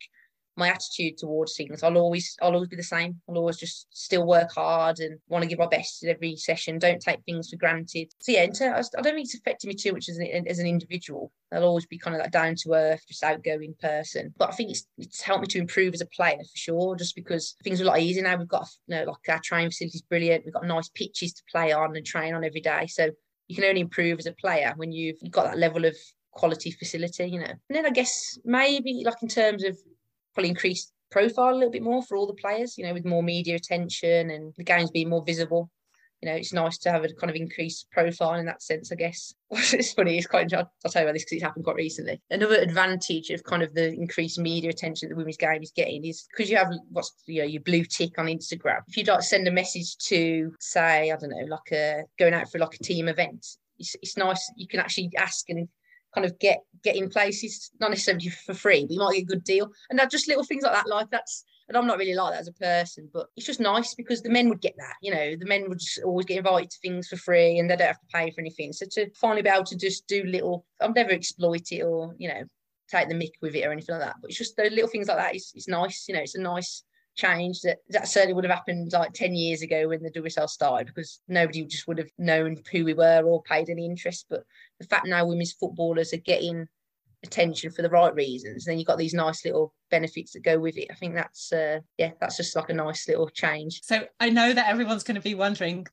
my 0.59 0.69
attitude 0.69 1.19
towards 1.19 1.57
things. 1.57 1.83
I'll 1.83 1.97
always 1.97 2.37
I'll 2.43 2.55
always 2.55 2.69
be 2.69 2.77
the 2.77 2.83
same. 2.83 3.21
I'll 3.29 3.39
always 3.39 3.57
just 3.57 3.87
still 3.91 4.27
work 4.27 4.53
hard 4.55 5.01
and 5.01 5.19
want 5.29 5.43
to 5.43 5.49
give 5.49 5.59
my 5.59 5.67
best 5.67 6.05
at 6.05 6.11
every 6.11 6.37
session. 6.37 6.79
Don't 6.79 7.01
take 7.01 7.23
things 7.25 7.51
for 7.51 7.57
granted. 7.57 8.13
So 8.21 8.33
yeah, 8.33 8.47
terms, 8.47 8.91
I 8.97 9.03
don't 9.03 9.15
think 9.15 9.27
it's 9.27 9.35
affected 9.35 9.69
me 9.69 9.75
too 9.75 9.93
much 9.93 10.09
as 10.09 10.19
an, 10.19 10.47
as 10.47 10.59
an 10.59 10.67
individual. 10.67 11.33
I'll 11.53 11.65
always 11.65 11.87
be 11.87 11.99
kind 11.99 12.15
of 12.15 12.23
that 12.23 12.33
down 12.33 12.57
to 12.57 12.75
earth, 12.75 13.05
just 13.09 13.25
outgoing 13.25 13.75
person. 13.81 14.35
But 14.37 14.51
I 14.51 14.53
think 14.53 14.71
it's 14.71 14.87
it's 14.99 15.23
helped 15.23 15.43
me 15.43 15.47
to 15.49 15.59
improve 15.59 15.95
as 15.95 16.01
a 16.01 16.07
player 16.07 16.39
for 16.39 16.57
sure. 16.57 16.97
Just 16.97 17.15
because 17.15 17.57
things 17.65 17.81
are 17.81 17.85
a 17.85 17.87
lot 17.87 18.01
easier 18.01 18.25
now. 18.25 18.37
We've 18.37 18.49
got 18.49 18.69
you 18.87 18.97
know 18.97 19.05
like 19.05 19.29
our 19.29 19.41
training 19.41 19.71
facilities 19.71 20.03
brilliant. 20.03 20.45
We've 20.45 20.55
got 20.55 20.67
nice 20.67 20.89
pitches 20.89 21.33
to 21.35 21.43
play 21.51 21.73
on 21.73 21.97
and 21.97 22.05
train 22.05 22.35
on 22.35 22.45
every 22.45 22.61
day. 22.61 22.87
So 22.87 23.11
you 23.49 23.57
can 23.57 23.65
only 23.65 23.81
improve 23.81 24.19
as 24.19 24.27
a 24.27 24.33
player 24.33 24.75
when 24.77 24.93
you've 24.93 25.19
got 25.31 25.45
that 25.45 25.59
level 25.59 25.85
of 25.85 25.97
quality 26.33 26.71
facility, 26.71 27.27
you 27.27 27.41
know. 27.41 27.47
And 27.47 27.59
then 27.71 27.87
I 27.87 27.91
guess 27.91 28.39
maybe 28.45 29.03
like 29.05 29.23
in 29.23 29.29
terms 29.29 29.65
of 29.65 29.77
probably 30.35 30.51
increase 30.51 30.93
profile 31.11 31.55
a 31.55 31.57
little 31.57 31.71
bit 31.71 31.83
more 31.83 32.03
for 32.03 32.17
all 32.17 32.27
the 32.27 32.35
players, 32.35 32.77
you 32.77 32.85
know, 32.85 32.93
with 32.93 33.05
more 33.05 33.23
media 33.23 33.57
attention 33.57 34.31
and 34.31 34.53
the 34.57 34.65
games 34.65 34.91
being 34.91 35.09
more 35.09 35.25
visible. 35.25 35.71
You 36.21 36.29
know, 36.29 36.35
it's 36.35 36.53
nice 36.53 36.79
to 36.79 36.91
have 36.91 37.05
a 37.05 37.13
kind 37.13 37.31
of 37.31 37.37
increased 37.37 37.87
profile 37.93 38.35
in 38.35 38.47
that 38.47 38.61
sense, 38.61 38.91
I 38.91 38.97
guess. 38.97 39.33
it's 39.51 39.93
funny, 39.93 40.19
it's 40.19 40.27
quite, 40.27 40.53
I'll 40.53 40.69
tell 40.91 41.03
you 41.03 41.07
about 41.07 41.13
this 41.13 41.23
because 41.23 41.37
it's 41.37 41.43
happened 41.45 41.65
quite 41.65 41.77
recently. 41.77 42.21
Another 42.29 42.57
advantage 42.57 43.31
of 43.31 43.45
kind 43.45 43.63
of 43.63 43.73
the 43.73 43.93
increased 43.93 44.39
media 44.39 44.71
attention 44.71 45.09
that 45.09 45.15
the 45.15 45.19
women's 45.19 45.37
game 45.37 45.63
is 45.63 45.71
getting 45.71 46.05
is 46.05 46.27
because 46.33 46.51
you 46.51 46.57
have 46.57 46.73
what's, 46.91 47.15
you 47.27 47.43
know, 47.43 47.47
your 47.47 47.63
blue 47.63 47.85
tick 47.85 48.19
on 48.19 48.27
Instagram. 48.27 48.81
If 48.89 48.97
you'd 48.97 49.07
like 49.07 49.23
send 49.23 49.47
a 49.47 49.53
message 49.53 49.97
to, 50.09 50.53
say, 50.59 51.13
I 51.13 51.17
don't 51.17 51.31
know, 51.31 51.47
like 51.47 51.71
a 51.71 52.03
going 52.19 52.35
out 52.35 52.51
for 52.51 52.59
like 52.59 52.75
a 52.75 52.83
team 52.83 53.07
event, 53.07 53.47
it's, 53.79 53.95
it's 54.03 54.17
nice. 54.17 54.51
You 54.57 54.67
can 54.67 54.81
actually 54.81 55.13
ask 55.17 55.49
and 55.51 55.69
kind 56.15 56.25
of 56.25 56.39
get 56.39 56.61
get 56.85 56.97
in 56.97 57.09
places, 57.09 57.71
not 57.81 57.91
necessarily 57.91 58.29
for 58.29 58.55
free, 58.55 58.83
but 58.85 58.93
you 58.93 59.01
might 59.01 59.15
get 59.15 59.23
a 59.23 59.27
good 59.27 59.45
deal. 59.45 59.71
And 59.91 59.99
that 59.99 60.11
just 60.11 60.29
little 60.29 60.45
things 60.45 60.63
like 60.63 60.73
that. 60.73 60.89
Like 60.89 61.11
that's 61.11 61.45
and 61.69 61.77
I'm 61.77 61.87
not 61.87 61.99
really 61.99 62.15
like 62.15 62.33
that 62.33 62.41
as 62.41 62.49
a 62.49 62.53
person, 62.53 63.11
but 63.13 63.27
it's 63.37 63.47
just 63.47 63.61
nice 63.61 63.95
because 63.95 64.23
the 64.23 64.31
men 64.31 64.49
would 64.49 64.63
get 64.63 64.75
that. 64.79 64.95
You 65.03 65.15
know, 65.15 65.37
the 65.37 65.47
men 65.47 65.69
would 65.69 65.81
just 65.81 66.03
always 66.03 66.25
get 66.25 66.39
invited 66.39 66.71
to 66.71 66.79
things 66.81 67.09
for 67.09 67.17
free 67.17 67.59
and 67.59 67.69
they 67.69 67.77
don't 67.77 67.89
have 67.89 68.01
to 68.01 68.07
pay 68.13 68.31
for 68.31 68.41
anything. 68.41 68.73
So 68.73 68.87
to 68.93 69.11
finally 69.15 69.43
be 69.43 69.51
able 69.51 69.65
to 69.65 69.77
just 69.77 70.07
do 70.07 70.25
little, 70.25 70.65
I've 70.81 70.95
never 70.95 71.11
exploit 71.11 71.71
it 71.71 71.83
or 71.83 72.15
you 72.19 72.29
know 72.29 72.45
take 72.91 73.09
the 73.09 73.15
mick 73.15 73.33
with 73.43 73.55
it 73.55 73.67
or 73.67 73.73
anything 73.73 73.97
like 73.97 74.07
that. 74.07 74.17
But 74.21 74.31
it's 74.31 74.39
just 74.39 74.57
those 74.57 74.71
little 74.71 74.89
things 74.89 75.09
like 75.09 75.19
that. 75.19 75.35
It's, 75.35 75.53
it's 75.55 75.69
nice. 75.69 76.07
You 76.09 76.15
know, 76.15 76.23
it's 76.23 76.37
a 76.37 76.41
nice 76.41 76.85
change 77.19 77.61
that 77.63 77.79
that 77.91 78.09
certainly 78.09 78.33
would 78.33 78.45
have 78.45 78.55
happened 78.55 78.93
like 78.93 79.13
10 79.13 79.35
years 79.35 79.61
ago 79.61 79.89
when 79.89 80.03
the 80.03 80.11
WSL 80.11 80.49
started 80.49 80.87
because 80.87 81.21
nobody 81.29 81.65
just 81.65 81.89
would 81.89 81.99
have 81.99 82.11
known 82.17 82.57
who 82.71 82.85
we 82.85 82.95
were 82.95 83.23
or 83.23 83.43
paid 83.43 83.69
any 83.69 83.85
interest 83.85 84.27
but 84.31 84.45
the 84.79 84.87
fact 84.87 85.07
now 85.07 85.27
women's 85.27 85.53
footballers 85.53 86.15
are 86.15 86.19
getting 86.19 86.67
attention 87.25 87.73
for 87.73 87.83
the 87.83 87.91
right 87.91 88.15
reasons 88.15 88.67
and 88.67 88.73
then 88.73 88.79
you've 88.79 88.87
got 88.87 88.99
these 88.99 89.15
nice 89.15 89.45
little 89.45 89.75
benefits 89.91 90.33
that 90.33 90.45
go 90.45 90.57
with 90.61 90.77
it 90.79 90.87
i 90.89 90.95
think 90.95 91.15
that's 91.15 91.53
uh, 91.53 91.81
yeah 91.97 92.13
that's 92.21 92.37
just 92.37 92.55
like 92.55 92.71
a 92.71 92.75
nice 92.75 93.09
little 93.09 93.29
change 93.29 93.81
so 93.83 94.07
i 94.21 94.31
know 94.31 94.53
that 94.53 94.69
everyone's 94.69 95.03
going 95.03 95.17
to 95.17 95.21
be 95.21 95.35
wondering 95.35 95.85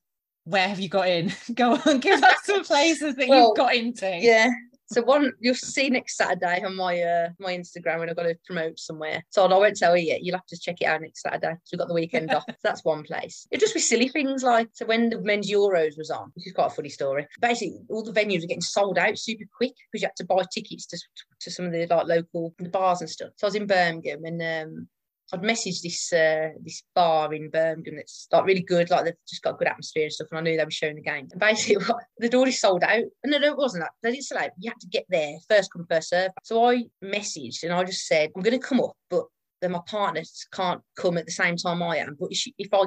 where 0.46 0.68
have 0.68 0.80
you 0.80 0.88
got 0.88 1.08
in? 1.08 1.32
Go 1.54 1.78
on, 1.84 1.98
give 1.98 2.22
us 2.22 2.44
some 2.44 2.64
places 2.64 3.16
that 3.16 3.28
well, 3.28 3.48
you've 3.48 3.56
got 3.56 3.74
into. 3.74 4.18
Yeah, 4.20 4.48
so 4.86 5.02
one 5.02 5.32
you'll 5.40 5.54
see 5.54 5.90
next 5.90 6.16
Saturday 6.16 6.62
on 6.64 6.76
my 6.76 7.00
uh, 7.02 7.28
my 7.38 7.56
Instagram 7.56 7.98
when 7.98 8.10
I've 8.10 8.16
got 8.16 8.24
to 8.24 8.36
promote 8.46 8.78
somewhere. 8.78 9.22
So 9.30 9.44
I 9.44 9.48
won't 9.48 9.76
tell 9.76 9.96
you 9.96 10.06
yet. 10.06 10.22
You'll 10.22 10.36
have 10.36 10.46
to 10.46 10.58
check 10.58 10.80
it 10.80 10.86
out 10.86 11.00
next 11.00 11.22
Saturday. 11.22 11.54
So 11.64 11.70
we've 11.72 11.78
got 11.78 11.88
the 11.88 11.94
weekend 11.94 12.32
off. 12.32 12.44
So 12.46 12.54
that's 12.62 12.84
one 12.84 13.02
place. 13.02 13.46
It'd 13.50 13.60
just 13.60 13.74
be 13.74 13.80
silly 13.80 14.08
things 14.08 14.42
like 14.42 14.68
so 14.72 14.86
when 14.86 15.10
the 15.10 15.20
men's 15.20 15.50
Euros 15.50 15.98
was 15.98 16.10
on, 16.10 16.30
which 16.34 16.46
is 16.46 16.52
quite 16.52 16.66
a 16.66 16.74
funny 16.74 16.88
story. 16.88 17.26
Basically, 17.40 17.80
all 17.90 18.04
the 18.04 18.12
venues 18.12 18.42
were 18.42 18.48
getting 18.48 18.60
sold 18.60 18.98
out 18.98 19.18
super 19.18 19.44
quick 19.56 19.74
because 19.90 20.02
you 20.02 20.08
had 20.08 20.16
to 20.16 20.24
buy 20.24 20.42
tickets 20.52 20.86
to, 20.86 20.98
to 21.40 21.50
some 21.50 21.66
of 21.66 21.72
the 21.72 21.86
like 21.86 22.06
local 22.06 22.54
bars 22.70 23.00
and 23.00 23.10
stuff. 23.10 23.30
So 23.36 23.46
I 23.46 23.48
was 23.48 23.54
in 23.56 23.66
Birmingham 23.66 24.24
and 24.24 24.42
um, 24.42 24.88
I'd 25.32 25.42
messaged 25.42 25.82
this 25.82 26.12
uh, 26.12 26.50
this 26.62 26.82
bar 26.94 27.34
in 27.34 27.50
Birmingham 27.50 27.96
that's 27.96 28.28
like 28.30 28.44
really 28.44 28.62
good, 28.62 28.90
like 28.90 29.04
they've 29.04 29.14
just 29.28 29.42
got 29.42 29.54
a 29.54 29.56
good 29.56 29.68
atmosphere 29.68 30.04
and 30.04 30.12
stuff. 30.12 30.28
And 30.30 30.38
I 30.38 30.42
knew 30.42 30.56
they 30.56 30.64
were 30.64 30.70
showing 30.70 30.96
the 30.96 31.02
game. 31.02 31.28
And 31.30 31.40
basically, 31.40 31.84
they'd 32.20 32.34
already 32.34 32.52
sold 32.52 32.84
out. 32.84 33.04
And 33.24 33.32
no, 33.32 33.38
no, 33.38 33.48
it 33.48 33.58
wasn't 33.58 33.84
that. 33.84 33.92
They 34.02 34.12
didn't 34.12 34.24
sell 34.24 34.38
out. 34.38 34.50
You 34.58 34.70
had 34.70 34.80
to 34.80 34.88
get 34.88 35.06
there 35.08 35.36
first 35.48 35.72
come 35.72 35.86
first 35.90 36.10
serve. 36.10 36.30
So 36.44 36.64
I 36.64 36.84
messaged 37.02 37.64
and 37.64 37.72
I 37.72 37.82
just 37.84 38.06
said, 38.06 38.30
I'm 38.36 38.42
going 38.42 38.58
to 38.58 38.66
come 38.66 38.80
up, 38.80 38.96
but 39.10 39.24
then 39.60 39.72
my 39.72 39.80
partner 39.86 40.22
can't 40.52 40.80
come 40.96 41.16
at 41.18 41.26
the 41.26 41.32
same 41.32 41.56
time 41.56 41.82
I 41.82 41.98
am. 41.98 42.16
But 42.18 42.30
if, 42.30 42.38
she, 42.38 42.54
if 42.58 42.68
I 42.72 42.84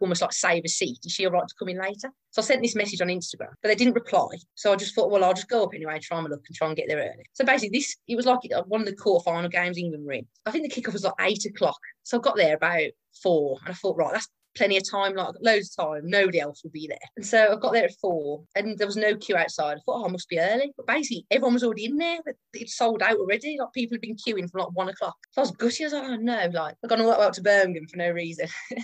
almost 0.00 0.22
like 0.22 0.32
save 0.32 0.64
a 0.64 0.68
seat, 0.68 0.98
is 1.04 1.12
she 1.12 1.26
all 1.26 1.32
right 1.32 1.46
to 1.46 1.54
come 1.58 1.68
in 1.68 1.78
later? 1.78 2.10
So 2.30 2.42
I 2.42 2.44
sent 2.44 2.62
this 2.62 2.74
message 2.74 3.00
on 3.00 3.08
Instagram, 3.08 3.52
but 3.62 3.68
they 3.68 3.74
didn't 3.74 3.94
reply. 3.94 4.28
So 4.54 4.72
I 4.72 4.76
just 4.76 4.94
thought, 4.94 5.10
well, 5.10 5.24
I'll 5.24 5.34
just 5.34 5.48
go 5.48 5.64
up 5.64 5.74
anyway 5.74 5.94
and 5.94 6.02
try 6.02 6.20
my 6.20 6.28
luck 6.28 6.40
and 6.46 6.56
try 6.56 6.68
and 6.68 6.76
get 6.76 6.86
there 6.88 6.98
early. 6.98 7.24
So 7.32 7.44
basically, 7.44 7.78
this 7.78 7.96
it 8.06 8.16
was 8.16 8.26
like 8.26 8.40
uh, 8.54 8.62
one 8.64 8.80
of 8.80 8.86
the 8.86 8.96
quarter 8.96 9.24
final 9.24 9.48
games 9.48 9.78
England 9.78 10.04
were 10.04 10.12
in. 10.12 10.26
I 10.46 10.50
think 10.50 10.70
the 10.70 10.80
kickoff 10.80 10.92
was 10.92 11.04
like 11.04 11.14
eight 11.20 11.44
o'clock. 11.44 11.78
So 12.02 12.18
I 12.18 12.20
got 12.20 12.36
there 12.36 12.56
about 12.56 12.90
four, 13.22 13.58
and 13.64 13.72
I 13.72 13.74
thought, 13.74 13.96
right, 13.96 14.12
that's 14.12 14.28
plenty 14.58 14.76
of 14.76 14.88
time, 14.88 15.14
like 15.14 15.34
loads 15.40 15.74
of 15.78 15.86
time. 15.86 16.02
Nobody 16.04 16.40
else 16.40 16.62
will 16.62 16.70
be 16.70 16.86
there. 16.86 16.98
And 17.16 17.24
so 17.24 17.52
I 17.52 17.56
got 17.56 17.72
there 17.72 17.84
at 17.84 17.94
four 18.00 18.42
and 18.54 18.76
there 18.76 18.86
was 18.86 18.96
no 18.96 19.16
queue 19.16 19.36
outside. 19.36 19.78
I 19.78 19.80
thought, 19.86 20.02
oh, 20.02 20.06
I 20.06 20.10
must 20.10 20.28
be 20.28 20.38
early. 20.38 20.72
But 20.76 20.86
basically, 20.86 21.26
everyone 21.30 21.54
was 21.54 21.64
already 21.64 21.86
in 21.86 21.96
there. 21.96 22.18
It 22.52 22.68
sold 22.68 23.02
out 23.02 23.16
already. 23.16 23.56
Like 23.58 23.72
people 23.72 23.94
had 23.94 24.02
been 24.02 24.16
queuing 24.16 24.50
from 24.50 24.60
like 24.60 24.72
one 24.72 24.88
o'clock. 24.88 25.16
So 25.30 25.40
I 25.40 25.42
was 25.42 25.52
gutty. 25.52 25.84
I 25.84 25.86
was 25.86 25.92
like, 25.94 26.04
oh 26.04 26.16
no, 26.16 26.50
like 26.52 26.76
I've 26.82 26.90
gone 26.90 27.00
all 27.00 27.12
the 27.12 27.18
way 27.18 27.24
up 27.24 27.32
to 27.34 27.42
Birmingham 27.42 27.86
for 27.86 27.96
no 27.96 28.10
reason. 28.10 28.48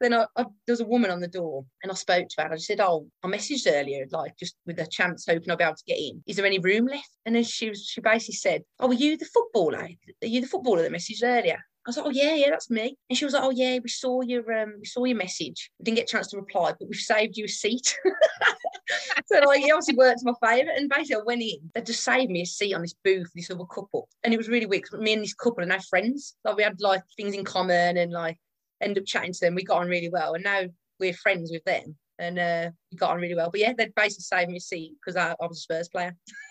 then 0.00 0.14
I, 0.14 0.26
I, 0.36 0.44
there 0.66 0.72
was 0.72 0.80
a 0.80 0.86
woman 0.86 1.10
on 1.10 1.20
the 1.20 1.28
door 1.28 1.64
and 1.82 1.90
I 1.90 1.94
spoke 1.94 2.28
to 2.28 2.34
her 2.38 2.44
and 2.44 2.54
I 2.54 2.56
just 2.56 2.68
said, 2.68 2.80
Oh, 2.80 3.06
I 3.22 3.28
messaged 3.28 3.70
earlier, 3.70 4.06
like 4.10 4.36
just 4.38 4.56
with 4.66 4.78
a 4.78 4.86
chance 4.86 5.26
hoping 5.28 5.50
I'll 5.50 5.56
be 5.56 5.64
able 5.64 5.74
to 5.74 5.84
get 5.86 5.98
in. 5.98 6.22
Is 6.26 6.36
there 6.36 6.46
any 6.46 6.58
room 6.58 6.86
left? 6.86 7.10
And 7.26 7.34
then 7.34 7.44
she 7.44 7.68
was 7.68 7.84
she 7.84 8.00
basically 8.00 8.34
said, 8.34 8.62
Oh, 8.78 8.88
are 8.88 8.94
you 8.94 9.16
the 9.16 9.26
footballer? 9.26 9.88
Are 10.22 10.26
you 10.26 10.40
the 10.40 10.46
footballer 10.46 10.82
that 10.82 10.92
messaged 10.92 11.22
earlier? 11.22 11.58
I 11.88 11.90
was 11.90 11.96
like, 11.96 12.06
oh 12.06 12.10
yeah, 12.10 12.34
yeah, 12.34 12.50
that's 12.50 12.68
me. 12.68 12.98
And 13.08 13.16
she 13.16 13.24
was 13.24 13.32
like, 13.32 13.42
oh 13.42 13.48
yeah, 13.48 13.78
we 13.82 13.88
saw 13.88 14.20
your 14.20 14.60
um, 14.60 14.74
we 14.78 14.84
saw 14.84 15.04
your 15.04 15.16
message. 15.16 15.70
We 15.78 15.84
didn't 15.84 15.96
get 15.96 16.10
a 16.10 16.12
chance 16.12 16.26
to 16.28 16.36
reply, 16.36 16.74
but 16.78 16.86
we've 16.86 17.00
saved 17.00 17.38
you 17.38 17.46
a 17.46 17.48
seat. 17.48 17.96
so 19.24 19.38
like, 19.46 19.62
it 19.62 19.72
obviously 19.72 19.94
worked 19.94 20.20
in 20.22 20.30
my 20.30 20.46
favour. 20.46 20.70
And 20.76 20.90
basically, 20.90 21.16
I 21.16 21.24
went 21.24 21.40
in. 21.40 21.70
They 21.74 21.80
just 21.80 22.04
saved 22.04 22.30
me 22.30 22.42
a 22.42 22.46
seat 22.46 22.74
on 22.74 22.82
this 22.82 22.94
booth, 23.02 23.30
this 23.34 23.50
other 23.50 23.64
couple, 23.64 24.06
and 24.22 24.34
it 24.34 24.36
was 24.36 24.50
really 24.50 24.66
weird 24.66 24.82
because 24.82 25.00
me 25.00 25.14
and 25.14 25.22
this 25.22 25.32
couple 25.32 25.64
are 25.64 25.66
now 25.66 25.78
friends. 25.78 26.36
Like 26.44 26.58
we 26.58 26.62
had 26.62 26.78
like 26.78 27.00
things 27.16 27.34
in 27.34 27.42
common, 27.42 27.96
and 27.96 28.12
like 28.12 28.36
end 28.82 28.98
up 28.98 29.06
chatting 29.06 29.32
to 29.32 29.40
them. 29.40 29.54
We 29.54 29.64
got 29.64 29.78
on 29.78 29.88
really 29.88 30.10
well, 30.10 30.34
and 30.34 30.44
now 30.44 30.64
we're 31.00 31.14
friends 31.14 31.50
with 31.50 31.64
them, 31.64 31.96
and 32.18 32.38
uh, 32.38 32.70
we 32.92 32.98
got 32.98 33.12
on 33.12 33.20
really 33.22 33.34
well. 33.34 33.50
But 33.50 33.60
yeah, 33.60 33.72
they 33.72 33.90
basically 33.96 34.24
saved 34.24 34.50
me 34.50 34.58
a 34.58 34.60
seat 34.60 34.92
because 35.00 35.16
I, 35.16 35.30
I 35.30 35.46
was 35.46 35.56
a 35.56 35.60
Spurs 35.62 35.88
player. 35.88 36.14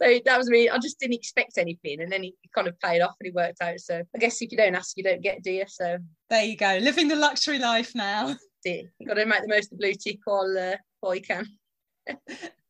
so 0.00 0.18
that 0.24 0.38
was 0.38 0.50
really 0.50 0.70
I 0.70 0.78
just 0.78 0.98
didn't 0.98 1.14
expect 1.14 1.58
anything 1.58 2.00
and 2.00 2.10
then 2.10 2.22
he 2.22 2.34
kind 2.54 2.68
of 2.68 2.78
played 2.80 3.00
off 3.00 3.16
and 3.20 3.26
he 3.26 3.32
worked 3.32 3.62
out. 3.62 3.80
So 3.80 4.02
I 4.14 4.18
guess 4.18 4.40
if 4.40 4.50
you 4.50 4.58
don't 4.58 4.74
ask 4.74 4.96
you 4.96 5.04
don't 5.04 5.22
get 5.22 5.42
do 5.42 5.50
you? 5.52 5.64
So 5.66 5.98
there 6.28 6.44
you 6.44 6.56
go 6.56 6.78
living 6.80 7.08
the 7.08 7.16
luxury 7.16 7.58
life 7.58 7.94
now. 7.94 8.36
You 8.64 8.88
got 9.06 9.14
to 9.14 9.26
make 9.26 9.42
the 9.42 9.48
most 9.48 9.72
of 9.72 9.78
the 9.78 9.86
blue 9.86 9.94
tick 9.94 10.18
while, 10.24 10.56
uh, 10.58 10.76
while 11.00 11.14
you 11.14 11.22
can. 11.22 11.46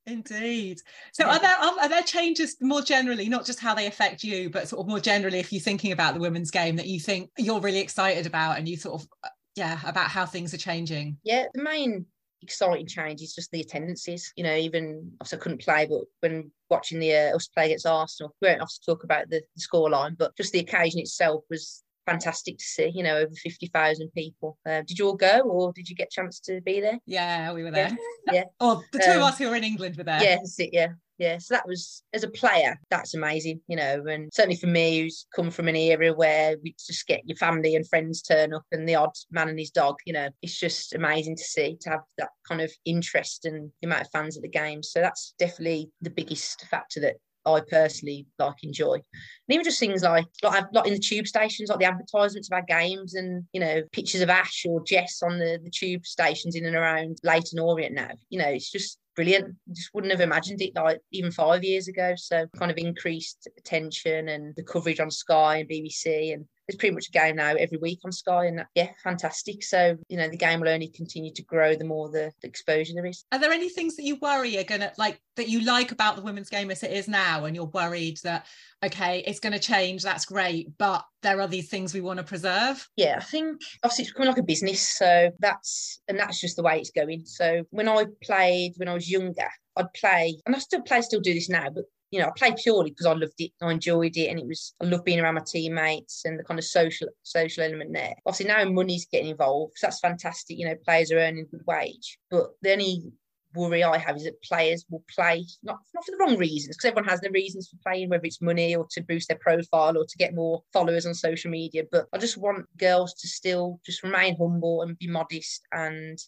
Indeed. 0.07 0.79
So, 1.13 1.25
are 1.25 1.39
there 1.39 1.57
are 1.57 1.89
there 1.89 2.03
changes 2.03 2.57
more 2.61 2.83
generally, 2.83 3.29
not 3.29 3.45
just 3.45 3.61
how 3.61 3.75
they 3.75 3.87
affect 3.87 4.25
you, 4.25 4.51
but 4.51 4.69
sort 4.69 4.81
of 4.81 4.89
more 4.89 4.99
generally, 4.99 5.39
if 5.39 5.53
you're 5.53 5.61
thinking 5.61 5.93
about 5.93 6.15
the 6.15 6.21
women's 6.21 6.51
game, 6.51 6.77
that 6.77 6.87
you 6.87 6.99
think 6.99 7.31
you're 7.39 7.61
really 7.61 7.79
excited 7.81 8.27
about, 8.27 8.59
and 8.59 8.69
you 8.69 8.77
sort 8.77 9.01
of, 9.01 9.09
uh, 9.23 9.29
yeah, 9.57 9.79
about 9.85 10.09
how 10.09 10.27
things 10.27 10.53
are 10.55 10.59
changing? 10.59 11.19
Yeah, 11.23 11.47
the 11.55 11.63
main 11.63 12.07
exciting 12.43 12.87
change 12.87 13.23
is 13.23 13.35
just 13.35 13.51
the 13.51 13.61
attendances. 13.61 14.33
You 14.37 14.45
know, 14.45 14.57
even 14.57 15.13
obviously 15.21 15.39
I 15.39 15.41
couldn't 15.41 15.63
play, 15.63 15.87
but 15.87 16.03
when 16.21 16.51
watching 16.69 17.01
the 17.01 17.15
uh, 17.15 17.37
us 17.37 17.49
play 17.49 17.67
against 17.67 17.87
Arsenal, 17.87 18.35
we 18.41 18.49
won't 18.49 18.61
have 18.61 18.69
to 18.69 18.81
talk 18.87 19.05
about 19.05 19.29
the, 19.31 19.43
the 19.55 19.63
scoreline, 19.63 20.17
but 20.17 20.37
just 20.37 20.53
the 20.53 20.61
occasion 20.61 21.01
itself 21.01 21.45
was 21.51 21.83
fantastic 22.07 22.59
to 22.59 22.65
see. 22.65 22.91
You 22.95 23.03
know, 23.03 23.17
over 23.17 23.35
fifty 23.35 23.67
thousand 23.67 24.11
people. 24.17 24.59
Uh, 24.67 24.83
did 24.83 24.99
you 24.99 25.07
all 25.07 25.17
go, 25.17 25.41
or 25.41 25.73
did 25.73 25.89
you 25.89 25.97
get 25.97 26.09
a 26.09 26.21
chance 26.21 26.41
to 26.41 26.61
be 26.61 26.81
there? 26.81 26.99
Yeah, 27.07 27.53
we 27.53 27.63
were 27.63 27.71
there. 27.71 27.97
Yeah, 28.27 28.33
yeah. 28.33 28.45
oh, 28.61 28.83
the 28.93 28.99
two 28.99 29.11
um, 29.13 29.17
of 29.19 29.23
us 29.25 29.39
who 29.39 29.49
were 29.49 29.57
in 29.57 29.65
England 29.65 29.97
were 29.97 30.05
there. 30.05 30.23
Yeah, 30.23 30.37
that's 30.37 30.59
it. 30.59 30.71
Yeah, 30.73 30.89
yeah 31.21 31.37
so 31.39 31.55
that 31.55 31.69
was 31.69 32.03
as 32.15 32.25
a 32.25 32.31
player 32.31 32.81
that's 32.89 33.15
amazing 33.15 33.61
you 33.69 33.77
know 33.77 34.03
and 34.09 34.33
certainly 34.33 34.57
for 34.57 34.67
me 34.67 35.01
who's 35.01 35.27
come 35.37 35.51
from 35.51 35.69
an 35.69 35.77
era 35.77 36.13
where 36.13 36.57
we 36.65 36.75
just 36.85 37.07
get 37.07 37.21
your 37.27 37.37
family 37.37 37.77
and 37.77 37.87
friends 37.87 38.23
turn 38.23 38.53
up 38.53 38.65
and 38.73 38.89
the 38.89 38.95
odd 38.95 39.13
man 39.31 39.49
and 39.49 39.59
his 39.59 39.71
dog 39.71 39.97
you 40.07 40.13
know 40.13 40.29
it's 40.43 40.59
just 40.59 40.95
amazing 40.95 41.37
to 41.37 41.45
see 41.45 41.77
to 41.81 41.91
have 41.91 42.01
that 42.19 42.31
kind 42.49 42.63
of 42.63 42.73
interest 42.87 43.45
and 43.45 43.71
the 43.81 43.87
amount 43.87 44.01
of 44.01 44.11
fans 44.11 44.37
at 44.37 44.43
the 44.43 44.49
game 44.49 44.83
so 44.83 45.01
that's 45.01 45.35
definitely 45.39 45.91
the 46.01 46.11
biggest 46.11 46.67
factor 46.67 47.01
that 47.01 47.17
I 47.47 47.61
personally 47.71 48.27
like 48.39 48.63
enjoy. 48.63 48.95
And 48.95 49.03
even 49.49 49.65
just 49.65 49.81
things 49.81 50.03
like 50.03 50.27
like, 50.43 50.65
like 50.73 50.87
in 50.87 50.93
the 50.93 50.99
tube 50.99 51.27
stations, 51.27 51.71
like 51.71 51.79
the 51.79 51.87
advertisements 51.87 52.51
of 52.51 52.57
our 52.57 52.63
games 52.63 53.15
and 53.15 53.45
you 53.53 53.61
know, 53.61 53.83
pictures 53.93 54.21
of 54.21 54.29
Ash 54.29 54.65
or 54.69 54.83
Jess 54.85 55.23
on 55.23 55.39
the, 55.39 55.59
the 55.63 55.71
tube 55.71 56.05
stations 56.05 56.55
in 56.55 56.67
and 56.67 56.77
around 56.77 57.19
Leyton 57.25 57.59
Orient 57.59 57.95
now. 57.95 58.11
You 58.29 58.41
know, 58.41 58.49
it's 58.49 58.71
just 58.71 58.99
brilliant. 59.21 59.55
Just 59.71 59.91
wouldn't 59.93 60.13
have 60.13 60.23
imagined 60.23 60.63
it 60.63 60.75
like 60.75 60.99
even 61.13 61.31
five 61.31 61.63
years 61.63 61.89
ago. 61.89 62.15
So 62.17 62.47
kind 62.57 62.71
of 62.71 62.79
increased 62.79 63.49
attention 63.59 64.31
and 64.31 64.57
the 64.57 64.63
coverage 64.63 64.99
on 64.99 65.11
Sky 65.11 65.59
and 65.59 65.69
BBC 65.69 66.33
and 66.33 66.47
there's 66.71 66.79
pretty 66.79 66.95
much 66.95 67.09
a 67.09 67.13
game 67.13 67.37
now 67.37 67.55
every 67.55 67.79
week 67.79 67.99
on 68.05 68.13
Sky, 68.13 68.47
and 68.47 68.65
yeah, 68.75 68.91
fantastic. 69.03 69.65
So 69.65 69.97
you 70.09 70.17
know 70.17 70.29
the 70.29 70.37
game 70.37 70.61
will 70.61 70.69
only 70.69 70.89
continue 70.89 71.33
to 71.35 71.43
grow 71.43 71.75
the 71.75 71.85
more 71.85 72.09
the, 72.09 72.33
the 72.41 72.49
exposure 72.49 72.95
there 72.95 73.07
is. 73.07 73.25
Are 73.33 73.39
there 73.39 73.53
any 73.53 73.69
things 73.69 73.97
that 73.97 74.05
you 74.05 74.17
worry 74.23 74.57
are 74.59 74.65
gonna 74.65 74.93
like 74.97 75.21
that 75.37 75.49
you 75.49 75.65
like 75.65 75.91
about 75.91 76.17
the 76.17 76.23
women's 76.23 76.49
game 76.49 76.71
as 76.71 76.83
it 76.83 76.93
is 76.93 77.09
now, 77.09 77.45
and 77.45 77.57
you're 77.57 77.67
worried 77.67 78.19
that 78.23 78.47
okay, 78.85 79.23
it's 79.27 79.41
going 79.41 79.53
to 79.53 79.59
change? 79.59 80.03
That's 80.03 80.25
great, 80.25 80.77
but 80.79 81.05
there 81.23 81.41
are 81.41 81.49
these 81.49 81.69
things 81.69 81.93
we 81.93 82.01
want 82.01 82.19
to 82.19 82.25
preserve. 82.25 82.89
Yeah, 82.97 83.17
I 83.19 83.23
think 83.23 83.61
obviously 83.83 84.05
it's 84.05 84.13
becoming 84.13 84.31
like 84.31 84.39
a 84.39 84.43
business, 84.43 84.97
so 84.97 85.31
that's 85.39 86.01
and 86.09 86.19
that's 86.19 86.41
just 86.41 86.57
the 86.57 86.63
way 86.63 86.79
it's 86.79 86.91
going. 86.91 87.25
So 87.27 87.65
when 87.71 87.89
I 87.89 88.07
played 88.23 88.75
when 88.77 88.89
I 88.89 88.95
was 88.95 89.11
younger, 89.11 89.49
I'd 89.77 89.93
play, 89.95 90.41
and 90.47 90.55
I 90.55 90.59
still 90.59 90.83
play, 90.83 91.03
still 91.03 91.21
do 91.21 91.35
this 91.35 91.49
now, 91.49 91.69
but 91.71 91.85
you 92.11 92.21
know, 92.21 92.27
I 92.27 92.31
played 92.37 92.57
purely 92.57 92.91
because 92.91 93.07
I 93.07 93.13
loved 93.13 93.35
it, 93.39 93.53
I 93.63 93.71
enjoyed 93.71 94.17
it, 94.17 94.29
and 94.29 94.39
it 94.39 94.47
was 94.47 94.75
I 94.81 94.87
love 94.87 95.05
being 95.05 95.21
around 95.21 95.37
my 95.37 95.43
teammates 95.47 96.25
and 96.25 96.39
the 96.39 96.45
kind 96.45 96.59
of 96.59 96.65
social 96.65 97.09
social 97.23 97.63
element 97.63 97.93
there. 97.93 98.15
Obviously 98.27 98.47
now 98.47 98.65
money's 98.65 99.07
getting 99.07 99.31
involved, 99.31 99.75
so 99.77 99.87
that's 99.87 100.01
fantastic. 100.01 100.59
You 100.59 100.69
know, 100.69 100.77
players 100.85 101.13
are 101.13 101.19
earning 101.19 101.47
good 101.51 101.63
wage, 101.67 102.19
but 102.31 102.51
the 102.63 102.73
only 102.73 103.13
worry 103.55 103.83
I 103.83 103.99
have 103.99 104.17
is 104.17 104.25
that 104.25 104.43
players 104.43 104.85
will 104.91 105.03
play 105.13 105.45
not 105.63 105.79
not 105.95 106.05
for 106.05 106.13
the 106.13 106.19
wrong 106.19 106.37
reasons 106.37 106.77
because 106.77 106.89
everyone 106.89 107.09
has 107.09 107.21
their 107.21 107.33
reasons 107.33 107.69
for 107.69 107.77
playing, 107.85 108.09
whether 108.09 108.25
it's 108.25 108.43
money 108.43 108.75
or 108.75 108.87
to 108.91 109.03
boost 109.03 109.29
their 109.29 109.39
profile 109.39 109.97
or 109.97 110.05
to 110.05 110.19
get 110.19 110.35
more 110.35 110.63
followers 110.73 111.07
on 111.07 111.15
social 111.15 111.51
media. 111.51 111.85
But 111.91 112.07
I 112.13 112.19
just 112.19 112.39
want 112.39 112.67
girls 112.77 113.15
to 113.15 113.29
still 113.29 113.81
just 113.85 114.03
remain 114.03 114.37
humble 114.37 114.83
and 114.83 114.99
be 114.99 115.09
modest 115.09 115.63
and 115.73 116.19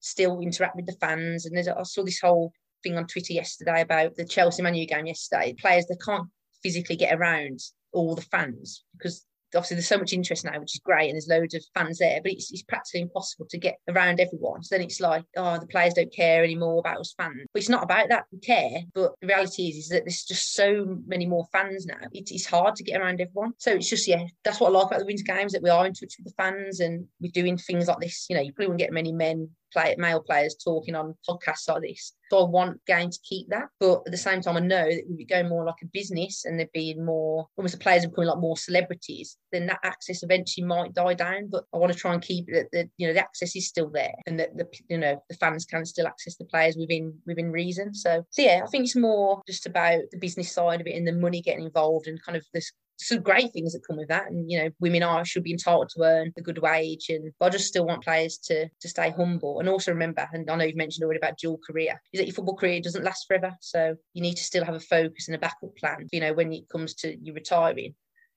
still 0.00 0.40
interact 0.40 0.76
with 0.76 0.86
the 0.86 0.96
fans. 1.00 1.46
And 1.46 1.56
there's, 1.56 1.68
I 1.68 1.82
saw 1.84 2.04
this 2.04 2.20
whole 2.20 2.52
thing 2.84 2.96
on 2.96 3.08
Twitter 3.08 3.32
yesterday 3.32 3.80
about 3.80 4.14
the 4.14 4.24
Chelsea 4.24 4.62
Man 4.62 4.76
U 4.76 4.86
game 4.86 5.06
yesterday. 5.06 5.56
Players 5.58 5.86
they 5.86 5.96
can't 5.96 6.28
physically 6.62 6.96
get 6.96 7.18
around 7.18 7.58
all 7.92 8.14
the 8.14 8.22
fans 8.22 8.84
because 8.96 9.26
obviously 9.56 9.76
there's 9.76 9.88
so 9.88 9.98
much 9.98 10.12
interest 10.12 10.44
now, 10.44 10.58
which 10.58 10.74
is 10.74 10.80
great, 10.84 11.08
and 11.08 11.14
there's 11.14 11.28
loads 11.28 11.54
of 11.54 11.64
fans 11.74 11.98
there, 11.98 12.20
but 12.22 12.32
it's, 12.32 12.50
it's 12.52 12.62
practically 12.62 13.02
impossible 13.02 13.46
to 13.50 13.58
get 13.58 13.78
around 13.88 14.20
everyone. 14.20 14.62
So 14.62 14.74
then 14.74 14.84
it's 14.84 15.00
like, 15.00 15.24
oh, 15.36 15.58
the 15.58 15.66
players 15.66 15.94
don't 15.94 16.12
care 16.12 16.42
anymore 16.42 16.80
about 16.80 16.98
us 16.98 17.14
fans. 17.16 17.46
But 17.52 17.60
it's 17.60 17.68
not 17.68 17.84
about 17.84 18.08
that. 18.08 18.24
We 18.32 18.38
care, 18.38 18.80
but 18.94 19.12
the 19.20 19.28
reality 19.28 19.68
is, 19.68 19.76
is 19.76 19.88
that 19.90 20.04
there's 20.04 20.24
just 20.24 20.54
so 20.54 20.98
many 21.06 21.26
more 21.26 21.46
fans 21.52 21.86
now. 21.86 22.08
It, 22.12 22.30
it's 22.30 22.46
hard 22.46 22.74
to 22.76 22.84
get 22.84 23.00
around 23.00 23.20
everyone. 23.20 23.52
So 23.58 23.72
it's 23.72 23.88
just, 23.88 24.08
yeah, 24.08 24.24
that's 24.44 24.60
what 24.60 24.68
I 24.68 24.78
like 24.78 24.86
about 24.88 25.00
the 25.00 25.06
Winter 25.06 25.24
Games, 25.24 25.52
that 25.52 25.62
we 25.62 25.70
are 25.70 25.86
in 25.86 25.94
touch 25.94 26.14
with 26.18 26.26
the 26.26 26.42
fans 26.42 26.80
and 26.80 27.06
we're 27.20 27.30
doing 27.32 27.56
things 27.56 27.86
like 27.86 28.00
this. 28.00 28.26
You 28.28 28.36
know, 28.36 28.42
you 28.42 28.52
probably 28.52 28.68
won't 28.68 28.80
get 28.80 28.92
many 28.92 29.12
men 29.12 29.50
play, 29.74 29.94
male 29.98 30.22
players 30.22 30.56
talking 30.62 30.94
on 30.94 31.14
podcasts 31.28 31.68
like 31.68 31.82
this. 31.82 32.12
So 32.30 32.46
I 32.46 32.48
want 32.48 32.84
game 32.86 33.10
to 33.10 33.18
keep 33.28 33.48
that. 33.50 33.68
But 33.78 34.02
at 34.06 34.12
the 34.12 34.16
same 34.16 34.40
time, 34.40 34.56
I 34.56 34.60
know 34.60 34.84
that 34.84 35.02
we'd 35.08 35.18
be 35.18 35.24
going 35.24 35.48
more 35.48 35.64
like 35.64 35.82
a 35.82 35.86
business 35.92 36.44
and 36.44 36.58
there'd 36.58 36.72
be 36.72 36.94
more, 36.94 37.46
almost 37.56 37.74
the 37.74 37.80
players 37.80 38.04
are 38.04 38.08
becoming 38.08 38.28
like 38.30 38.38
more 38.38 38.56
celebrities, 38.56 39.36
then 39.52 39.66
that 39.66 39.80
access 39.84 40.22
eventually 40.22 40.66
might 40.66 40.94
die 40.94 41.14
down. 41.14 41.48
But 41.50 41.64
I 41.74 41.78
want 41.78 41.92
to 41.92 41.98
try 41.98 42.14
and 42.14 42.22
keep 42.22 42.48
it 42.48 42.68
that, 42.72 42.88
you 42.96 43.06
know, 43.06 43.12
the 43.12 43.20
access 43.20 43.54
is 43.54 43.68
still 43.68 43.90
there 43.90 44.14
and 44.26 44.40
that 44.40 44.56
the, 44.56 44.66
you 44.88 44.98
know, 44.98 45.22
the 45.28 45.36
fans 45.36 45.64
can 45.64 45.84
still 45.84 46.06
access 46.06 46.36
the 46.36 46.46
players 46.46 46.76
within, 46.76 47.14
within 47.26 47.52
reason. 47.52 47.94
So, 47.94 48.24
so 48.30 48.42
yeah, 48.42 48.62
I 48.64 48.68
think 48.68 48.84
it's 48.84 48.96
more 48.96 49.42
just 49.46 49.66
about 49.66 50.00
the 50.10 50.18
business 50.18 50.52
side 50.52 50.80
of 50.80 50.86
it 50.86 50.96
and 50.96 51.06
the 51.06 51.12
money 51.12 51.42
getting 51.42 51.66
involved 51.66 52.06
and 52.06 52.22
kind 52.22 52.36
of 52.36 52.44
this 52.52 52.72
some 52.96 53.22
great 53.22 53.52
things 53.52 53.72
that 53.72 53.86
come 53.86 53.96
with 53.96 54.08
that. 54.08 54.30
And 54.30 54.50
you 54.50 54.58
know, 54.58 54.70
women 54.80 55.02
are 55.02 55.24
should 55.24 55.44
be 55.44 55.52
entitled 55.52 55.90
to 55.90 56.02
earn 56.02 56.32
a 56.36 56.42
good 56.42 56.58
wage. 56.58 57.06
And 57.08 57.32
I 57.40 57.48
just 57.48 57.66
still 57.66 57.86
want 57.86 58.04
players 58.04 58.38
to 58.44 58.68
to 58.68 58.88
stay 58.88 59.10
humble 59.10 59.60
and 59.60 59.68
also 59.68 59.92
remember. 59.92 60.28
And 60.32 60.48
I 60.50 60.56
know 60.56 60.64
you've 60.64 60.76
mentioned 60.76 61.04
already 61.04 61.18
about 61.18 61.38
dual 61.38 61.60
career. 61.66 62.00
Is 62.12 62.20
that 62.20 62.26
your 62.26 62.34
football 62.34 62.56
career 62.56 62.80
doesn't 62.80 63.04
last 63.04 63.26
forever, 63.26 63.52
so 63.60 63.96
you 64.12 64.22
need 64.22 64.36
to 64.36 64.44
still 64.44 64.64
have 64.64 64.74
a 64.74 64.80
focus 64.80 65.28
and 65.28 65.34
a 65.34 65.38
backup 65.40 65.76
plan. 65.76 66.08
You 66.12 66.20
know, 66.20 66.32
when 66.32 66.52
it 66.52 66.68
comes 66.68 66.94
to 66.96 67.16
you 67.20 67.32
retiring, 67.32 67.94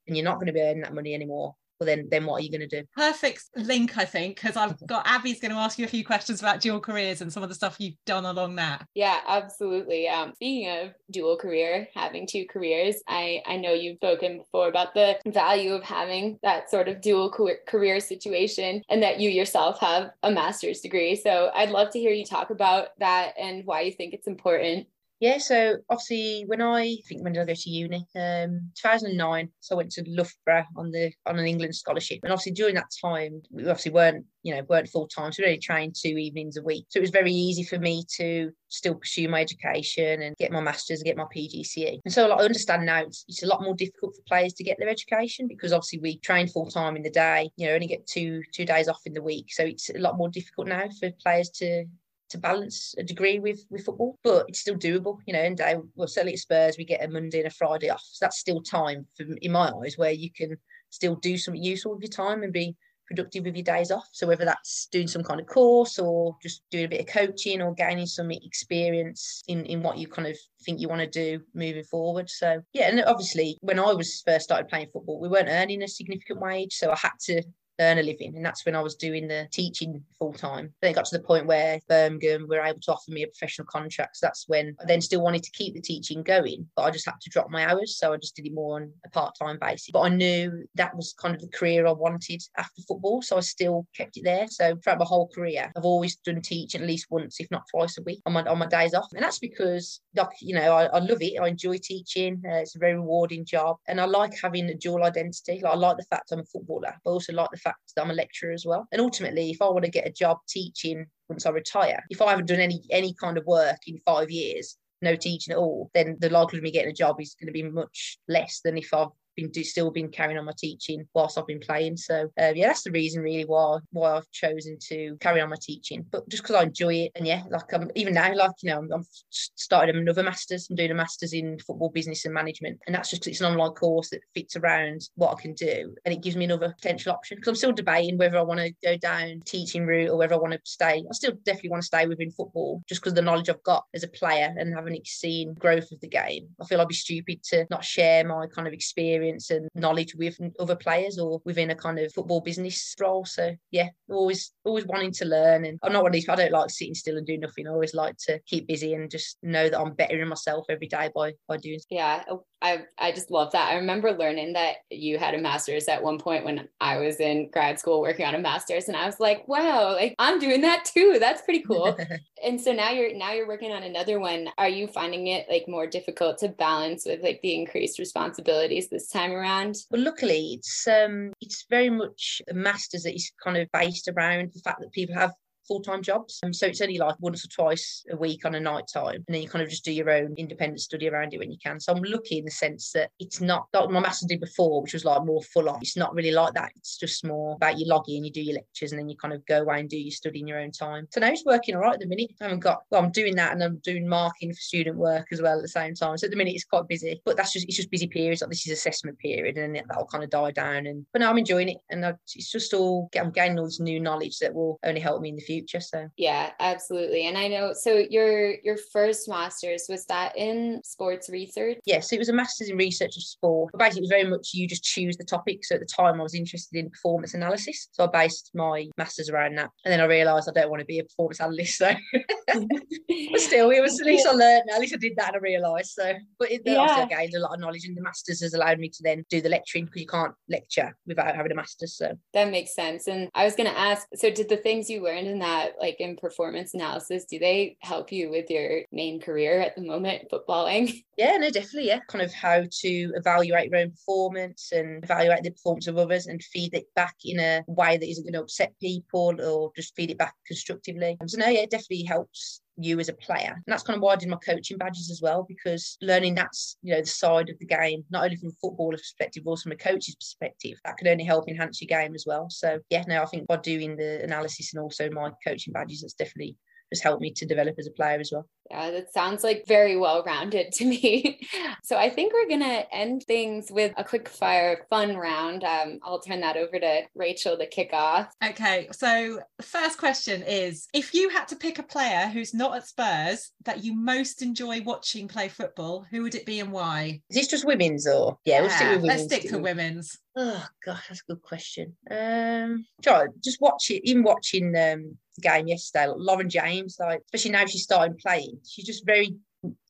and 0.07 0.15
you're 0.15 0.23
not 0.23 0.35
going 0.35 0.47
to 0.47 0.53
be 0.53 0.61
earning 0.61 0.81
that 0.81 0.93
money 0.93 1.13
anymore. 1.13 1.55
Well 1.79 1.85
then 1.85 2.07
then 2.09 2.25
what 2.25 2.41
are 2.41 2.43
you 2.43 2.51
going 2.51 2.67
to 2.67 2.81
do? 2.81 2.87
Perfect 2.95 3.43
link 3.55 3.97
i 3.97 4.05
think 4.05 4.35
because 4.35 4.55
i've 4.55 4.75
got 4.87 5.05
Abbie's 5.07 5.39
going 5.39 5.51
to 5.51 5.57
ask 5.57 5.77
you 5.77 5.85
a 5.85 5.87
few 5.87 6.05
questions 6.05 6.39
about 6.39 6.59
dual 6.61 6.79
careers 6.79 7.21
and 7.21 7.31
some 7.31 7.43
of 7.43 7.49
the 7.49 7.55
stuff 7.55 7.77
you've 7.79 7.95
done 8.05 8.25
along 8.25 8.55
that. 8.55 8.85
Yeah 8.93 9.19
absolutely. 9.27 10.07
Um, 10.07 10.33
speaking 10.33 10.69
of 10.69 10.93
dual 11.11 11.37
career 11.37 11.87
having 11.95 12.27
two 12.27 12.45
careers 12.45 12.95
i 13.07 13.41
i 13.45 13.57
know 13.57 13.73
you've 13.73 13.97
spoken 13.97 14.39
before 14.39 14.67
about 14.67 14.93
the 14.93 15.17
value 15.27 15.73
of 15.73 15.83
having 15.83 16.39
that 16.43 16.69
sort 16.69 16.87
of 16.87 17.01
dual 17.01 17.29
career 17.67 17.99
situation 17.99 18.81
and 18.89 19.03
that 19.03 19.19
you 19.19 19.29
yourself 19.29 19.79
have 19.79 20.11
a 20.23 20.31
master's 20.31 20.81
degree. 20.81 21.15
So 21.15 21.51
i'd 21.55 21.69
love 21.69 21.91
to 21.91 21.99
hear 21.99 22.11
you 22.11 22.25
talk 22.25 22.49
about 22.49 22.89
that 22.99 23.33
and 23.39 23.65
why 23.65 23.81
you 23.81 23.91
think 23.91 24.13
it's 24.13 24.27
important 24.27 24.87
yeah, 25.19 25.39
so 25.39 25.77
obviously 25.89 26.43
when 26.45 26.61
I, 26.61 26.81
I 26.81 26.97
think 27.07 27.23
when 27.23 27.33
did 27.33 27.41
I 27.41 27.45
go 27.45 27.53
to 27.55 27.69
uni? 27.69 28.05
Um, 28.15 28.69
2009. 28.75 29.49
So 29.59 29.75
I 29.75 29.77
went 29.77 29.91
to 29.93 30.03
Loughborough 30.07 30.65
on 30.75 30.91
the 30.91 31.11
on 31.25 31.39
an 31.39 31.47
England 31.47 31.75
scholarship, 31.75 32.19
and 32.23 32.31
obviously 32.31 32.51
during 32.51 32.75
that 32.75 32.91
time 33.01 33.41
we 33.49 33.63
obviously 33.63 33.93
weren't 33.93 34.25
you 34.43 34.53
know 34.53 34.61
weren't 34.69 34.89
full 34.89 35.07
time, 35.07 35.31
so 35.31 35.41
we 35.41 35.47
only 35.47 35.59
trained 35.59 35.95
two 35.99 36.17
evenings 36.17 36.57
a 36.57 36.61
week. 36.61 36.85
So 36.89 36.99
it 36.99 37.01
was 37.01 37.09
very 37.09 37.31
easy 37.33 37.63
for 37.63 37.79
me 37.79 38.03
to 38.17 38.51
still 38.67 38.93
pursue 38.93 39.27
my 39.27 39.41
education 39.41 40.21
and 40.21 40.35
get 40.37 40.51
my 40.51 40.59
masters 40.59 40.99
and 40.99 41.05
get 41.05 41.17
my 41.17 41.25
PGCE. 41.35 41.99
And 42.05 42.13
so 42.13 42.27
like, 42.27 42.39
I 42.39 42.43
understand 42.43 42.85
now 42.85 43.01
it's, 43.01 43.25
it's 43.27 43.43
a 43.43 43.47
lot 43.47 43.63
more 43.63 43.73
difficult 43.73 44.15
for 44.15 44.21
players 44.27 44.53
to 44.53 44.63
get 44.63 44.77
their 44.77 44.89
education 44.89 45.47
because 45.47 45.73
obviously 45.73 45.99
we 45.99 46.19
train 46.19 46.47
full 46.47 46.69
time 46.69 46.95
in 46.95 47.01
the 47.01 47.09
day, 47.09 47.49
you 47.55 47.67
know, 47.67 47.73
only 47.73 47.87
get 47.87 48.05
two 48.05 48.43
two 48.53 48.65
days 48.65 48.87
off 48.87 49.01
in 49.07 49.13
the 49.13 49.23
week. 49.23 49.51
So 49.51 49.63
it's 49.63 49.89
a 49.89 49.97
lot 49.97 50.17
more 50.17 50.29
difficult 50.29 50.67
now 50.67 50.89
for 50.99 51.09
players 51.23 51.49
to 51.55 51.85
to 52.29 52.37
balance 52.37 52.93
a 52.97 53.03
degree 53.03 53.39
with 53.39 53.65
with 53.69 53.85
football, 53.85 54.17
but 54.23 54.45
it's 54.47 54.59
still 54.59 54.75
doable. 54.75 55.17
You 55.25 55.33
know, 55.33 55.41
and 55.41 55.59
I, 55.61 55.77
well, 55.95 56.07
certainly 56.07 56.33
at 56.33 56.39
Spurs, 56.39 56.77
we 56.77 56.85
get 56.85 57.03
a 57.03 57.07
Monday 57.07 57.39
and 57.39 57.47
a 57.47 57.51
Friday 57.51 57.89
off. 57.89 58.03
So 58.03 58.25
that's 58.25 58.39
still 58.39 58.61
time, 58.61 59.05
for, 59.15 59.25
in 59.41 59.51
my 59.51 59.71
eyes, 59.71 59.97
where 59.97 60.11
you 60.11 60.31
can 60.31 60.57
still 60.89 61.15
do 61.15 61.37
something 61.37 61.63
useful 61.63 61.93
with 61.93 62.01
your 62.01 62.09
time 62.09 62.43
and 62.43 62.53
be 62.53 62.75
productive 63.07 63.45
with 63.45 63.55
your 63.55 63.63
days 63.63 63.89
off. 63.89 64.07
So 64.11 64.27
whether 64.27 64.45
that's 64.45 64.87
doing 64.91 65.07
some 65.07 65.23
kind 65.23 65.39
of 65.39 65.47
course 65.47 65.97
or 65.97 66.35
just 66.43 66.61
doing 66.71 66.85
a 66.85 66.89
bit 66.89 66.99
of 66.99 67.07
coaching 67.07 67.61
or 67.61 67.73
gaining 67.73 68.05
some 68.05 68.29
experience 68.31 69.43
in, 69.47 69.65
in 69.65 69.81
what 69.81 69.97
you 69.97 70.07
kind 70.07 70.27
of 70.27 70.37
think 70.63 70.79
you 70.79 70.89
want 70.89 71.01
to 71.01 71.07
do 71.07 71.41
moving 71.53 71.85
forward. 71.85 72.29
So 72.29 72.61
yeah, 72.73 72.89
and 72.89 73.01
obviously 73.05 73.57
when 73.61 73.79
I 73.79 73.93
was 73.93 74.21
first 74.25 74.43
started 74.45 74.67
playing 74.67 74.89
football, 74.91 75.21
we 75.21 75.29
weren't 75.29 75.47
earning 75.49 75.83
a 75.83 75.87
significant 75.87 76.41
wage. 76.41 76.73
So 76.75 76.91
I 76.91 76.97
had 76.97 77.13
to 77.21 77.43
earn 77.79 77.97
a 77.97 78.03
living. 78.03 78.35
And 78.35 78.45
that's 78.45 78.65
when 78.65 78.75
I 78.75 78.81
was 78.81 78.95
doing 78.95 79.27
the 79.27 79.47
teaching 79.51 80.03
full 80.17 80.33
time. 80.33 80.73
Then 80.81 80.91
it 80.91 80.95
got 80.95 81.05
to 81.05 81.17
the 81.17 81.23
point 81.23 81.45
where 81.45 81.79
Birmingham 81.87 82.47
were 82.47 82.61
able 82.61 82.79
to 82.81 82.93
offer 82.93 83.11
me 83.11 83.23
a 83.23 83.27
professional 83.27 83.67
contract. 83.67 84.17
So 84.17 84.27
that's 84.27 84.45
when 84.47 84.75
I 84.79 84.85
then 84.85 85.01
still 85.01 85.21
wanted 85.21 85.43
to 85.43 85.51
keep 85.51 85.73
the 85.73 85.81
teaching 85.81 86.23
going, 86.23 86.67
but 86.75 86.83
I 86.83 86.91
just 86.91 87.05
had 87.05 87.19
to 87.21 87.29
drop 87.29 87.49
my 87.49 87.69
hours. 87.69 87.97
So 87.97 88.13
I 88.13 88.17
just 88.17 88.35
did 88.35 88.45
it 88.45 88.53
more 88.53 88.77
on 88.77 88.91
a 89.05 89.09
part 89.09 89.35
time 89.39 89.57
basis. 89.59 89.89
But 89.91 90.01
I 90.01 90.09
knew 90.09 90.65
that 90.75 90.95
was 90.95 91.13
kind 91.13 91.35
of 91.35 91.41
the 91.41 91.47
career 91.47 91.87
I 91.87 91.91
wanted 91.91 92.41
after 92.57 92.81
football. 92.87 93.21
So 93.21 93.37
I 93.37 93.41
still 93.41 93.87
kept 93.95 94.17
it 94.17 94.23
there. 94.23 94.47
So 94.47 94.75
throughout 94.77 94.99
my 94.99 95.05
whole 95.05 95.27
career, 95.27 95.71
I've 95.75 95.85
always 95.85 96.15
done 96.17 96.41
teaching 96.41 96.81
at 96.81 96.87
least 96.87 97.07
once, 97.09 97.39
if 97.39 97.49
not 97.51 97.63
twice 97.69 97.97
a 97.97 98.03
week 98.03 98.21
on 98.25 98.33
my, 98.33 98.43
on 98.43 98.59
my 98.59 98.67
days 98.67 98.93
off. 98.93 99.07
And 99.13 99.23
that's 99.23 99.39
because, 99.39 100.01
you 100.41 100.55
know, 100.55 100.73
I, 100.73 100.85
I 100.85 100.99
love 100.99 101.21
it. 101.21 101.39
I 101.39 101.47
enjoy 101.47 101.77
teaching. 101.77 102.41
Uh, 102.45 102.57
it's 102.57 102.75
a 102.75 102.79
very 102.79 102.95
rewarding 102.95 103.45
job. 103.45 103.77
And 103.87 104.01
I 104.01 104.05
like 104.05 104.33
having 104.41 104.69
a 104.69 104.75
dual 104.75 105.03
identity. 105.03 105.61
Like, 105.61 105.73
I 105.73 105.75
like 105.75 105.97
the 105.97 106.03
fact 106.03 106.31
I'm 106.31 106.39
a 106.39 106.45
footballer, 106.45 106.95
but 107.03 107.11
also 107.11 107.33
like 107.33 107.51
the 107.51 107.57
fact 107.57 107.66
that 107.95 108.01
I'm 108.01 108.11
a 108.11 108.13
lecturer 108.13 108.51
as 108.51 108.65
well. 108.65 108.87
And 108.91 109.01
ultimately, 109.01 109.49
if 109.49 109.61
I 109.61 109.69
want 109.69 109.85
to 109.85 109.91
get 109.91 110.07
a 110.07 110.11
job 110.11 110.37
teaching 110.47 111.05
once 111.29 111.45
I 111.45 111.49
retire, 111.51 112.03
if 112.09 112.21
I 112.21 112.29
haven't 112.29 112.47
done 112.47 112.59
any 112.59 112.81
any 112.89 113.13
kind 113.13 113.37
of 113.37 113.45
work 113.45 113.79
in 113.87 113.99
five 114.05 114.29
years, 114.31 114.77
no 115.01 115.15
teaching 115.15 115.53
at 115.53 115.57
all, 115.57 115.89
then 115.93 116.17
the 116.19 116.29
likelihood 116.29 116.59
of 116.59 116.63
me 116.63 116.71
getting 116.71 116.91
a 116.91 116.93
job 116.93 117.19
is 117.19 117.35
going 117.39 117.47
to 117.47 117.53
be 117.53 117.63
much 117.63 118.17
less 118.27 118.61
than 118.63 118.77
if 118.77 118.93
I've 118.93 119.09
been 119.37 119.49
do, 119.51 119.63
still 119.63 119.91
been 119.91 120.09
carrying 120.09 120.37
on 120.37 120.45
my 120.45 120.51
teaching 120.57 121.07
whilst 121.13 121.37
I've 121.37 121.47
been 121.47 121.59
playing. 121.59 121.95
So 121.95 122.29
uh, 122.41 122.51
yeah, 122.55 122.67
that's 122.67 122.83
the 122.83 122.91
reason 122.91 123.23
really 123.23 123.45
why 123.45 123.77
why 123.91 124.17
I've 124.17 124.29
chosen 124.31 124.77
to 124.89 125.15
carry 125.21 125.39
on 125.39 125.49
my 125.49 125.55
teaching. 125.61 126.05
But 126.11 126.27
just 126.27 126.43
because 126.43 126.57
I 126.57 126.63
enjoy 126.63 126.95
it, 126.95 127.11
and 127.15 127.25
yeah, 127.25 127.43
like 127.49 127.71
I'm 127.73 127.89
even 127.95 128.15
now, 128.15 128.33
like 128.35 128.51
you 128.61 128.71
know, 128.71 128.79
I'm, 128.79 128.91
I'm 128.91 129.05
started 129.29 129.95
another 129.95 130.23
masters. 130.23 130.67
I'm 130.69 130.75
doing 130.75 130.91
a 130.91 130.95
masters 130.95 131.33
in 131.33 131.57
football 131.59 131.89
business 131.89 132.25
and 132.25 132.33
management, 132.33 132.79
and 132.85 132.95
that's 132.95 133.11
just 133.11 133.21
because 133.21 133.33
it's 133.33 133.41
an 133.41 133.51
online 133.51 133.71
course 133.71 134.09
that 134.09 134.21
fits 134.33 134.55
around 134.55 135.01
what 135.15 135.37
I 135.37 135.41
can 135.41 135.53
do, 135.53 135.95
and 136.03 136.13
it 136.13 136.21
gives 136.21 136.35
me 136.35 136.45
another 136.45 136.73
potential 136.73 137.13
option. 137.13 137.37
Because 137.37 137.49
I'm 137.49 137.55
still 137.55 137.71
debating 137.71 138.17
whether 138.17 138.37
I 138.37 138.41
want 138.41 138.59
to 138.59 138.73
go 138.83 138.97
down 138.97 139.41
teaching 139.45 139.85
route 139.85 140.09
or 140.09 140.17
whether 140.17 140.33
I 140.33 140.39
want 140.39 140.53
to 140.53 140.59
stay. 140.63 141.03
I 141.09 141.13
still 141.13 141.33
definitely 141.45 141.69
want 141.69 141.83
to 141.83 141.87
stay 141.87 142.07
within 142.07 142.31
football, 142.31 142.83
just 142.89 143.01
because 143.01 143.13
the 143.13 143.21
knowledge 143.21 143.49
I've 143.49 143.63
got 143.63 143.85
as 143.93 144.03
a 144.03 144.07
player 144.07 144.53
and 144.57 144.73
having 144.73 144.99
seen 145.05 145.53
growth 145.53 145.91
of 145.91 145.99
the 146.01 146.07
game. 146.07 146.47
I 146.61 146.65
feel 146.65 146.81
I'd 146.81 146.87
be 146.87 146.95
stupid 146.95 147.43
to 147.45 147.67
not 147.69 147.85
share 147.85 148.25
my 148.25 148.47
kind 148.47 148.67
of 148.67 148.73
experience 148.73 149.26
experience 149.27 149.49
and 149.51 149.81
knowledge 149.81 150.15
with 150.15 150.37
other 150.59 150.75
players 150.75 151.19
or 151.19 151.41
within 151.45 151.69
a 151.69 151.75
kind 151.75 151.99
of 151.99 152.13
football 152.13 152.41
business 152.41 152.95
role. 152.99 153.25
So 153.25 153.55
yeah, 153.71 153.89
always 154.09 154.53
always 154.63 154.85
wanting 154.85 155.11
to 155.13 155.25
learn. 155.25 155.65
And 155.65 155.79
I'm 155.83 155.93
not 155.93 156.03
one 156.03 156.09
of 156.09 156.13
these. 156.13 156.29
I 156.29 156.35
don't 156.35 156.51
like 156.51 156.69
sitting 156.69 156.95
still 156.95 157.17
and 157.17 157.25
doing 157.25 157.41
nothing. 157.41 157.67
I 157.67 157.71
always 157.71 157.93
like 157.93 158.17
to 158.27 158.39
keep 158.45 158.67
busy 158.67 158.93
and 158.93 159.09
just 159.09 159.37
know 159.43 159.69
that 159.69 159.79
I'm 159.79 159.93
bettering 159.93 160.27
myself 160.27 160.65
every 160.69 160.87
day 160.87 161.09
by 161.13 161.33
by 161.47 161.57
doing. 161.57 161.79
Yeah, 161.89 162.23
I 162.61 162.85
I 162.97 163.11
just 163.11 163.31
love 163.31 163.51
that. 163.51 163.69
I 163.69 163.75
remember 163.75 164.11
learning 164.11 164.53
that 164.53 164.77
you 164.89 165.17
had 165.17 165.33
a 165.33 165.37
master's 165.37 165.87
at 165.87 166.01
one 166.01 166.17
point 166.17 166.45
when 166.45 166.67
I 166.81 166.97
was 166.97 167.19
in 167.19 167.49
grad 167.51 167.79
school 167.79 168.01
working 168.01 168.25
on 168.25 168.35
a 168.35 168.39
master's, 168.39 168.87
and 168.87 168.97
I 168.97 169.05
was 169.05 169.19
like, 169.19 169.47
wow, 169.47 169.93
like 169.93 170.15
I'm 170.19 170.39
doing 170.39 170.61
that 170.61 170.85
too. 170.85 171.17
That's 171.19 171.41
pretty 171.41 171.61
cool. 171.61 171.97
and 172.43 172.59
so 172.59 172.71
now 172.73 172.91
you're 172.91 173.15
now 173.15 173.33
you're 173.33 173.47
working 173.47 173.71
on 173.71 173.83
another 173.83 174.19
one. 174.19 174.49
Are 174.57 174.69
you 174.69 174.87
finding 174.87 175.27
it 175.27 175.47
like 175.49 175.67
more 175.67 175.87
difficult 175.87 176.39
to 176.39 176.49
balance 176.49 177.05
with 177.05 177.21
like 177.21 177.39
the 177.41 177.53
increased 177.53 177.99
responsibilities 177.99 178.89
this 178.89 179.09
time 179.09 179.31
around? 179.31 179.75
Well, 179.91 180.01
luckily 180.01 180.53
it's 180.53 180.87
um 180.87 181.33
it's 181.41 181.65
very 181.69 181.89
much 181.89 182.41
a 182.49 182.53
master's 182.53 183.03
that 183.03 183.15
is 183.15 183.31
kind 183.43 183.57
of 183.57 183.67
based 183.71 184.07
around 184.07 184.51
the 184.53 184.61
fact 184.61 184.79
that 184.81 184.91
people 184.91 185.15
have 185.15 185.33
full 185.67 185.81
time 185.81 186.01
jobs. 186.01 186.39
Um, 186.43 186.53
so 186.53 186.67
it's 186.67 186.81
only 186.81 186.97
like 186.97 187.15
once 187.19 187.45
or 187.45 187.49
twice 187.49 188.03
a 188.11 188.15
week 188.15 188.45
on 188.45 188.55
a 188.55 188.59
night 188.59 188.85
time. 188.91 189.15
And 189.15 189.35
then 189.35 189.41
you 189.41 189.49
kind 189.49 189.63
of 189.63 189.69
just 189.69 189.85
do 189.85 189.91
your 189.91 190.09
own 190.09 190.35
independent 190.37 190.81
study 190.81 191.09
around 191.09 191.33
it 191.33 191.39
when 191.39 191.51
you 191.51 191.57
can. 191.63 191.79
So 191.79 191.93
I'm 191.93 192.03
lucky 192.03 192.39
in 192.39 192.45
the 192.45 192.51
sense 192.51 192.91
that 192.93 193.11
it's 193.19 193.41
not 193.41 193.67
like 193.73 193.89
my 193.89 193.99
master 193.99 194.25
did 194.27 194.39
before, 194.39 194.81
which 194.81 194.93
was 194.93 195.05
like 195.05 195.25
more 195.25 195.43
full 195.43 195.69
on. 195.69 195.79
It's 195.81 195.97
not 195.97 196.13
really 196.13 196.31
like 196.31 196.53
that. 196.53 196.71
It's 196.75 196.97
just 196.97 197.25
more 197.25 197.55
about 197.55 197.77
you 197.77 197.87
log 197.87 198.09
in, 198.09 198.23
you 198.23 198.31
do 198.31 198.41
your 198.41 198.55
lectures, 198.55 198.91
and 198.91 198.99
then 198.99 199.09
you 199.09 199.17
kind 199.17 199.33
of 199.33 199.45
go 199.45 199.61
away 199.61 199.79
and 199.79 199.89
do 199.89 199.97
your 199.97 200.11
study 200.11 200.39
in 200.39 200.47
your 200.47 200.59
own 200.59 200.71
time. 200.71 201.07
So 201.11 201.19
now 201.19 201.29
it's 201.29 201.45
working 201.45 201.75
all 201.75 201.81
right 201.81 201.93
at 201.93 201.99
the 201.99 202.07
minute. 202.07 202.31
I 202.41 202.45
haven't 202.45 202.59
got, 202.59 202.81
well, 202.89 203.03
I'm 203.03 203.11
doing 203.11 203.35
that 203.35 203.51
and 203.51 203.63
I'm 203.63 203.77
doing 203.77 204.07
marking 204.07 204.53
for 204.53 204.59
student 204.59 204.97
work 204.97 205.27
as 205.31 205.41
well 205.41 205.57
at 205.57 205.61
the 205.61 205.67
same 205.67 205.95
time. 205.95 206.17
So 206.17 206.25
at 206.25 206.31
the 206.31 206.37
minute 206.37 206.55
it's 206.55 206.63
quite 206.63 206.87
busy, 206.87 207.21
but 207.25 207.37
that's 207.37 207.53
just, 207.53 207.67
it's 207.67 207.77
just 207.77 207.91
busy 207.91 208.07
periods. 208.07 208.41
Like 208.41 208.49
this 208.49 208.65
is 208.67 208.73
assessment 208.73 209.19
period 209.19 209.57
and 209.57 209.75
that'll 209.75 210.05
kind 210.05 210.23
of 210.23 210.29
die 210.29 210.51
down. 210.51 210.87
And, 210.87 211.05
but 211.13 211.19
now 211.19 211.29
I'm 211.29 211.37
enjoying 211.37 211.69
it. 211.69 211.77
And 211.89 212.05
I, 212.05 212.13
it's 212.35 212.51
just 212.51 212.73
all, 212.73 213.09
I'm 213.17 213.31
gaining 213.31 213.59
all 213.59 213.65
this 213.65 213.79
new 213.79 213.99
knowledge 213.99 214.39
that 214.39 214.53
will 214.53 214.79
only 214.83 215.01
help 215.01 215.21
me 215.21 215.29
in 215.29 215.35
the 215.35 215.41
future. 215.41 215.56
So. 215.67 216.09
Yeah, 216.17 216.51
absolutely 216.59 217.25
and 217.25 217.37
i 217.37 217.47
know 217.47 217.73
so 217.73 218.05
your 218.09 218.55
your 218.63 218.77
first 218.91 219.27
master's 219.29 219.85
was 219.89 220.05
that 220.05 220.37
in 220.37 220.81
sports 220.83 221.29
research? 221.29 221.77
Yes 221.85 222.11
it 222.11 222.19
was 222.19 222.29
a 222.29 222.33
master's 222.33 222.69
in 222.69 222.77
research 222.77 223.17
of 223.17 223.23
sport 223.23 223.71
but 223.71 223.79
basically 223.79 223.99
it 223.99 224.03
was 224.03 224.09
very 224.09 224.29
much 224.29 224.51
you 224.53 224.67
just 224.67 224.83
choose 224.83 225.17
the 225.17 225.23
topic. 225.23 225.65
So 225.65 225.75
at 225.75 225.81
the 225.81 225.87
time 225.87 226.19
i 226.19 226.23
was 226.23 226.35
interested 226.35 226.77
in 226.77 226.89
performance 226.89 227.33
analysis 227.33 227.89
so 227.91 228.03
i 228.03 228.07
based 228.07 228.51
my 228.53 228.87
master's 228.97 229.29
around 229.29 229.57
that 229.57 229.69
and 229.85 229.91
then 229.91 230.01
i 230.01 230.05
realized 230.05 230.49
i 230.49 230.59
don't 230.59 230.69
want 230.69 230.79
to 230.79 230.85
be 230.85 230.99
a 230.99 231.03
performance 231.03 231.39
analyst 231.39 231.77
so 231.77 231.93
but 232.47 233.41
still 233.41 233.69
it 233.69 233.81
was 233.81 233.99
at 233.99 234.05
least 234.05 234.27
i 234.27 234.31
learned 234.31 234.63
at 234.73 234.79
least 234.79 234.93
i 234.93 234.97
did 234.97 235.13
that 235.15 235.33
and 235.33 235.37
i 235.37 235.39
realized 235.39 235.91
so 235.91 236.13
but 236.39 236.51
it 236.51 236.61
yeah. 236.65 236.77
also 236.77 237.05
gained 237.05 237.33
a 237.35 237.39
lot 237.39 237.53
of 237.53 237.59
knowledge 237.59 237.85
and 237.85 237.97
the 237.97 238.01
masters 238.01 238.41
has 238.41 238.53
allowed 238.53 238.79
me 238.79 238.89
to 238.89 239.03
then 239.03 239.23
do 239.29 239.41
the 239.41 239.49
lecturing 239.49 239.85
because 239.85 240.01
you 240.01 240.07
can't 240.07 240.33
lecture 240.49 240.95
without 241.05 241.35
having 241.35 241.51
a 241.51 241.55
master's 241.55 241.95
so. 241.95 242.13
That 242.33 242.51
makes 242.51 242.75
sense 242.75 243.07
and 243.07 243.29
i 243.35 243.43
was 243.45 243.55
going 243.55 243.69
to 243.69 243.77
ask 243.77 244.07
so 244.15 244.29
did 244.29 244.49
the 244.49 244.57
things 244.57 244.89
you 244.89 245.03
learned 245.03 245.27
in 245.27 245.39
that 245.39 245.46
like 245.79 245.99
in 245.99 246.15
performance 246.15 246.73
analysis 246.73 247.25
do 247.25 247.39
they 247.39 247.77
help 247.81 248.11
you 248.11 248.29
with 248.29 248.49
your 248.49 248.81
main 248.91 249.19
career 249.19 249.59
at 249.59 249.75
the 249.75 249.81
moment 249.81 250.29
footballing? 250.31 250.93
Yeah 251.17 251.37
no 251.37 251.49
definitely 251.49 251.87
yeah. 251.87 251.99
Kind 252.07 252.23
of 252.23 252.31
how 252.31 252.63
to 252.69 252.89
evaluate 253.15 253.71
your 253.71 253.79
own 253.79 253.89
performance 253.89 254.71
and 254.71 255.03
evaluate 255.03 255.41
the 255.41 255.49
performance 255.49 255.87
of 255.87 255.97
others 255.97 256.27
and 256.27 256.43
feed 256.43 256.75
it 256.75 256.85
back 256.95 257.15
in 257.25 257.39
a 257.39 257.63
way 257.67 257.97
that 257.97 258.07
isn't 258.07 258.23
going 258.23 258.33
to 258.33 258.41
upset 258.41 258.73
people 258.79 259.35
or 259.41 259.71
just 259.75 259.95
feed 259.95 260.11
it 260.11 260.19
back 260.19 260.35
constructively. 260.45 261.17
So 261.25 261.39
no 261.39 261.47
yeah 261.47 261.61
it 261.61 261.71
definitely 261.71 262.03
helps 262.03 262.61
you 262.77 262.99
as 262.99 263.09
a 263.09 263.13
player. 263.13 263.53
And 263.53 263.63
that's 263.65 263.83
kind 263.83 263.97
of 263.97 264.03
why 264.03 264.13
I 264.13 264.15
did 264.17 264.29
my 264.29 264.37
coaching 264.37 264.77
badges 264.77 265.09
as 265.11 265.21
well, 265.21 265.45
because 265.47 265.97
learning 266.01 266.35
that's, 266.35 266.77
you 266.81 266.93
know, 266.93 267.01
the 267.01 267.07
side 267.07 267.49
of 267.49 267.57
the 267.59 267.65
game, 267.65 268.03
not 268.09 268.23
only 268.23 268.35
from 268.35 268.49
a 268.49 268.59
footballer's 268.61 269.01
perspective, 269.01 269.43
but 269.43 269.51
also 269.51 269.63
from 269.63 269.71
a 269.73 269.75
coach's 269.75 270.15
perspective, 270.15 270.77
that 270.85 270.97
can 270.97 271.07
only 271.07 271.23
help 271.23 271.49
enhance 271.49 271.81
your 271.81 271.87
game 271.87 272.13
as 272.13 272.25
well. 272.27 272.47
So 272.49 272.79
yeah, 272.89 273.03
no, 273.07 273.21
I 273.21 273.25
think 273.25 273.47
by 273.47 273.57
doing 273.57 273.97
the 273.97 274.23
analysis 274.23 274.73
and 274.73 274.81
also 274.81 275.09
my 275.09 275.31
coaching 275.45 275.73
badges, 275.73 276.01
that's 276.01 276.13
definitely 276.13 276.55
just 276.91 277.03
helped 277.03 277.21
me 277.21 277.31
to 277.31 277.45
develop 277.45 277.75
as 277.77 277.87
a 277.87 277.91
player 277.91 278.19
as 278.19 278.31
well. 278.31 278.47
Yeah, 278.69 278.91
that 278.91 279.13
sounds 279.13 279.43
like 279.43 279.65
very 279.67 279.95
well 279.95 280.23
rounded 280.25 280.71
to 280.73 280.85
me. 280.89 281.39
so 281.83 281.97
I 281.97 282.09
think 282.09 282.33
we're 282.33 282.47
going 282.47 282.69
to 282.69 282.93
end 282.93 283.23
things 283.23 283.71
with 283.71 283.93
a 283.97 284.03
quick 284.03 284.27
fire 284.27 284.85
fun 284.89 285.15
round. 285.15 285.63
Um, 285.63 285.99
I'll 286.03 286.19
turn 286.19 286.41
that 286.41 286.57
over 286.57 286.79
to 286.79 287.01
Rachel 287.15 287.57
to 287.57 287.65
kick 287.65 287.91
off. 287.93 288.33
Okay. 288.43 288.87
So 288.91 289.39
first 289.61 289.97
question 289.97 290.43
is 290.43 290.87
if 290.93 291.13
you 291.13 291.29
had 291.29 291.47
to 291.49 291.55
pick 291.55 291.79
a 291.79 291.83
player 291.83 292.27
who's 292.27 292.53
not 292.53 292.75
at 292.75 292.87
Spurs 292.87 293.51
that 293.65 293.83
you 293.83 293.95
most 293.95 294.41
enjoy 294.41 294.81
watching 294.81 295.27
play 295.27 295.47
football, 295.47 296.05
who 296.11 296.23
would 296.23 296.35
it 296.35 296.45
be 296.45 296.59
and 296.59 296.71
why? 296.71 297.21
Is 297.29 297.37
this 297.37 297.47
just 297.47 297.65
women's 297.65 298.07
or? 298.07 298.37
Yeah, 298.45 298.61
yeah 298.61 298.61
we'll 298.61 298.69
stick 298.69 298.89
with 298.89 299.01
women's. 299.01 299.07
Let's 299.07 299.23
stick 299.23 299.51
to 299.51 299.59
women's. 299.59 300.17
Oh 300.39 300.63
gosh, 300.85 301.07
that's 301.07 301.23
a 301.27 301.33
good 301.33 301.41
question. 301.41 301.95
Um, 302.11 302.85
sure, 303.03 303.33
just 303.43 303.59
watch 303.59 303.89
it. 303.89 304.07
Even 304.07 304.21
watching 304.21 304.67
um, 304.67 305.17
the 305.35 305.41
game 305.41 305.67
yesterday, 305.67 306.05
like 306.05 306.17
Lauren 306.19 306.47
James, 306.47 306.97
like 306.99 307.21
especially 307.25 307.51
now 307.51 307.65
she's 307.65 307.81
starting 307.81 308.15
playing, 308.23 308.59
she's 308.63 308.85
just 308.85 309.03
very 309.03 309.35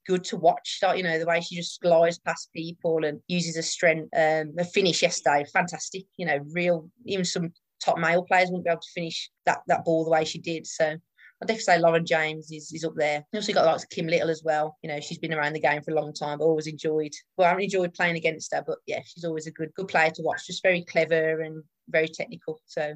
good 0.07 0.23
to 0.23 0.38
watch. 0.38 0.79
Like, 0.81 0.97
you 0.97 1.03
know, 1.03 1.19
the 1.19 1.25
way 1.25 1.41
she 1.41 1.57
just 1.57 1.81
glides 1.81 2.19
past 2.19 2.49
people 2.55 3.03
and 3.03 3.19
uses 3.27 3.57
her 3.57 3.62
strength. 3.62 4.07
Um, 4.17 4.53
finish 4.73 5.01
yesterday, 5.01 5.43
fantastic. 5.51 6.05
You 6.15 6.27
know, 6.27 6.39
real. 6.53 6.89
Even 7.05 7.25
some 7.25 7.51
top 7.83 7.97
male 7.97 8.23
players 8.23 8.47
wouldn't 8.49 8.63
be 8.63 8.71
able 8.71 8.79
to 8.79 8.91
finish 8.95 9.29
that 9.45 9.60
that 9.67 9.83
ball 9.83 10.05
the 10.05 10.12
way 10.12 10.23
she 10.23 10.39
did. 10.39 10.65
So 10.65 10.95
I 11.41 11.45
definitely 11.45 11.63
say 11.63 11.80
Lauren 11.80 12.06
James 12.06 12.52
is, 12.52 12.71
is 12.71 12.84
up 12.84 12.95
there. 12.95 13.23
You 13.32 13.38
also 13.38 13.54
got 13.54 13.65
like 13.65 13.89
Kim 13.91 14.08
Little 14.08 14.30
as 14.30 14.41
well. 14.43 14.78
You 14.82 14.89
know, 14.89 15.00
she's 15.00 15.19
been 15.19 15.34
around 15.34 15.54
the 15.54 15.60
game 15.60 15.84
for 15.84 15.91
a 15.91 15.95
long 15.95 16.12
time, 16.13 16.39
but 16.39 16.45
always 16.45 16.67
enjoyed. 16.67 17.12
Well, 17.38 17.45
I 17.45 17.50
haven't 17.50 17.65
enjoyed 17.65 17.93
playing 17.93 18.15
against 18.15 18.54
her, 18.54 18.63
but 18.65 18.80
yeah, 18.88 19.02
she's 19.06 19.23
always 19.23 19.45
a 19.45 19.52
good 19.52 19.71
good 19.76 19.88
player 19.88 20.10
to 20.10 20.23
watch. 20.23 20.47
Just 20.47 20.63
very 20.63 20.84
clever 20.86 21.41
and 21.41 21.63
very 21.89 22.08
technical. 22.08 22.60
So 22.65 22.95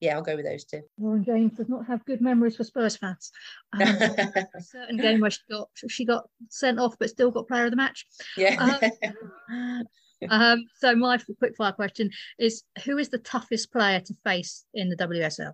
yeah, 0.00 0.14
I'll 0.14 0.22
go 0.22 0.36
with 0.36 0.44
those 0.44 0.64
two. 0.64 0.82
Lauren 0.98 1.24
James 1.24 1.56
does 1.56 1.68
not 1.68 1.86
have 1.86 2.04
good 2.04 2.20
memories 2.20 2.56
for 2.56 2.64
Spurs 2.64 2.96
fans. 2.96 3.32
Um, 3.74 3.80
a 3.80 4.60
certain 4.60 4.96
game 4.96 5.18
where 5.18 5.30
she 5.30 5.40
got 5.50 5.68
she 5.88 6.04
got 6.04 6.28
sent 6.50 6.78
off, 6.78 6.96
but 6.98 7.10
still 7.10 7.32
got 7.32 7.48
player 7.48 7.64
of 7.64 7.70
the 7.70 7.76
match. 7.76 8.06
Yeah. 8.36 8.80
Um, 9.50 9.84
um, 10.30 10.64
so 10.78 10.94
my 10.94 11.18
quick 11.38 11.56
fire 11.56 11.72
question 11.72 12.10
is: 12.38 12.62
Who 12.84 12.98
is 12.98 13.08
the 13.08 13.18
toughest 13.18 13.72
player 13.72 14.00
to 14.00 14.14
face 14.24 14.64
in 14.74 14.90
the 14.90 14.96
WSL? 14.96 15.52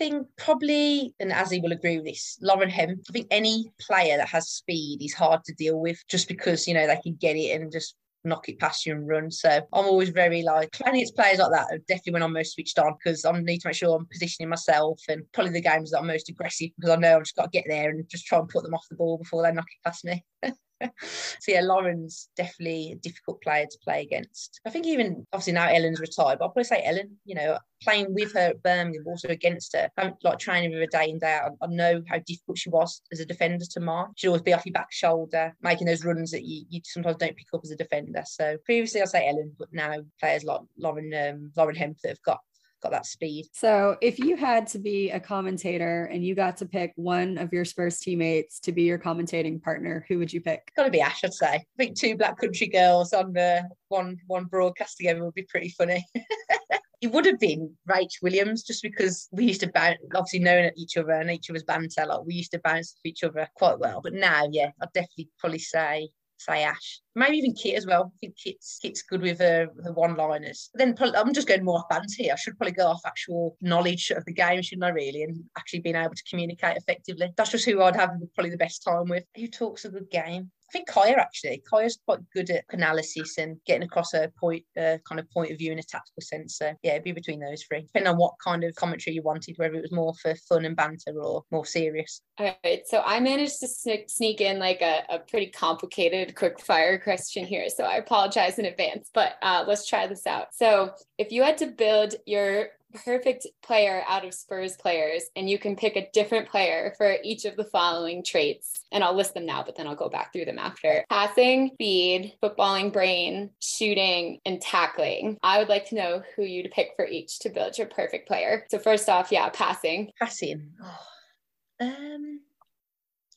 I 0.00 0.08
think 0.08 0.28
probably, 0.38 1.14
and 1.20 1.30
Azzy 1.30 1.62
will 1.62 1.72
agree 1.72 1.98
with 1.98 2.06
this, 2.06 2.38
Lauren 2.40 2.70
Hemp. 2.70 3.02
I 3.10 3.12
think 3.12 3.26
any 3.30 3.70
player 3.78 4.16
that 4.16 4.30
has 4.30 4.48
speed 4.48 5.02
is 5.02 5.12
hard 5.12 5.44
to 5.44 5.52
deal 5.52 5.78
with 5.78 6.02
just 6.08 6.26
because, 6.26 6.66
you 6.66 6.72
know, 6.72 6.86
they 6.86 6.96
can 6.96 7.16
get 7.16 7.36
it 7.36 7.60
and 7.60 7.70
just 7.70 7.96
knock 8.24 8.48
it 8.48 8.58
past 8.58 8.86
you 8.86 8.94
and 8.94 9.06
run. 9.06 9.30
So 9.30 9.50
I'm 9.50 9.84
always 9.84 10.08
very 10.08 10.42
like 10.42 10.72
playing 10.72 10.96
against 10.96 11.16
players 11.16 11.38
like 11.38 11.50
that. 11.50 11.86
Definitely 11.86 12.14
when 12.14 12.22
I'm 12.22 12.32
most 12.32 12.54
switched 12.54 12.78
on 12.78 12.94
because 12.94 13.26
I 13.26 13.32
need 13.32 13.58
to 13.58 13.68
make 13.68 13.76
sure 13.76 13.94
I'm 13.94 14.06
positioning 14.06 14.48
myself 14.48 15.02
and 15.06 15.30
probably 15.34 15.52
the 15.52 15.60
games 15.60 15.90
that 15.90 15.98
I'm 15.98 16.06
most 16.06 16.30
aggressive 16.30 16.70
because 16.76 16.92
I 16.92 16.96
know 16.96 17.16
I've 17.16 17.24
just 17.24 17.36
got 17.36 17.52
to 17.52 17.58
get 17.58 17.66
there 17.68 17.90
and 17.90 18.08
just 18.08 18.24
try 18.24 18.38
and 18.38 18.48
put 18.48 18.62
them 18.62 18.72
off 18.72 18.86
the 18.88 18.96
ball 18.96 19.18
before 19.18 19.42
they 19.42 19.52
knock 19.52 19.66
it 19.66 19.84
past 19.84 20.06
me. 20.06 20.24
so 21.00 21.52
yeah, 21.52 21.60
Lauren's 21.60 22.28
definitely 22.36 22.92
a 22.92 22.96
difficult 22.96 23.42
player 23.42 23.66
to 23.66 23.78
play 23.84 24.02
against. 24.02 24.60
I 24.66 24.70
think 24.70 24.86
even 24.86 25.26
obviously 25.32 25.52
now 25.52 25.68
Ellen's 25.68 26.00
retired, 26.00 26.38
but 26.38 26.46
I'll 26.46 26.50
probably 26.50 26.64
say 26.64 26.82
Ellen. 26.84 27.18
You 27.24 27.34
know, 27.34 27.58
playing 27.82 28.14
with 28.14 28.32
her 28.34 28.50
at 28.50 28.62
Birmingham, 28.62 29.04
also 29.06 29.28
against 29.28 29.74
her, 29.74 29.88
I'm 29.96 30.14
like 30.22 30.38
training 30.38 30.70
with 30.70 30.80
her 30.80 30.86
day 30.86 31.10
in 31.10 31.18
day 31.18 31.38
out. 31.42 31.52
I 31.62 31.66
know 31.66 32.02
how 32.08 32.18
difficult 32.26 32.58
she 32.58 32.70
was 32.70 33.02
as 33.12 33.20
a 33.20 33.26
defender 33.26 33.64
to 33.64 33.80
mark. 33.80 34.10
She'd 34.16 34.28
always 34.28 34.42
be 34.42 34.52
off 34.52 34.66
your 34.66 34.72
back 34.72 34.92
shoulder, 34.92 35.54
making 35.62 35.86
those 35.86 36.04
runs 36.04 36.30
that 36.30 36.44
you, 36.44 36.64
you 36.68 36.80
sometimes 36.84 37.16
don't 37.16 37.36
pick 37.36 37.46
up 37.52 37.60
as 37.64 37.70
a 37.70 37.76
defender. 37.76 38.22
So 38.26 38.56
previously 38.64 39.00
I'll 39.00 39.06
say 39.06 39.28
Ellen, 39.28 39.52
but 39.58 39.68
now 39.72 39.96
players 40.18 40.44
like 40.44 40.60
Lauren 40.78 41.12
um, 41.14 41.52
Lauren 41.56 41.76
Hemp 41.76 41.98
that 42.02 42.10
have 42.10 42.22
got 42.22 42.40
got 42.82 42.92
that 42.92 43.06
speed. 43.06 43.46
So 43.52 43.96
if 44.00 44.18
you 44.18 44.36
had 44.36 44.66
to 44.68 44.78
be 44.78 45.10
a 45.10 45.20
commentator 45.20 46.04
and 46.12 46.24
you 46.24 46.34
got 46.34 46.56
to 46.58 46.66
pick 46.66 46.92
one 46.96 47.38
of 47.38 47.52
your 47.52 47.64
Spurs 47.64 47.98
teammates 47.98 48.60
to 48.60 48.72
be 48.72 48.82
your 48.82 48.98
commentating 48.98 49.62
partner, 49.62 50.04
who 50.08 50.18
would 50.18 50.32
you 50.32 50.40
pick? 50.40 50.72
Got 50.76 50.84
to 50.84 50.90
be 50.90 51.00
Ash, 51.00 51.24
I'd 51.24 51.34
say. 51.34 51.54
I 51.54 51.64
think 51.76 51.98
two 51.98 52.16
Black 52.16 52.38
Country 52.38 52.68
girls 52.68 53.12
on 53.12 53.32
the 53.32 53.68
one 53.88 54.18
one 54.26 54.44
broadcast 54.44 54.96
together 54.96 55.24
would 55.24 55.34
be 55.34 55.46
pretty 55.50 55.70
funny. 55.70 56.04
it 57.00 57.10
would 57.10 57.26
have 57.26 57.38
been 57.38 57.74
Rach 57.88 58.22
Williams 58.22 58.62
just 58.62 58.82
because 58.82 59.28
we 59.32 59.46
used 59.46 59.60
to 59.60 59.70
bounce, 59.72 59.98
obviously 60.14 60.40
knowing 60.40 60.70
each 60.76 60.96
other 60.96 61.12
and 61.12 61.30
each 61.30 61.48
other's 61.48 61.62
banter, 61.62 62.04
like 62.06 62.24
we 62.26 62.34
used 62.34 62.52
to 62.52 62.60
bounce 62.62 62.94
off 62.94 63.06
each 63.06 63.24
other 63.24 63.48
quite 63.54 63.78
well. 63.78 64.00
But 64.02 64.14
now, 64.14 64.48
yeah, 64.50 64.70
I'd 64.82 64.92
definitely 64.92 65.30
probably 65.38 65.60
say 65.60 66.10
say 66.40 66.64
Ash. 66.64 67.00
Maybe 67.14 67.36
even 67.36 67.54
Kit 67.54 67.76
as 67.76 67.86
well. 67.86 68.12
I 68.14 68.18
think 68.20 68.36
Kit's 68.36 68.78
Kit's 68.80 69.02
good 69.02 69.20
with 69.20 69.40
uh, 69.40 69.44
her, 69.44 69.68
her 69.84 69.92
one-liners. 69.92 70.70
Then 70.74 70.94
probably, 70.94 71.16
I'm 71.16 71.34
just 71.34 71.48
going 71.48 71.64
more 71.64 71.78
off 71.78 71.88
banter 71.88 72.06
here. 72.16 72.32
I 72.32 72.36
should 72.36 72.56
probably 72.56 72.72
go 72.72 72.86
off 72.86 73.00
actual 73.06 73.56
knowledge 73.60 74.10
of 74.10 74.24
the 74.24 74.32
game, 74.32 74.62
shouldn't 74.62 74.84
I? 74.84 74.90
Really, 74.90 75.22
and 75.22 75.44
actually 75.58 75.80
being 75.80 75.96
able 75.96 76.14
to 76.14 76.24
communicate 76.28 76.76
effectively. 76.76 77.32
That's 77.36 77.50
just 77.50 77.64
who 77.64 77.82
I'd 77.82 77.96
have 77.96 78.10
probably 78.34 78.50
the 78.50 78.56
best 78.56 78.82
time 78.82 79.08
with. 79.08 79.24
Who 79.36 79.48
talks 79.48 79.84
a 79.84 79.90
good 79.90 80.10
game? 80.10 80.50
I 80.70 80.72
think 80.72 80.88
Kyah 80.88 81.18
actually. 81.18 81.62
Kyah's 81.70 81.98
quite 82.06 82.20
good 82.32 82.48
at 82.50 82.64
analysis 82.70 83.38
and 83.38 83.56
getting 83.66 83.82
across 83.82 84.14
a 84.14 84.30
point, 84.38 84.64
uh, 84.78 84.98
kind 85.04 85.18
of 85.18 85.28
point 85.32 85.50
of 85.50 85.58
view 85.58 85.72
in 85.72 85.80
a 85.80 85.82
tactical 85.82 86.22
sense. 86.22 86.58
So 86.58 86.72
yeah, 86.84 86.92
it'd 86.92 87.02
be 87.02 87.10
between 87.10 87.40
those 87.40 87.64
three, 87.64 87.82
depending 87.82 88.12
on 88.12 88.18
what 88.18 88.34
kind 88.42 88.62
of 88.62 88.72
commentary 88.76 89.16
you 89.16 89.22
wanted, 89.22 89.56
whether 89.58 89.74
it 89.74 89.82
was 89.82 89.90
more 89.90 90.14
for 90.22 90.36
fun 90.48 90.64
and 90.64 90.76
banter 90.76 91.20
or 91.20 91.42
more 91.50 91.66
serious. 91.66 92.20
All 92.38 92.54
right. 92.64 92.82
So 92.86 93.02
I 93.04 93.18
managed 93.18 93.58
to 93.60 93.68
sneak 94.06 94.40
in 94.40 94.60
like 94.60 94.80
a, 94.80 95.02
a 95.08 95.18
pretty 95.18 95.48
complicated 95.48 96.36
quick 96.36 96.60
fire 96.60 97.00
question 97.00 97.44
here. 97.44 97.68
So 97.68 97.82
I 97.82 97.96
apologize 97.96 98.60
in 98.60 98.64
advance, 98.66 99.10
but 99.12 99.34
uh, 99.42 99.64
let's 99.66 99.88
try 99.88 100.06
this 100.06 100.24
out. 100.24 100.54
So 100.54 100.92
if 101.18 101.32
you 101.32 101.42
had 101.42 101.58
to 101.58 101.66
build 101.66 102.14
your 102.26 102.68
perfect 102.92 103.46
player 103.62 104.02
out 104.08 104.24
of 104.24 104.34
Spurs 104.34 104.76
players, 104.76 105.24
and 105.36 105.48
you 105.48 105.58
can 105.58 105.76
pick 105.76 105.96
a 105.96 106.08
different 106.12 106.48
player 106.48 106.94
for 106.96 107.16
each 107.22 107.44
of 107.44 107.56
the 107.56 107.64
following 107.64 108.22
traits. 108.24 108.84
And 108.92 109.04
I'll 109.04 109.14
list 109.14 109.34
them 109.34 109.46
now, 109.46 109.62
but 109.62 109.76
then 109.76 109.86
I'll 109.86 109.94
go 109.94 110.08
back 110.08 110.32
through 110.32 110.46
them 110.46 110.58
after. 110.58 111.04
Passing, 111.10 111.70
speed, 111.74 112.34
footballing 112.42 112.92
brain, 112.92 113.50
shooting, 113.60 114.40
and 114.44 114.60
tackling. 114.60 115.38
I 115.42 115.58
would 115.58 115.68
like 115.68 115.86
to 115.86 115.94
know 115.94 116.22
who 116.36 116.42
you'd 116.42 116.70
pick 116.72 116.90
for 116.96 117.06
each 117.06 117.38
to 117.40 117.50
build 117.50 117.78
your 117.78 117.86
perfect 117.86 118.26
player. 118.26 118.66
So 118.70 118.78
first 118.78 119.08
off, 119.08 119.30
yeah, 119.30 119.48
passing. 119.50 120.10
Passing. 120.18 120.72
Oh, 120.82 121.86
um 121.86 122.40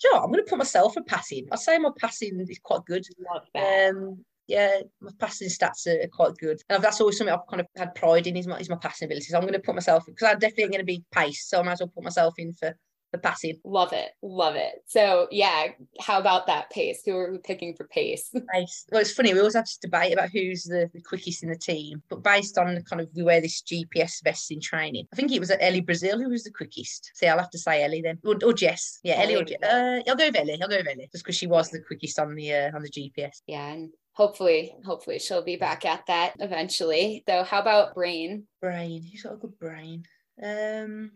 sure, 0.03 0.21
I'm 0.21 0.31
going 0.31 0.43
to 0.43 0.49
put 0.49 0.57
myself 0.57 0.97
at 0.97 1.07
passing. 1.07 1.47
I'd 1.51 1.59
say 1.59 1.77
my 1.77 1.91
passing 1.97 2.39
is 2.39 2.59
quite 2.61 2.85
good. 2.85 3.05
Love 3.33 3.47
that. 3.53 3.89
Um, 3.89 4.25
yeah, 4.47 4.81
my 5.01 5.11
passing 5.19 5.49
stats 5.49 5.87
are, 5.87 6.07
quite 6.09 6.35
good. 6.37 6.61
And 6.69 6.83
that's 6.83 6.99
always 6.99 7.17
something 7.17 7.33
I've 7.33 7.47
kind 7.49 7.61
of 7.61 7.67
had 7.77 7.95
pride 7.95 8.27
in 8.27 8.35
is 8.35 8.47
my, 8.47 8.57
is 8.57 8.69
my 8.69 8.75
passing 8.75 9.05
ability. 9.05 9.25
So 9.25 9.37
I'm 9.37 9.43
going 9.43 9.53
to 9.53 9.59
put 9.59 9.75
myself, 9.75 10.05
because 10.05 10.29
I'm 10.29 10.39
definitely 10.39 10.69
going 10.69 10.79
to 10.79 10.85
be 10.85 11.03
pace. 11.11 11.47
So 11.47 11.59
I 11.59 11.63
might 11.63 11.73
as 11.73 11.79
well 11.79 11.91
put 11.93 12.03
myself 12.03 12.33
in 12.37 12.53
for 12.53 12.75
the 13.13 13.19
passing. 13.19 13.59
Love 13.63 13.93
it. 13.93 14.11
Love 14.21 14.55
it. 14.55 14.83
So 14.87 15.27
yeah, 15.31 15.67
how 16.01 16.19
about 16.19 16.47
that 16.47 16.69
pace? 16.71 17.01
Who 17.05 17.15
are 17.15 17.31
we 17.31 17.37
picking 17.37 17.75
for 17.75 17.87
pace? 17.87 18.29
Pace. 18.53 18.85
Well, 18.91 19.01
it's 19.01 19.13
funny. 19.13 19.33
We 19.33 19.39
always 19.39 19.55
have 19.55 19.65
this 19.65 19.77
debate 19.77 20.13
about 20.13 20.31
who's 20.31 20.63
the, 20.63 20.89
the 20.93 21.01
quickest 21.01 21.43
in 21.43 21.49
the 21.49 21.55
team, 21.55 22.01
but 22.09 22.23
based 22.23 22.57
on 22.57 22.75
the 22.75 22.83
kind 22.83 23.01
of 23.01 23.09
we 23.15 23.23
wear 23.23 23.39
this 23.39 23.61
GPS 23.61 24.23
vest 24.23 24.51
in 24.51 24.59
training, 24.59 25.07
I 25.13 25.15
think 25.15 25.31
it 25.31 25.39
was 25.39 25.51
Ellie 25.59 25.81
Brazil 25.81 26.19
who 26.19 26.29
was 26.29 26.43
the 26.43 26.51
quickest. 26.51 27.11
See, 27.13 27.27
I'll 27.27 27.37
have 27.37 27.51
to 27.51 27.59
say 27.59 27.83
Ellie 27.83 28.01
then, 28.01 28.19
or, 28.25 28.35
or 28.43 28.53
Jess. 28.53 28.99
Yeah, 29.03 29.21
Ellie, 29.21 29.35
Ellie 29.35 29.41
or 29.41 29.45
Jess. 29.45 29.63
Uh, 29.63 30.01
I'll 30.07 30.15
go 30.15 30.25
with 30.25 30.35
Ellie. 30.35 30.59
I'll 30.61 30.67
go 30.67 30.77
with 30.77 30.87
Ellie 30.87 31.09
just 31.11 31.23
because 31.23 31.37
she 31.37 31.47
was 31.47 31.69
the 31.69 31.81
quickest 31.81 32.19
on 32.19 32.35
the 32.35 32.53
uh, 32.53 32.75
on 32.75 32.81
the 32.81 32.89
GPS. 32.89 33.41
Yeah, 33.47 33.67
and 33.67 33.91
hopefully 34.13 34.75
hopefully 34.85 35.19
she'll 35.19 35.43
be 35.43 35.55
back 35.55 35.85
at 35.85 36.05
that 36.07 36.33
eventually. 36.39 37.23
So 37.27 37.43
how 37.43 37.59
about 37.59 37.93
brain? 37.93 38.47
Brain 38.61 39.03
who's 39.03 39.23
got 39.23 39.33
a 39.33 39.37
good 39.37 39.57
brain. 39.59 40.05
Um 40.41 41.11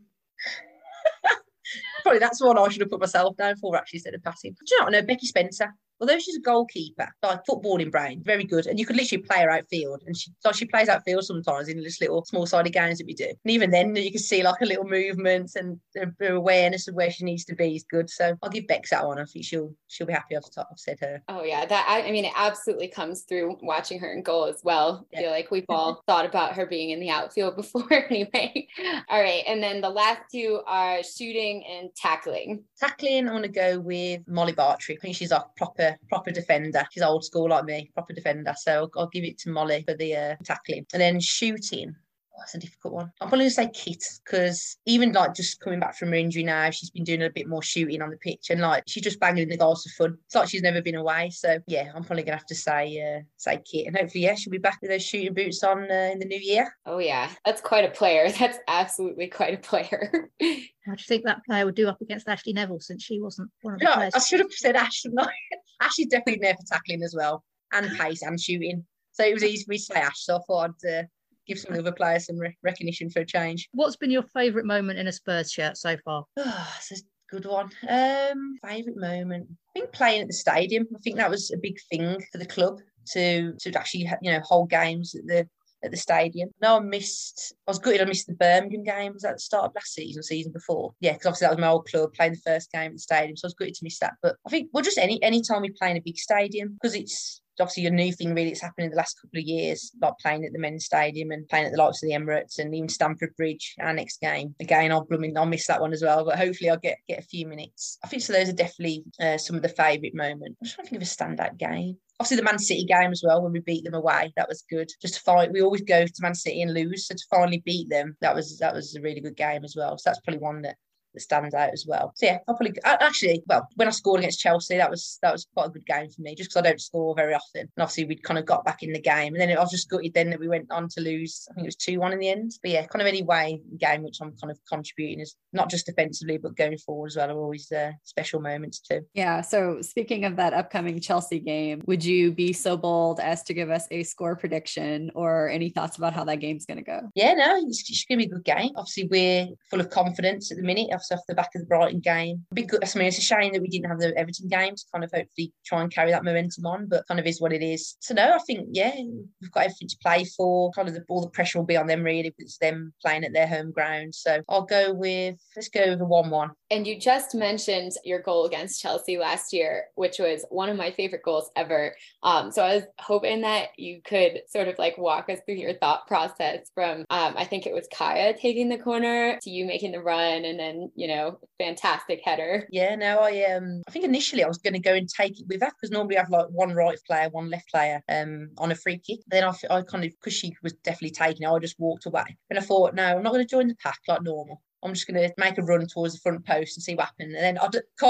probably 2.03 2.19
that's 2.19 2.41
one 2.41 2.57
I 2.57 2.67
should 2.69 2.81
have 2.81 2.89
put 2.89 3.01
myself 3.01 3.35
down 3.37 3.55
for 3.57 3.75
actually 3.75 3.97
instead 3.97 4.15
of 4.15 4.23
passing. 4.23 4.53
Do 4.53 4.57
you 4.69 4.79
know, 4.79 4.87
I 4.87 4.89
know 4.91 5.01
Becky 5.01 5.27
Spencer 5.27 5.73
although 5.99 6.19
she's 6.19 6.37
a 6.37 6.41
goalkeeper, 6.41 7.07
like 7.23 7.45
footballing 7.45 7.91
brain, 7.91 8.21
very 8.23 8.43
good. 8.43 8.67
And 8.67 8.79
you 8.79 8.85
could 8.85 8.95
literally 8.95 9.23
play 9.23 9.41
her 9.41 9.49
outfield. 9.49 10.03
And 10.05 10.15
she 10.15 10.31
like 10.43 10.55
she 10.55 10.65
plays 10.65 10.89
outfield 10.89 11.25
sometimes 11.25 11.67
in 11.67 11.81
just 11.83 12.01
little 12.01 12.25
small 12.25 12.45
sided 12.45 12.73
games 12.73 12.97
that 12.99 13.07
we 13.07 13.13
do. 13.13 13.25
And 13.25 13.51
even 13.51 13.71
then 13.71 13.95
you 13.95 14.11
can 14.11 14.19
see 14.19 14.43
like 14.43 14.61
a 14.61 14.65
little 14.65 14.85
movement 14.85 15.51
and 15.55 15.79
her 15.95 16.35
awareness 16.35 16.87
of 16.87 16.95
where 16.95 17.11
she 17.11 17.23
needs 17.23 17.45
to 17.45 17.55
be 17.55 17.75
is 17.75 17.85
good. 17.89 18.09
So 18.09 18.35
I'll 18.41 18.49
give 18.49 18.67
Bex 18.67 18.91
that 18.91 19.05
one. 19.05 19.19
I 19.19 19.25
think 19.25 19.45
she'll 19.45 19.73
she'll 19.87 20.07
be 20.07 20.13
happy 20.13 20.35
I've, 20.35 20.43
I've 20.57 20.77
said 20.77 20.99
her. 21.01 21.21
Oh 21.27 21.43
yeah. 21.43 21.65
That 21.65 21.85
I, 21.89 22.07
I, 22.07 22.11
mean 22.11 22.25
it 22.25 22.33
absolutely 22.35 22.87
comes 22.87 23.21
through 23.21 23.57
watching 23.61 23.99
her 23.99 24.11
in 24.13 24.23
goal 24.23 24.45
as 24.45 24.61
well. 24.63 25.07
Yeah. 25.11 25.19
I 25.19 25.21
feel 25.23 25.31
like 25.31 25.51
we've 25.51 25.65
all 25.69 26.03
thought 26.07 26.25
about 26.25 26.53
her 26.53 26.65
being 26.65 26.91
in 26.91 26.99
the 26.99 27.09
outfield 27.09 27.55
before 27.55 27.91
anyway. 28.09 28.67
all 29.09 29.21
right. 29.21 29.43
And 29.47 29.61
then 29.61 29.81
the 29.81 29.89
last 29.89 30.21
two 30.31 30.61
are 30.67 31.01
shooting 31.03 31.63
and 31.69 31.89
tackling. 31.95 32.63
Tackling, 32.79 33.27
I 33.27 33.31
want 33.31 33.45
to 33.45 33.49
go 33.49 33.79
with 33.79 34.21
Molly 34.27 34.53
Bartrip. 34.53 34.97
I 34.97 35.01
think 35.01 35.15
she's 35.15 35.31
a 35.31 35.45
proper 35.55 35.86
proper 36.09 36.31
defender. 36.31 36.85
She's 36.91 37.03
old 37.03 37.23
school 37.23 37.49
like 37.49 37.65
me, 37.65 37.91
proper 37.93 38.13
defender. 38.13 38.53
So 38.57 38.89
I'll, 38.95 39.01
I'll 39.01 39.09
give 39.09 39.23
it 39.23 39.37
to 39.39 39.49
Molly 39.49 39.83
for 39.87 39.93
the 39.93 40.15
uh, 40.15 40.35
tackling. 40.43 40.85
And 40.93 41.01
then 41.01 41.19
shooting. 41.19 41.95
Oh, 42.37 42.41
that's 42.41 42.53
a 42.53 42.59
difficult 42.59 42.93
one. 42.93 43.11
I'm 43.19 43.29
probably 43.29 43.45
going 43.45 43.49
to 43.49 43.55
say 43.55 43.69
Kit 43.73 44.03
because 44.23 44.77
even 44.85 45.11
like 45.11 45.33
just 45.33 45.59
coming 45.59 45.79
back 45.79 45.97
from 45.97 46.09
her 46.09 46.15
injury 46.15 46.43
now, 46.43 46.69
she's 46.69 46.91
been 46.91 47.03
doing 47.03 47.23
a 47.23 47.31
bit 47.31 47.47
more 47.47 47.63
shooting 47.63 48.01
on 48.01 48.11
the 48.11 48.17
pitch 48.17 48.51
and 48.51 48.61
like 48.61 48.83
she's 48.85 49.03
just 49.03 49.19
banging 49.19 49.43
in 49.43 49.49
the 49.49 49.57
goals 49.57 49.83
for 49.83 50.09
fun. 50.09 50.17
It's 50.25 50.35
like 50.35 50.47
she's 50.47 50.61
never 50.61 50.81
been 50.81 50.95
away. 50.95 51.31
So 51.31 51.57
yeah, 51.65 51.91
I'm 51.95 52.03
probably 52.03 52.23
going 52.23 52.33
to 52.33 52.37
have 52.37 52.45
to 52.45 52.55
say 52.55 53.01
uh, 53.01 53.23
say 53.37 53.59
Kit 53.65 53.87
and 53.87 53.97
hopefully 53.97 54.25
yeah 54.25 54.35
she'll 54.35 54.51
be 54.51 54.59
back 54.59 54.77
with 54.81 54.91
those 54.91 55.03
shooting 55.03 55.33
boots 55.33 55.63
on 55.63 55.89
uh, 55.89 56.09
in 56.11 56.19
the 56.19 56.25
new 56.25 56.39
year. 56.39 56.75
Oh 56.85 56.99
yeah, 56.99 57.31
that's 57.43 57.61
quite 57.61 57.85
a 57.85 57.89
player. 57.89 58.31
That's 58.37 58.59
absolutely 58.67 59.27
quite 59.27 59.55
a 59.55 59.57
player. 59.57 60.29
How 60.41 60.93
do 60.93 61.01
you 61.01 61.05
think 61.05 61.25
that 61.25 61.43
player 61.43 61.65
would 61.65 61.75
do 61.75 61.87
up 61.87 61.99
against 62.01 62.29
Ashley 62.29 62.53
Neville 62.53 62.79
since 62.79 63.03
she 63.03 63.19
wasn't 63.19 63.49
one 63.61 63.73
of 63.73 63.79
the 63.79 63.85
no, 63.85 63.93
players? 63.93 64.13
I 64.15 64.19
should 64.19 64.39
have 64.39 64.51
said 64.51 64.75
Ashley. 64.75 65.11
No, 65.13 65.27
Ashley's 65.81 66.07
definitely 66.07 66.41
there 66.41 66.53
for 66.53 66.65
tackling 66.67 67.03
as 67.03 67.15
well 67.15 67.43
and 67.73 67.97
pace 67.97 68.21
and 68.21 68.39
shooting. 68.39 68.85
So 69.11 69.25
it 69.25 69.33
was 69.33 69.43
easy 69.43 69.63
for 69.63 69.71
me 69.71 69.77
to 69.77 69.83
say 69.83 69.95
Ash. 69.95 70.23
So 70.23 70.37
I 70.37 70.39
thought 70.45 70.69
I'd 70.83 70.89
uh, 70.89 71.03
give 71.47 71.59
some 71.59 71.77
other 71.77 71.91
players 71.91 72.25
some 72.27 72.37
re- 72.37 72.57
recognition 72.63 73.09
for 73.09 73.21
a 73.21 73.25
change. 73.25 73.67
What's 73.73 73.95
been 73.95 74.11
your 74.11 74.23
favourite 74.33 74.65
moment 74.65 74.99
in 74.99 75.07
a 75.07 75.11
Spurs 75.11 75.51
shirt 75.51 75.77
so 75.77 75.97
far? 76.03 76.25
Oh, 76.37 76.73
it's 76.77 77.01
a 77.01 77.03
good 77.29 77.45
one. 77.45 77.69
Um, 77.87 78.57
favourite 78.65 78.97
moment. 78.97 79.47
I 79.51 79.79
think 79.79 79.91
playing 79.91 80.21
at 80.21 80.27
the 80.27 80.33
stadium. 80.33 80.87
I 80.95 80.99
think 80.99 81.17
that 81.17 81.29
was 81.29 81.51
a 81.51 81.57
big 81.57 81.77
thing 81.89 82.17
for 82.31 82.37
the 82.37 82.45
club 82.45 82.79
to 83.13 83.53
to 83.59 83.77
actually 83.77 84.09
you 84.21 84.31
know 84.31 84.41
hold 84.43 84.69
games 84.69 85.15
at 85.15 85.25
the 85.25 85.47
at 85.83 85.91
the 85.91 85.97
stadium. 85.97 86.49
No, 86.61 86.77
I 86.77 86.79
missed. 86.79 87.53
I 87.67 87.71
was 87.71 87.79
gutted. 87.79 88.01
I 88.01 88.05
missed 88.05 88.27
the 88.27 88.33
Birmingham 88.33 88.83
game. 88.83 89.13
Was 89.13 89.23
at 89.23 89.35
the 89.35 89.39
start 89.39 89.65
of 89.65 89.75
last 89.75 89.93
season, 89.93 90.23
season 90.23 90.51
before? 90.51 90.93
Yeah, 90.99 91.13
because 91.13 91.27
obviously 91.27 91.45
that 91.45 91.51
was 91.51 91.61
my 91.61 91.67
old 91.67 91.87
club 91.87 92.13
playing 92.13 92.33
the 92.33 92.51
first 92.51 92.71
game 92.71 92.87
at 92.87 92.93
the 92.93 92.99
stadium, 92.99 93.35
so 93.35 93.45
I 93.45 93.47
was 93.47 93.53
gutted 93.53 93.75
to 93.75 93.83
miss 93.83 93.99
that. 93.99 94.13
But 94.21 94.35
I 94.45 94.49
think 94.49 94.69
well, 94.73 94.83
just 94.83 94.97
any 94.97 95.21
any 95.21 95.41
time 95.41 95.61
we 95.61 95.69
play 95.69 95.91
in 95.91 95.97
a 95.97 96.01
big 96.01 96.17
stadium 96.17 96.73
because 96.73 96.95
it's 96.95 97.41
obviously 97.59 97.85
a 97.85 97.91
new 97.91 98.11
thing 98.11 98.33
really 98.33 98.49
that's 98.49 98.61
happened 98.61 98.85
in 98.85 98.91
the 98.91 98.97
last 98.97 99.19
couple 99.21 99.39
of 99.39 99.45
years, 99.45 99.91
like 100.01 100.13
playing 100.21 100.45
at 100.45 100.53
the 100.53 100.59
men's 100.59 100.85
stadium 100.85 101.31
and 101.31 101.47
playing 101.47 101.65
at 101.65 101.71
the 101.71 101.77
likes 101.77 102.01
of 102.01 102.09
the 102.09 102.15
Emirates 102.15 102.59
and 102.59 102.73
even 102.73 102.89
Stamford 102.89 103.35
Bridge, 103.35 103.75
our 103.79 103.93
next 103.93 104.21
game. 104.21 104.55
Again, 104.59 104.91
I'll 104.91 105.05
blooming 105.05 105.37
I'll 105.37 105.45
miss 105.45 105.67
that 105.67 105.81
one 105.81 105.93
as 105.93 106.01
well, 106.01 106.25
but 106.25 106.37
hopefully 106.37 106.69
I'll 106.69 106.77
get 106.77 106.97
get 107.07 107.19
a 107.19 107.23
few 107.23 107.47
minutes. 107.47 107.97
I 108.03 108.07
think 108.07 108.21
so 108.21 108.33
those 108.33 108.49
are 108.49 108.53
definitely 108.53 109.03
uh, 109.19 109.37
some 109.37 109.55
of 109.55 109.61
the 109.61 109.69
favourite 109.69 110.15
moments. 110.15 110.57
I'm 110.61 110.67
trying 110.67 110.85
to 110.85 110.89
think 110.89 111.01
of 111.01 111.07
a 111.07 111.11
standout 111.11 111.57
game. 111.57 111.97
Obviously 112.19 112.37
the 112.37 112.43
Man 112.43 112.59
City 112.59 112.85
game 112.85 113.11
as 113.11 113.23
well 113.25 113.43
when 113.43 113.51
we 113.51 113.59
beat 113.59 113.83
them 113.83 113.93
away. 113.93 114.33
That 114.35 114.49
was 114.49 114.63
good. 114.69 114.91
Just 115.01 115.15
to 115.15 115.21
fight 115.21 115.51
we 115.51 115.61
always 115.61 115.81
go 115.81 116.05
to 116.05 116.21
Man 116.21 116.35
City 116.35 116.61
and 116.61 116.73
lose. 116.73 117.07
So 117.07 117.15
to 117.15 117.23
finally 117.29 117.61
beat 117.65 117.89
them, 117.89 118.17
that 118.21 118.35
was 118.35 118.57
that 118.59 118.73
was 118.73 118.95
a 118.95 119.01
really 119.01 119.21
good 119.21 119.35
game 119.35 119.63
as 119.63 119.75
well. 119.77 119.97
So 119.97 120.09
that's 120.09 120.19
probably 120.21 120.39
one 120.39 120.61
that 120.63 120.77
that 121.17 121.21
stands 121.21 121.53
out 121.53 121.71
as 121.73 121.85
well. 121.87 122.13
So 122.15 122.27
yeah, 122.27 122.37
I'll 122.47 122.55
probably 122.55 122.75
actually, 122.83 123.43
well, 123.47 123.67
when 123.75 123.87
I 123.87 123.91
scored 123.91 124.19
against 124.19 124.39
Chelsea, 124.39 124.77
that 124.77 124.89
was 124.89 125.17
that 125.21 125.31
was 125.31 125.47
quite 125.53 125.67
a 125.67 125.71
good 125.71 125.85
game 125.85 126.09
for 126.09 126.21
me, 126.21 126.35
just 126.35 126.49
because 126.49 126.65
I 126.65 126.69
don't 126.69 126.81
score 126.81 127.15
very 127.15 127.33
often. 127.33 127.61
And 127.61 127.79
obviously, 127.79 128.05
we'd 128.05 128.23
kind 128.23 128.39
of 128.39 128.45
got 128.45 128.65
back 128.65 128.83
in 128.83 128.93
the 128.93 129.01
game, 129.01 129.33
and 129.33 129.41
then 129.41 129.55
I 129.55 129.59
was 129.59 129.71
just 129.71 129.89
gutted 129.89 130.13
then 130.13 130.29
that 130.29 130.39
we 130.39 130.47
went 130.47 130.71
on 130.71 130.87
to 130.89 131.01
lose. 131.01 131.47
I 131.49 131.53
think 131.53 131.65
it 131.65 131.67
was 131.67 131.75
two 131.75 131.99
one 131.99 132.13
in 132.13 132.19
the 132.19 132.29
end. 132.29 132.51
But 132.61 132.71
yeah, 132.71 132.85
kind 132.85 133.01
of 133.01 133.07
any 133.07 133.23
way 133.23 133.61
game 133.77 134.03
which 134.03 134.17
I'm 134.21 134.33
kind 134.41 134.51
of 134.51 134.59
contributing 134.67 135.19
is 135.19 135.35
not 135.53 135.69
just 135.69 135.85
defensively, 135.85 136.37
but 136.37 136.55
going 136.55 136.77
forward 136.77 137.07
as 137.07 137.17
well 137.17 137.31
are 137.31 137.37
always 137.37 137.71
uh, 137.71 137.91
special 138.03 138.39
moments 138.39 138.79
too. 138.79 139.01
Yeah. 139.13 139.41
So 139.41 139.81
speaking 139.81 140.25
of 140.25 140.35
that 140.37 140.53
upcoming 140.53 140.99
Chelsea 140.99 141.39
game, 141.39 141.81
would 141.85 142.03
you 142.03 142.31
be 142.31 142.53
so 142.53 142.77
bold 142.77 143.19
as 143.19 143.43
to 143.43 143.53
give 143.53 143.69
us 143.69 143.87
a 143.91 144.03
score 144.03 144.35
prediction 144.35 145.11
or 145.15 145.49
any 145.49 145.69
thoughts 145.69 145.97
about 145.97 146.13
how 146.13 146.23
that 146.25 146.37
game's 146.37 146.65
going 146.65 146.77
to 146.77 146.83
go? 146.83 147.01
Yeah, 147.15 147.33
no, 147.33 147.57
it's, 147.65 147.89
it's 147.89 148.05
going 148.05 148.19
to 148.19 148.27
be 148.27 148.31
a 148.31 148.35
good 148.35 148.45
game. 148.45 148.71
Obviously, 148.75 149.07
we're 149.09 149.47
full 149.69 149.79
of 149.79 149.89
confidence 149.89 150.51
at 150.51 150.57
the 150.57 150.63
minute. 150.63 150.89
Off 151.11 151.21
the 151.27 151.35
back 151.35 151.51
of 151.55 151.61
the 151.61 151.67
Brighton 151.67 151.99
game. 151.99 152.45
I 152.51 152.55
mean, 152.55 152.67
it's 152.71 153.17
a 153.17 153.21
shame 153.21 153.53
that 153.53 153.61
we 153.61 153.69
didn't 153.69 153.89
have 153.89 153.99
the 153.99 154.17
Everton 154.17 154.47
game 154.47 154.75
to 154.75 154.83
kind 154.93 155.03
of 155.03 155.11
hopefully 155.13 155.53
try 155.65 155.81
and 155.81 155.91
carry 155.91 156.11
that 156.11 156.23
momentum 156.23 156.65
on, 156.65 156.87
but 156.87 157.07
kind 157.07 157.19
of 157.19 157.25
is 157.25 157.41
what 157.41 157.53
it 157.53 157.61
is. 157.61 157.95
So 157.99 158.13
no, 158.13 158.33
I 158.33 158.39
think 158.39 158.69
yeah, 158.71 158.93
we've 159.41 159.51
got 159.51 159.65
everything 159.65 159.87
to 159.87 159.97
play 160.01 160.25
for. 160.25 160.71
Kind 160.71 160.87
of 160.87 160.93
the, 160.93 161.03
all 161.09 161.21
the 161.21 161.29
pressure 161.29 161.59
will 161.59 161.65
be 161.65 161.77
on 161.77 161.87
them 161.87 162.03
really. 162.03 162.33
It's 162.37 162.57
them 162.57 162.93
playing 163.01 163.23
at 163.23 163.33
their 163.33 163.47
home 163.47 163.71
ground. 163.71 164.15
So 164.15 164.41
I'll 164.49 164.65
go 164.65 164.93
with 164.93 165.35
let's 165.55 165.69
go 165.69 165.89
with 165.89 166.01
a 166.01 166.05
one-one. 166.05 166.51
And 166.69 166.85
you 166.85 166.99
just 166.99 167.33
mentioned 167.33 167.93
your 168.03 168.21
goal 168.21 168.45
against 168.45 168.81
Chelsea 168.81 169.17
last 169.17 169.53
year, 169.53 169.85
which 169.95 170.19
was 170.19 170.45
one 170.49 170.69
of 170.69 170.75
my 170.77 170.91
favorite 170.91 171.23
goals 171.23 171.49
ever. 171.55 171.95
Um, 172.23 172.51
so 172.51 172.63
I 172.63 172.75
was 172.75 172.83
hoping 172.99 173.41
that 173.41 173.69
you 173.77 174.01
could 174.03 174.41
sort 174.47 174.67
of 174.67 174.77
like 174.77 174.97
walk 174.97 175.29
us 175.29 175.39
through 175.45 175.55
your 175.55 175.73
thought 175.75 176.07
process 176.07 176.69
from 176.73 177.05
um, 177.09 177.35
I 177.37 177.45
think 177.45 177.65
it 177.65 177.73
was 177.73 177.87
Kyah 177.93 178.37
taking 178.37 178.69
the 178.69 178.77
corner 178.77 179.39
to 179.41 179.49
you 179.49 179.65
making 179.65 179.93
the 179.93 180.01
run, 180.01 180.45
and 180.45 180.59
then 180.59 180.91
you 180.95 181.07
know 181.07 181.39
fantastic 181.57 182.21
header. 182.23 182.67
Yeah, 182.71 182.95
no, 182.95 183.19
I 183.19 183.43
um 183.53 183.81
I 183.87 183.91
think 183.91 184.05
initially 184.05 184.43
I 184.43 184.47
was 184.47 184.57
going 184.57 184.73
to 184.73 184.79
go 184.79 184.93
and 184.93 185.07
take 185.07 185.39
it 185.39 185.47
with 185.47 185.59
that 185.61 185.73
because 185.79 185.91
normally 185.91 186.17
I 186.17 186.21
have 186.21 186.29
like 186.29 186.47
one 186.49 186.73
right 186.73 186.97
player, 187.07 187.29
one 187.29 187.49
left 187.49 187.69
player 187.71 188.01
um 188.09 188.49
on 188.57 188.71
a 188.71 188.75
free 188.75 188.99
kick. 188.99 189.19
Then 189.27 189.43
I, 189.43 189.53
I 189.69 189.81
kind 189.83 190.03
of 190.03 190.11
because 190.11 190.33
she 190.33 190.55
was 190.63 190.73
definitely 190.83 191.11
taking 191.11 191.43
it, 191.43 191.49
I 191.49 191.59
just 191.59 191.79
walked 191.79 192.05
away. 192.05 192.37
And 192.49 192.59
I 192.59 192.61
thought, 192.61 192.93
no, 192.95 193.03
I'm 193.03 193.23
not 193.23 193.33
going 193.33 193.45
to 193.45 193.49
join 193.49 193.67
the 193.67 193.75
pack 193.75 193.99
like 194.07 194.21
normal. 194.21 194.61
I'm 194.83 194.93
just 194.93 195.07
going 195.07 195.21
to 195.21 195.33
make 195.37 195.57
a 195.57 195.63
run 195.63 195.87
towards 195.87 196.13
the 196.13 196.19
front 196.19 196.45
post 196.45 196.77
and 196.77 196.83
see 196.83 196.95
what 196.95 197.05
happened. 197.05 197.35
And 197.35 197.43
then 197.43 197.57
I, 197.57 197.67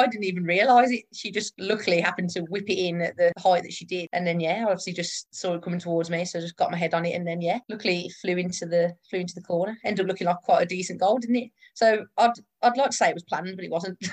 didn't 0.08 0.24
even 0.24 0.44
realise 0.44 0.92
it. 0.92 1.06
She 1.14 1.32
just 1.32 1.54
luckily 1.58 2.02
happened 2.02 2.30
to 2.32 2.42
whip 2.42 2.70
it 2.70 2.78
in 2.78 3.02
at 3.02 3.16
the 3.18 3.32
height 3.38 3.64
that 3.64 3.74
she 3.74 3.86
did. 3.86 4.10
And 4.14 4.28
then 4.28 4.40
yeah, 4.40 4.66
I 4.68 4.72
obviously 4.72 4.94
just 4.94 5.34
saw 5.34 5.54
it 5.56 5.62
coming 5.62 5.80
towards 5.80 6.10
me, 6.10 6.26
so 6.26 6.40
I 6.40 6.42
just 6.42 6.58
got 6.58 6.72
my 6.72 6.78
head 6.78 6.94
on 6.94 7.06
it. 7.06 7.14
And 7.14 7.26
then 7.26 7.42
yeah, 7.42 7.60
luckily 7.70 8.02
it 8.02 8.14
flew 8.22 8.38
into 8.38 8.66
the 8.66 8.94
flew 9.10 9.20
into 9.20 9.36
the 9.36 9.42
corner. 9.42 9.78
Ended 9.86 10.06
up 10.06 10.10
looking 10.10 10.28
like 10.28 10.42
quite 10.44 10.64
a 10.64 10.66
decent 10.66 11.00
goal, 11.00 11.18
didn't 11.20 11.38
it? 11.38 11.52
So 11.74 12.06
I'd 12.18 12.32
I'd 12.62 12.78
like 12.78 12.92
to 12.92 12.98
say 12.98 13.10
it 13.10 13.16
was 13.16 13.24
planned, 13.24 13.56
but 13.56 13.66
it 13.66 13.72
wasn't. 13.72 13.98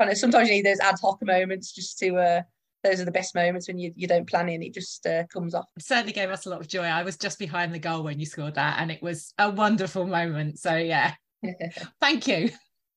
kind 0.00 0.10
of 0.10 0.16
sometimes 0.16 0.48
you 0.48 0.54
need 0.54 0.64
those 0.66 0.80
ad 0.80 0.96
hoc 1.00 1.22
moments 1.22 1.72
just 1.72 1.98
to 1.98 2.16
uh, 2.16 2.42
those 2.82 3.00
are 3.00 3.04
the 3.04 3.10
best 3.10 3.34
moments 3.34 3.68
when 3.68 3.78
you, 3.78 3.92
you 3.94 4.06
don't 4.06 4.28
plan 4.28 4.48
it 4.48 4.54
and 4.54 4.64
it 4.64 4.74
just 4.74 5.06
uh, 5.06 5.26
comes 5.26 5.54
off. 5.54 5.66
It 5.76 5.84
certainly 5.84 6.12
gave 6.12 6.30
us 6.30 6.46
a 6.46 6.50
lot 6.50 6.60
of 6.60 6.68
joy. 6.68 6.84
I 6.84 7.02
was 7.02 7.16
just 7.16 7.38
behind 7.38 7.74
the 7.74 7.78
goal 7.78 8.02
when 8.02 8.18
you 8.18 8.26
scored 8.26 8.54
that, 8.54 8.78
and 8.80 8.90
it 8.90 9.02
was 9.02 9.34
a 9.38 9.50
wonderful 9.50 10.06
moment. 10.06 10.58
So, 10.58 10.76
yeah, 10.76 11.14
thank 12.00 12.26
you. 12.26 12.50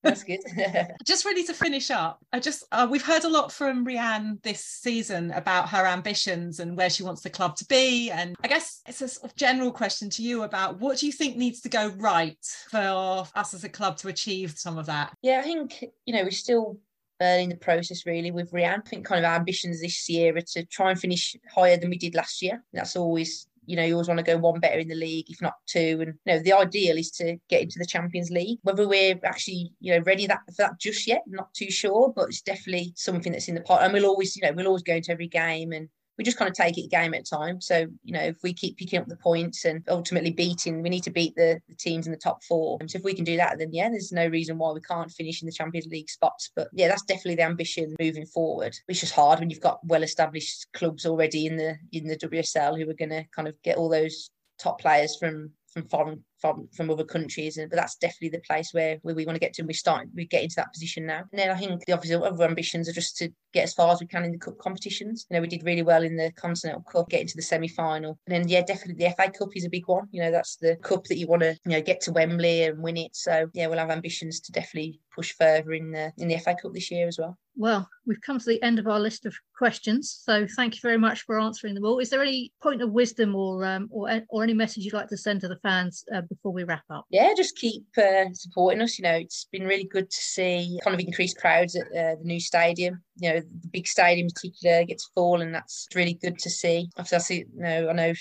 That's 0.03 0.23
good. 0.23 0.39
just 1.05 1.25
ready 1.25 1.43
to 1.45 1.53
finish 1.53 1.89
up. 1.89 2.19
I 2.31 2.39
just 2.39 2.65
uh, 2.71 2.87
we've 2.89 3.05
heard 3.05 3.23
a 3.23 3.29
lot 3.29 3.51
from 3.51 3.85
Rehanne 3.85 4.41
this 4.43 4.63
season 4.63 5.31
about 5.31 5.69
her 5.69 5.85
ambitions 5.85 6.59
and 6.59 6.77
where 6.77 6.89
she 6.89 7.03
wants 7.03 7.21
the 7.21 7.29
club 7.29 7.55
to 7.57 7.65
be. 7.65 8.11
And 8.11 8.35
I 8.43 8.47
guess 8.47 8.81
it's 8.87 9.01
a 9.01 9.07
sort 9.07 9.31
of 9.31 9.35
general 9.37 9.71
question 9.71 10.09
to 10.11 10.21
you 10.21 10.43
about 10.43 10.79
what 10.79 10.97
do 10.97 11.05
you 11.05 11.11
think 11.11 11.37
needs 11.37 11.61
to 11.61 11.69
go 11.69 11.87
right 11.97 12.37
for 12.69 13.25
us 13.35 13.53
as 13.53 13.63
a 13.63 13.69
club 13.69 13.97
to 13.97 14.09
achieve 14.09 14.57
some 14.57 14.77
of 14.77 14.85
that? 14.87 15.13
Yeah, 15.21 15.39
I 15.39 15.43
think 15.43 15.83
you 16.05 16.13
know 16.13 16.23
we're 16.23 16.31
still 16.31 16.77
early 17.21 17.43
in 17.43 17.49
the 17.49 17.55
process 17.55 18.05
really 18.05 18.31
with 18.31 18.51
Rehanne. 18.51 18.81
I 18.85 18.89
think 18.89 19.05
kind 19.05 19.23
of 19.23 19.29
our 19.29 19.35
ambitions 19.35 19.81
this 19.81 20.09
year 20.09 20.35
are 20.35 20.41
to 20.41 20.65
try 20.65 20.91
and 20.91 20.99
finish 20.99 21.35
higher 21.53 21.77
than 21.77 21.89
we 21.89 21.97
did 21.97 22.15
last 22.15 22.41
year. 22.41 22.63
That's 22.73 22.95
always 22.95 23.47
you 23.65 23.75
know, 23.75 23.83
you 23.83 23.93
always 23.93 24.07
want 24.07 24.17
to 24.17 24.25
go 24.25 24.37
one 24.37 24.59
better 24.59 24.79
in 24.79 24.87
the 24.87 24.95
league, 24.95 25.29
if 25.29 25.41
not 25.41 25.53
two. 25.67 25.99
And 26.01 26.13
you 26.25 26.33
know, 26.33 26.39
the 26.39 26.53
ideal 26.53 26.97
is 26.97 27.11
to 27.11 27.37
get 27.49 27.61
into 27.61 27.79
the 27.79 27.85
Champions 27.85 28.29
League. 28.29 28.59
Whether 28.63 28.87
we're 28.87 29.19
actually, 29.23 29.73
you 29.79 29.93
know, 29.93 30.03
ready 30.05 30.27
that 30.27 30.41
for 30.47 30.55
that 30.63 30.79
just 30.79 31.07
yet, 31.07 31.23
not 31.27 31.53
too 31.53 31.71
sure, 31.71 32.11
but 32.15 32.29
it's 32.29 32.41
definitely 32.41 32.93
something 32.95 33.31
that's 33.31 33.47
in 33.47 33.55
the 33.55 33.61
pot. 33.61 33.83
And 33.83 33.93
we'll 33.93 34.05
always, 34.05 34.35
you 34.35 34.41
know, 34.41 34.51
we'll 34.53 34.67
always 34.67 34.83
go 34.83 34.95
into 34.95 35.11
every 35.11 35.27
game 35.27 35.71
and 35.71 35.89
we 36.17 36.23
just 36.23 36.37
kind 36.37 36.49
of 36.49 36.55
take 36.55 36.77
it 36.77 36.91
game 36.91 37.13
at 37.13 37.25
time. 37.25 37.59
So, 37.59 37.87
you 38.03 38.13
know, 38.13 38.21
if 38.21 38.37
we 38.43 38.53
keep 38.53 38.77
picking 38.77 38.99
up 38.99 39.07
the 39.07 39.17
points 39.17 39.65
and 39.65 39.83
ultimately 39.87 40.31
beating, 40.31 40.81
we 40.81 40.89
need 40.89 41.03
to 41.03 41.11
beat 41.11 41.35
the, 41.35 41.59
the 41.67 41.75
teams 41.75 42.05
in 42.05 42.11
the 42.11 42.17
top 42.17 42.43
four. 42.43 42.77
And 42.79 42.89
so 42.89 42.97
if 42.97 43.03
we 43.03 43.13
can 43.13 43.23
do 43.23 43.37
that, 43.37 43.57
then 43.57 43.69
yeah, 43.73 43.89
there's 43.89 44.11
no 44.11 44.27
reason 44.27 44.57
why 44.57 44.71
we 44.71 44.81
can't 44.81 45.11
finish 45.11 45.41
in 45.41 45.47
the 45.47 45.51
Champions 45.51 45.87
League 45.87 46.09
spots. 46.09 46.51
But 46.55 46.67
yeah, 46.73 46.87
that's 46.87 47.03
definitely 47.03 47.35
the 47.35 47.43
ambition 47.43 47.95
moving 47.99 48.25
forward. 48.25 48.75
It's 48.87 48.99
just 48.99 49.13
hard 49.13 49.39
when 49.39 49.49
you've 49.49 49.59
got 49.59 49.79
well 49.85 50.03
established 50.03 50.67
clubs 50.73 51.05
already 51.05 51.47
in 51.47 51.57
the 51.57 51.75
in 51.91 52.07
the 52.07 52.17
WSL 52.17 52.77
who 52.77 52.89
are 52.89 52.93
gonna 52.93 53.25
kind 53.35 53.47
of 53.47 53.59
get 53.63 53.77
all 53.77 53.89
those 53.89 54.29
top 54.59 54.79
players 54.79 55.17
from 55.17 55.51
from 55.71 55.87
foreign 55.87 56.23
from 56.43 56.67
from 56.75 56.89
other 56.89 57.05
countries 57.05 57.55
but 57.55 57.71
that's 57.71 57.95
definitely 57.95 58.27
the 58.27 58.43
place 58.45 58.73
where, 58.73 58.97
where 59.03 59.15
we 59.15 59.25
want 59.25 59.35
to 59.35 59.39
get 59.39 59.53
to 59.53 59.61
and 59.61 59.67
we 59.67 59.73
start 59.73 60.09
we 60.13 60.25
get 60.25 60.43
into 60.43 60.57
that 60.57 60.73
position 60.73 61.05
now. 61.05 61.21
And 61.31 61.39
then 61.39 61.49
I 61.49 61.55
think 61.55 61.85
the 61.85 61.93
obviously 61.93 62.21
other 62.21 62.43
ambitions 62.43 62.89
are 62.89 62.93
just 62.93 63.15
to 63.17 63.29
get 63.53 63.63
as 63.63 63.73
far 63.73 63.93
as 63.93 64.01
we 64.01 64.07
can 64.07 64.25
in 64.25 64.33
the 64.33 64.37
cup 64.37 64.57
competitions. 64.57 65.25
You 65.29 65.35
know 65.35 65.41
we 65.41 65.47
did 65.47 65.63
really 65.63 65.83
well 65.83 66.03
in 66.03 66.17
the 66.17 66.33
Continental 66.33 66.81
Cup 66.81 67.09
get 67.09 67.21
into 67.21 67.37
the 67.37 67.41
semi-final. 67.41 68.19
And 68.27 68.35
then 68.35 68.49
yeah 68.49 68.61
definitely 68.61 69.05
the 69.05 69.13
FA 69.15 69.31
Cup 69.31 69.55
is 69.55 69.63
a 69.63 69.69
big 69.69 69.87
one. 69.87 70.07
You 70.11 70.21
know 70.21 70.31
that's 70.31 70.57
the 70.57 70.75
cup 70.77 71.05
that 71.05 71.17
you 71.17 71.27
want 71.27 71.43
to 71.43 71.57
you 71.65 71.71
know 71.71 71.81
get 71.81 72.01
to 72.01 72.11
Wembley 72.11 72.63
and 72.63 72.83
win 72.83 72.97
it. 72.97 73.15
So 73.15 73.49
yeah 73.53 73.67
we'll 73.67 73.79
have 73.79 73.89
ambitions 73.89 74.41
to 74.41 74.51
definitely 74.51 74.99
push 75.15 75.33
further 75.33 75.71
in 75.71 75.91
the 75.91 76.11
in 76.17 76.27
the 76.27 76.37
FA 76.39 76.55
Cup 76.61 76.73
this 76.73 76.91
year 76.91 77.07
as 77.07 77.17
well. 77.17 77.37
Well, 77.55 77.87
we've 78.07 78.21
come 78.21 78.39
to 78.39 78.45
the 78.45 78.61
end 78.63 78.79
of 78.79 78.87
our 78.87 78.99
list 78.99 79.27
of 79.27 79.35
questions, 79.55 80.19
so 80.23 80.47
thank 80.55 80.73
you 80.73 80.79
very 80.81 80.97
much 80.97 81.21
for 81.21 81.39
answering 81.39 81.75
them 81.75 81.85
all. 81.85 81.99
Is 81.99 82.09
there 82.09 82.21
any 82.21 82.51
point 82.63 82.81
of 82.81 82.91
wisdom 82.91 83.35
or 83.35 83.63
um, 83.63 83.89
or 83.91 84.21
or 84.29 84.43
any 84.43 84.55
message 84.55 84.83
you'd 84.83 84.93
like 84.93 85.09
to 85.09 85.17
send 85.17 85.41
to 85.41 85.47
the 85.47 85.57
fans 85.57 86.03
uh, 86.13 86.21
before 86.33 86.51
we 86.51 86.63
wrap 86.63 86.83
up? 86.89 87.05
Yeah, 87.09 87.33
just 87.35 87.57
keep 87.57 87.83
uh, 87.97 88.25
supporting 88.33 88.81
us. 88.81 88.97
You 88.97 89.03
know, 89.03 89.15
it's 89.15 89.47
been 89.51 89.65
really 89.65 89.85
good 89.85 90.09
to 90.09 90.17
see 90.17 90.79
kind 90.83 90.93
of 90.93 90.99
increased 90.99 91.37
crowds 91.37 91.75
at 91.75 91.87
uh, 91.87 92.15
the 92.15 92.23
new 92.23 92.39
stadium. 92.39 93.01
You 93.17 93.29
know, 93.29 93.39
the 93.39 93.67
big 93.71 93.87
stadium 93.87 94.25
in 94.25 94.31
particular 94.31 94.83
gets 94.85 95.09
full, 95.13 95.41
and 95.41 95.53
that's 95.53 95.87
really 95.95 96.15
good 96.15 96.39
to 96.39 96.49
see. 96.49 96.89
Obviously, 96.97 97.45
you 97.55 97.61
know, 97.61 97.89
I 97.89 97.93
know 97.93 98.13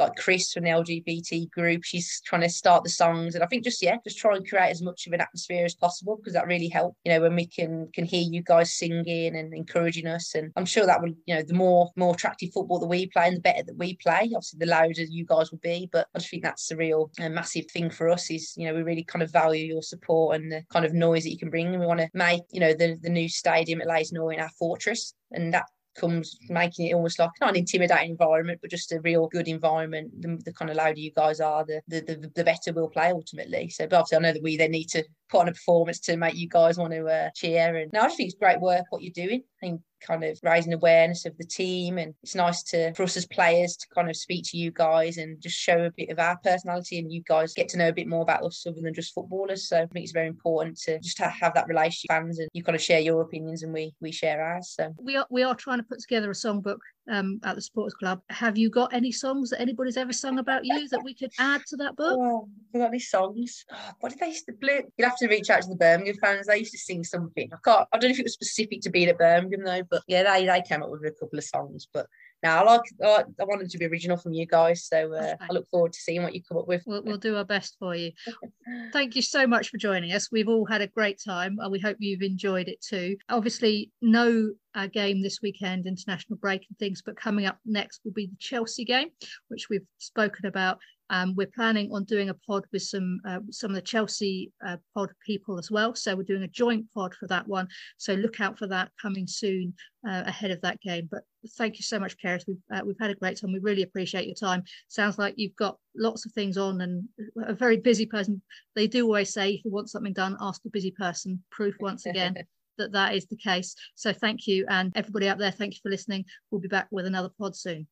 like 0.00 0.16
Chris 0.16 0.52
from 0.52 0.64
the 0.64 0.70
LGBT 0.70 1.50
group. 1.50 1.84
She's 1.84 2.20
trying 2.24 2.42
to 2.42 2.48
start 2.48 2.84
the 2.84 2.90
songs, 2.90 3.34
and 3.34 3.44
I 3.44 3.46
think 3.46 3.64
just 3.64 3.82
yeah, 3.82 3.96
just 4.04 4.18
try 4.18 4.34
and 4.34 4.48
create 4.48 4.70
as 4.70 4.82
much 4.82 5.06
of 5.06 5.12
an 5.12 5.20
atmosphere 5.20 5.64
as 5.64 5.74
possible 5.74 6.16
because 6.16 6.32
that 6.32 6.46
really 6.46 6.68
helps. 6.68 6.96
You 7.04 7.12
know, 7.12 7.20
when 7.20 7.36
we 7.36 7.46
can 7.46 7.88
can 7.92 8.04
hear 8.04 8.22
you 8.22 8.42
guys 8.42 8.72
singing 8.72 9.36
and 9.36 9.54
encouraging 9.54 10.06
us, 10.06 10.34
and 10.34 10.52
I'm 10.56 10.64
sure 10.64 10.86
that 10.86 11.02
will 11.02 11.14
you 11.26 11.34
know 11.34 11.42
the 11.42 11.54
more 11.54 11.90
more 11.96 12.14
attractive 12.14 12.52
football 12.52 12.78
that 12.80 12.86
we 12.86 13.06
play 13.06 13.28
and 13.28 13.36
the 13.36 13.40
better 13.40 13.62
that 13.62 13.78
we 13.78 13.96
play. 13.96 14.30
Obviously, 14.34 14.58
the 14.58 14.66
louder 14.66 15.02
you 15.02 15.24
guys 15.24 15.50
will 15.50 15.58
be, 15.58 15.88
but 15.92 16.08
I 16.14 16.18
just 16.18 16.30
think 16.30 16.42
that's 16.42 16.68
the 16.68 16.76
real 16.76 17.10
uh, 17.20 17.28
massive 17.28 17.66
thing 17.70 17.90
for 17.90 18.08
us 18.08 18.30
is 18.30 18.54
you 18.56 18.66
know 18.66 18.74
we 18.74 18.82
really 18.82 19.04
kind 19.04 19.22
of 19.22 19.32
value 19.32 19.66
your 19.66 19.82
support 19.82 20.36
and 20.36 20.50
the 20.50 20.64
kind 20.72 20.84
of 20.84 20.94
noise 20.94 21.24
that 21.24 21.30
you 21.30 21.38
can 21.38 21.50
bring, 21.50 21.68
and 21.68 21.80
we 21.80 21.86
want 21.86 22.00
to 22.00 22.08
make 22.14 22.42
you 22.50 22.60
know 22.60 22.72
the 22.72 22.98
the 23.02 23.10
new 23.10 23.28
stadium 23.28 23.80
at 23.80 23.86
Leytonstone 23.86 24.40
our 24.40 24.50
fortress, 24.58 25.14
and 25.32 25.54
that 25.54 25.66
comes 25.96 26.36
making 26.48 26.88
it 26.88 26.94
almost 26.94 27.18
like 27.18 27.30
not 27.40 27.50
an 27.50 27.56
intimidating 27.56 28.10
environment, 28.10 28.60
but 28.60 28.70
just 28.70 28.92
a 28.92 29.00
real 29.00 29.26
good 29.28 29.48
environment. 29.48 30.10
The, 30.20 30.40
the 30.44 30.52
kind 30.52 30.70
of 30.70 30.76
louder 30.76 31.00
you 31.00 31.12
guys 31.12 31.40
are, 31.40 31.64
the, 31.64 31.82
the, 31.88 32.00
the 32.00 32.30
the 32.34 32.44
better 32.44 32.72
we'll 32.72 32.88
play 32.88 33.10
ultimately. 33.10 33.68
So, 33.68 33.86
but 33.86 33.96
obviously, 33.96 34.18
I 34.18 34.20
know 34.20 34.32
that 34.32 34.42
we 34.42 34.56
then 34.56 34.70
need 34.70 34.88
to 34.90 35.04
put 35.28 35.40
on 35.40 35.48
a 35.48 35.52
performance 35.52 36.00
to 36.00 36.16
make 36.16 36.34
you 36.34 36.48
guys 36.48 36.78
want 36.78 36.92
to 36.92 37.06
uh, 37.06 37.30
cheer. 37.34 37.76
And 37.76 37.92
now 37.92 38.02
I 38.02 38.04
just 38.04 38.16
think 38.16 38.28
it's 38.28 38.38
great 38.38 38.60
work 38.60 38.84
what 38.90 39.02
you're 39.02 39.12
doing. 39.12 39.42
I 39.62 39.66
think 39.66 39.80
kind 40.06 40.24
of 40.24 40.38
raising 40.42 40.72
awareness 40.72 41.26
of 41.26 41.36
the 41.38 41.44
team 41.44 41.98
and 41.98 42.14
it's 42.22 42.34
nice 42.34 42.62
to 42.62 42.92
for 42.94 43.02
us 43.02 43.16
as 43.16 43.26
players 43.26 43.76
to 43.76 43.86
kind 43.94 44.08
of 44.08 44.16
speak 44.16 44.44
to 44.46 44.56
you 44.56 44.70
guys 44.70 45.18
and 45.18 45.40
just 45.40 45.56
show 45.56 45.84
a 45.84 45.90
bit 45.96 46.10
of 46.10 46.18
our 46.18 46.36
personality 46.38 46.98
and 46.98 47.12
you 47.12 47.22
guys 47.26 47.54
get 47.54 47.68
to 47.68 47.78
know 47.78 47.88
a 47.88 47.92
bit 47.92 48.08
more 48.08 48.22
about 48.22 48.42
us 48.42 48.64
other 48.66 48.80
than 48.80 48.94
just 48.94 49.14
footballers 49.14 49.68
so 49.68 49.78
I 49.78 49.86
think 49.86 50.04
it's 50.04 50.12
very 50.12 50.28
important 50.28 50.78
to 50.80 50.98
just 51.00 51.18
have 51.18 51.54
that 51.54 51.68
relationship 51.68 52.08
fans 52.08 52.38
and 52.38 52.48
you 52.52 52.62
kind 52.62 52.76
of 52.76 52.82
share 52.82 53.00
your 53.00 53.20
opinions 53.20 53.62
and 53.62 53.72
we 53.72 53.94
we 54.00 54.12
share 54.12 54.42
ours 54.42 54.74
so 54.76 54.94
we 55.00 55.16
are 55.16 55.26
we 55.30 55.42
are 55.42 55.54
trying 55.54 55.78
to 55.78 55.84
put 55.84 56.00
together 56.00 56.30
a 56.30 56.34
songbook 56.34 56.78
um, 57.10 57.40
at 57.44 57.56
the 57.56 57.62
Supporters 57.62 57.94
Club. 57.94 58.20
Have 58.30 58.56
you 58.56 58.70
got 58.70 58.94
any 58.94 59.12
songs 59.12 59.50
that 59.50 59.60
anybody's 59.60 59.96
ever 59.96 60.12
sung 60.12 60.38
about 60.38 60.64
you 60.64 60.88
that 60.88 61.02
we 61.02 61.14
could 61.14 61.32
add 61.38 61.62
to 61.68 61.76
that 61.76 61.96
book? 61.96 62.18
Oh, 62.18 62.48
have 62.72 62.82
got 62.82 62.88
any 62.88 62.98
songs? 62.98 63.64
Oh, 63.72 63.90
what 64.00 64.10
did 64.10 64.20
they 64.20 64.28
used 64.28 64.46
to 64.46 64.52
play? 64.52 64.82
You'd 64.96 65.04
have 65.04 65.18
to 65.18 65.28
reach 65.28 65.50
out 65.50 65.62
to 65.62 65.68
the 65.68 65.76
Birmingham 65.76 66.16
fans. 66.20 66.46
They 66.46 66.58
used 66.58 66.72
to 66.72 66.78
sing 66.78 67.04
something. 67.04 67.50
I 67.52 67.56
can't. 67.64 67.88
I 67.92 67.98
don't 67.98 68.10
know 68.10 68.14
if 68.14 68.20
it 68.20 68.24
was 68.24 68.34
specific 68.34 68.80
to 68.82 68.90
being 68.90 69.08
at 69.08 69.18
Birmingham 69.18 69.64
though, 69.64 69.82
but 69.90 70.02
yeah, 70.06 70.22
they 70.22 70.46
they 70.46 70.62
came 70.62 70.82
up 70.82 70.90
with 70.90 71.04
a 71.04 71.10
couple 71.10 71.38
of 71.38 71.44
songs. 71.44 71.86
But 71.92 72.06
now 72.42 72.60
I 72.60 72.64
like 72.64 72.80
I, 73.02 73.24
I 73.40 73.44
want 73.44 73.60
them 73.60 73.68
to 73.68 73.78
be 73.78 73.86
original 73.86 74.16
from 74.16 74.32
you 74.32 74.46
guys, 74.46 74.86
so 74.86 75.12
uh, 75.14 75.34
I 75.40 75.52
look 75.52 75.68
forward 75.70 75.92
to 75.92 75.98
seeing 75.98 76.22
what 76.22 76.34
you 76.34 76.42
come 76.42 76.58
up 76.58 76.68
with. 76.68 76.82
We'll, 76.86 77.02
we'll 77.02 77.18
do 77.18 77.36
our 77.36 77.44
best 77.44 77.76
for 77.78 77.94
you. 77.94 78.12
Thank 78.92 79.16
you 79.16 79.22
so 79.22 79.46
much 79.46 79.68
for 79.68 79.76
joining 79.76 80.12
us. 80.12 80.30
We've 80.32 80.48
all 80.48 80.64
had 80.64 80.80
a 80.82 80.86
great 80.86 81.20
time. 81.24 81.58
and 81.60 81.72
we 81.72 81.80
hope 81.80 81.96
you've 81.98 82.22
enjoyed 82.22 82.68
it 82.68 82.80
too. 82.80 83.16
Obviously, 83.28 83.90
no 84.00 84.52
uh, 84.74 84.86
game 84.86 85.22
this 85.22 85.40
weekend, 85.42 85.86
international 85.86 86.38
break 86.38 86.66
and 86.68 86.78
things, 86.78 87.02
but 87.04 87.16
coming 87.16 87.46
up 87.46 87.58
next 87.66 88.00
will 88.04 88.12
be 88.12 88.26
the 88.26 88.36
Chelsea 88.38 88.84
game, 88.84 89.08
which 89.48 89.68
we've 89.68 89.86
spoken 89.98 90.46
about 90.46 90.78
um, 91.10 91.34
we're 91.36 91.50
planning 91.54 91.90
on 91.92 92.04
doing 92.04 92.30
a 92.30 92.34
pod 92.34 92.64
with 92.72 92.82
some 92.82 93.20
uh, 93.26 93.40
some 93.50 93.72
of 93.72 93.74
the 93.74 93.82
Chelsea 93.82 94.52
uh, 94.64 94.76
pod 94.94 95.10
people 95.26 95.58
as 95.58 95.70
well. 95.70 95.94
So 95.94 96.14
we're 96.14 96.22
doing 96.22 96.44
a 96.44 96.48
joint 96.48 96.86
pod 96.94 97.14
for 97.14 97.26
that 97.26 97.46
one. 97.46 97.68
So 97.98 98.14
look 98.14 98.40
out 98.40 98.58
for 98.58 98.68
that 98.68 98.90
coming 99.00 99.26
soon 99.26 99.74
uh, 100.08 100.22
ahead 100.24 100.52
of 100.52 100.60
that 100.62 100.80
game. 100.80 101.08
But 101.10 101.24
thank 101.58 101.78
you 101.78 101.82
so 101.82 101.98
much, 101.98 102.16
Kerys. 102.24 102.44
We've 102.46 102.62
uh, 102.72 102.82
we've 102.86 102.98
had 103.00 103.10
a 103.10 103.16
great 103.16 103.40
time. 103.40 103.52
We 103.52 103.58
really 103.58 103.82
appreciate 103.82 104.26
your 104.26 104.36
time. 104.36 104.62
Sounds 104.88 105.18
like 105.18 105.34
you've 105.36 105.56
got 105.56 105.76
lots 105.96 106.24
of 106.24 106.32
things 106.32 106.56
on 106.56 106.80
and 106.80 107.04
a 107.44 107.54
very 107.54 107.76
busy 107.76 108.06
person. 108.06 108.40
They 108.76 108.86
do 108.86 109.04
always 109.04 109.32
say 109.32 109.50
if 109.50 109.64
you 109.64 109.72
want 109.72 109.90
something 109.90 110.12
done, 110.12 110.36
ask 110.40 110.62
a 110.64 110.70
busy 110.70 110.92
person. 110.92 111.42
Proof 111.50 111.74
once 111.80 112.06
again. 112.06 112.36
that 112.78 112.92
that 112.92 113.14
is 113.14 113.26
the 113.26 113.36
case. 113.36 113.74
So 113.96 114.12
thank 114.12 114.46
you. 114.46 114.64
And 114.68 114.92
everybody 114.94 115.28
out 115.28 115.38
there, 115.38 115.50
thank 115.50 115.74
you 115.74 115.80
for 115.82 115.90
listening. 115.90 116.24
We'll 116.50 116.60
be 116.60 116.68
back 116.68 116.86
with 116.90 117.06
another 117.06 117.30
pod 117.36 117.56
soon. 117.56 117.88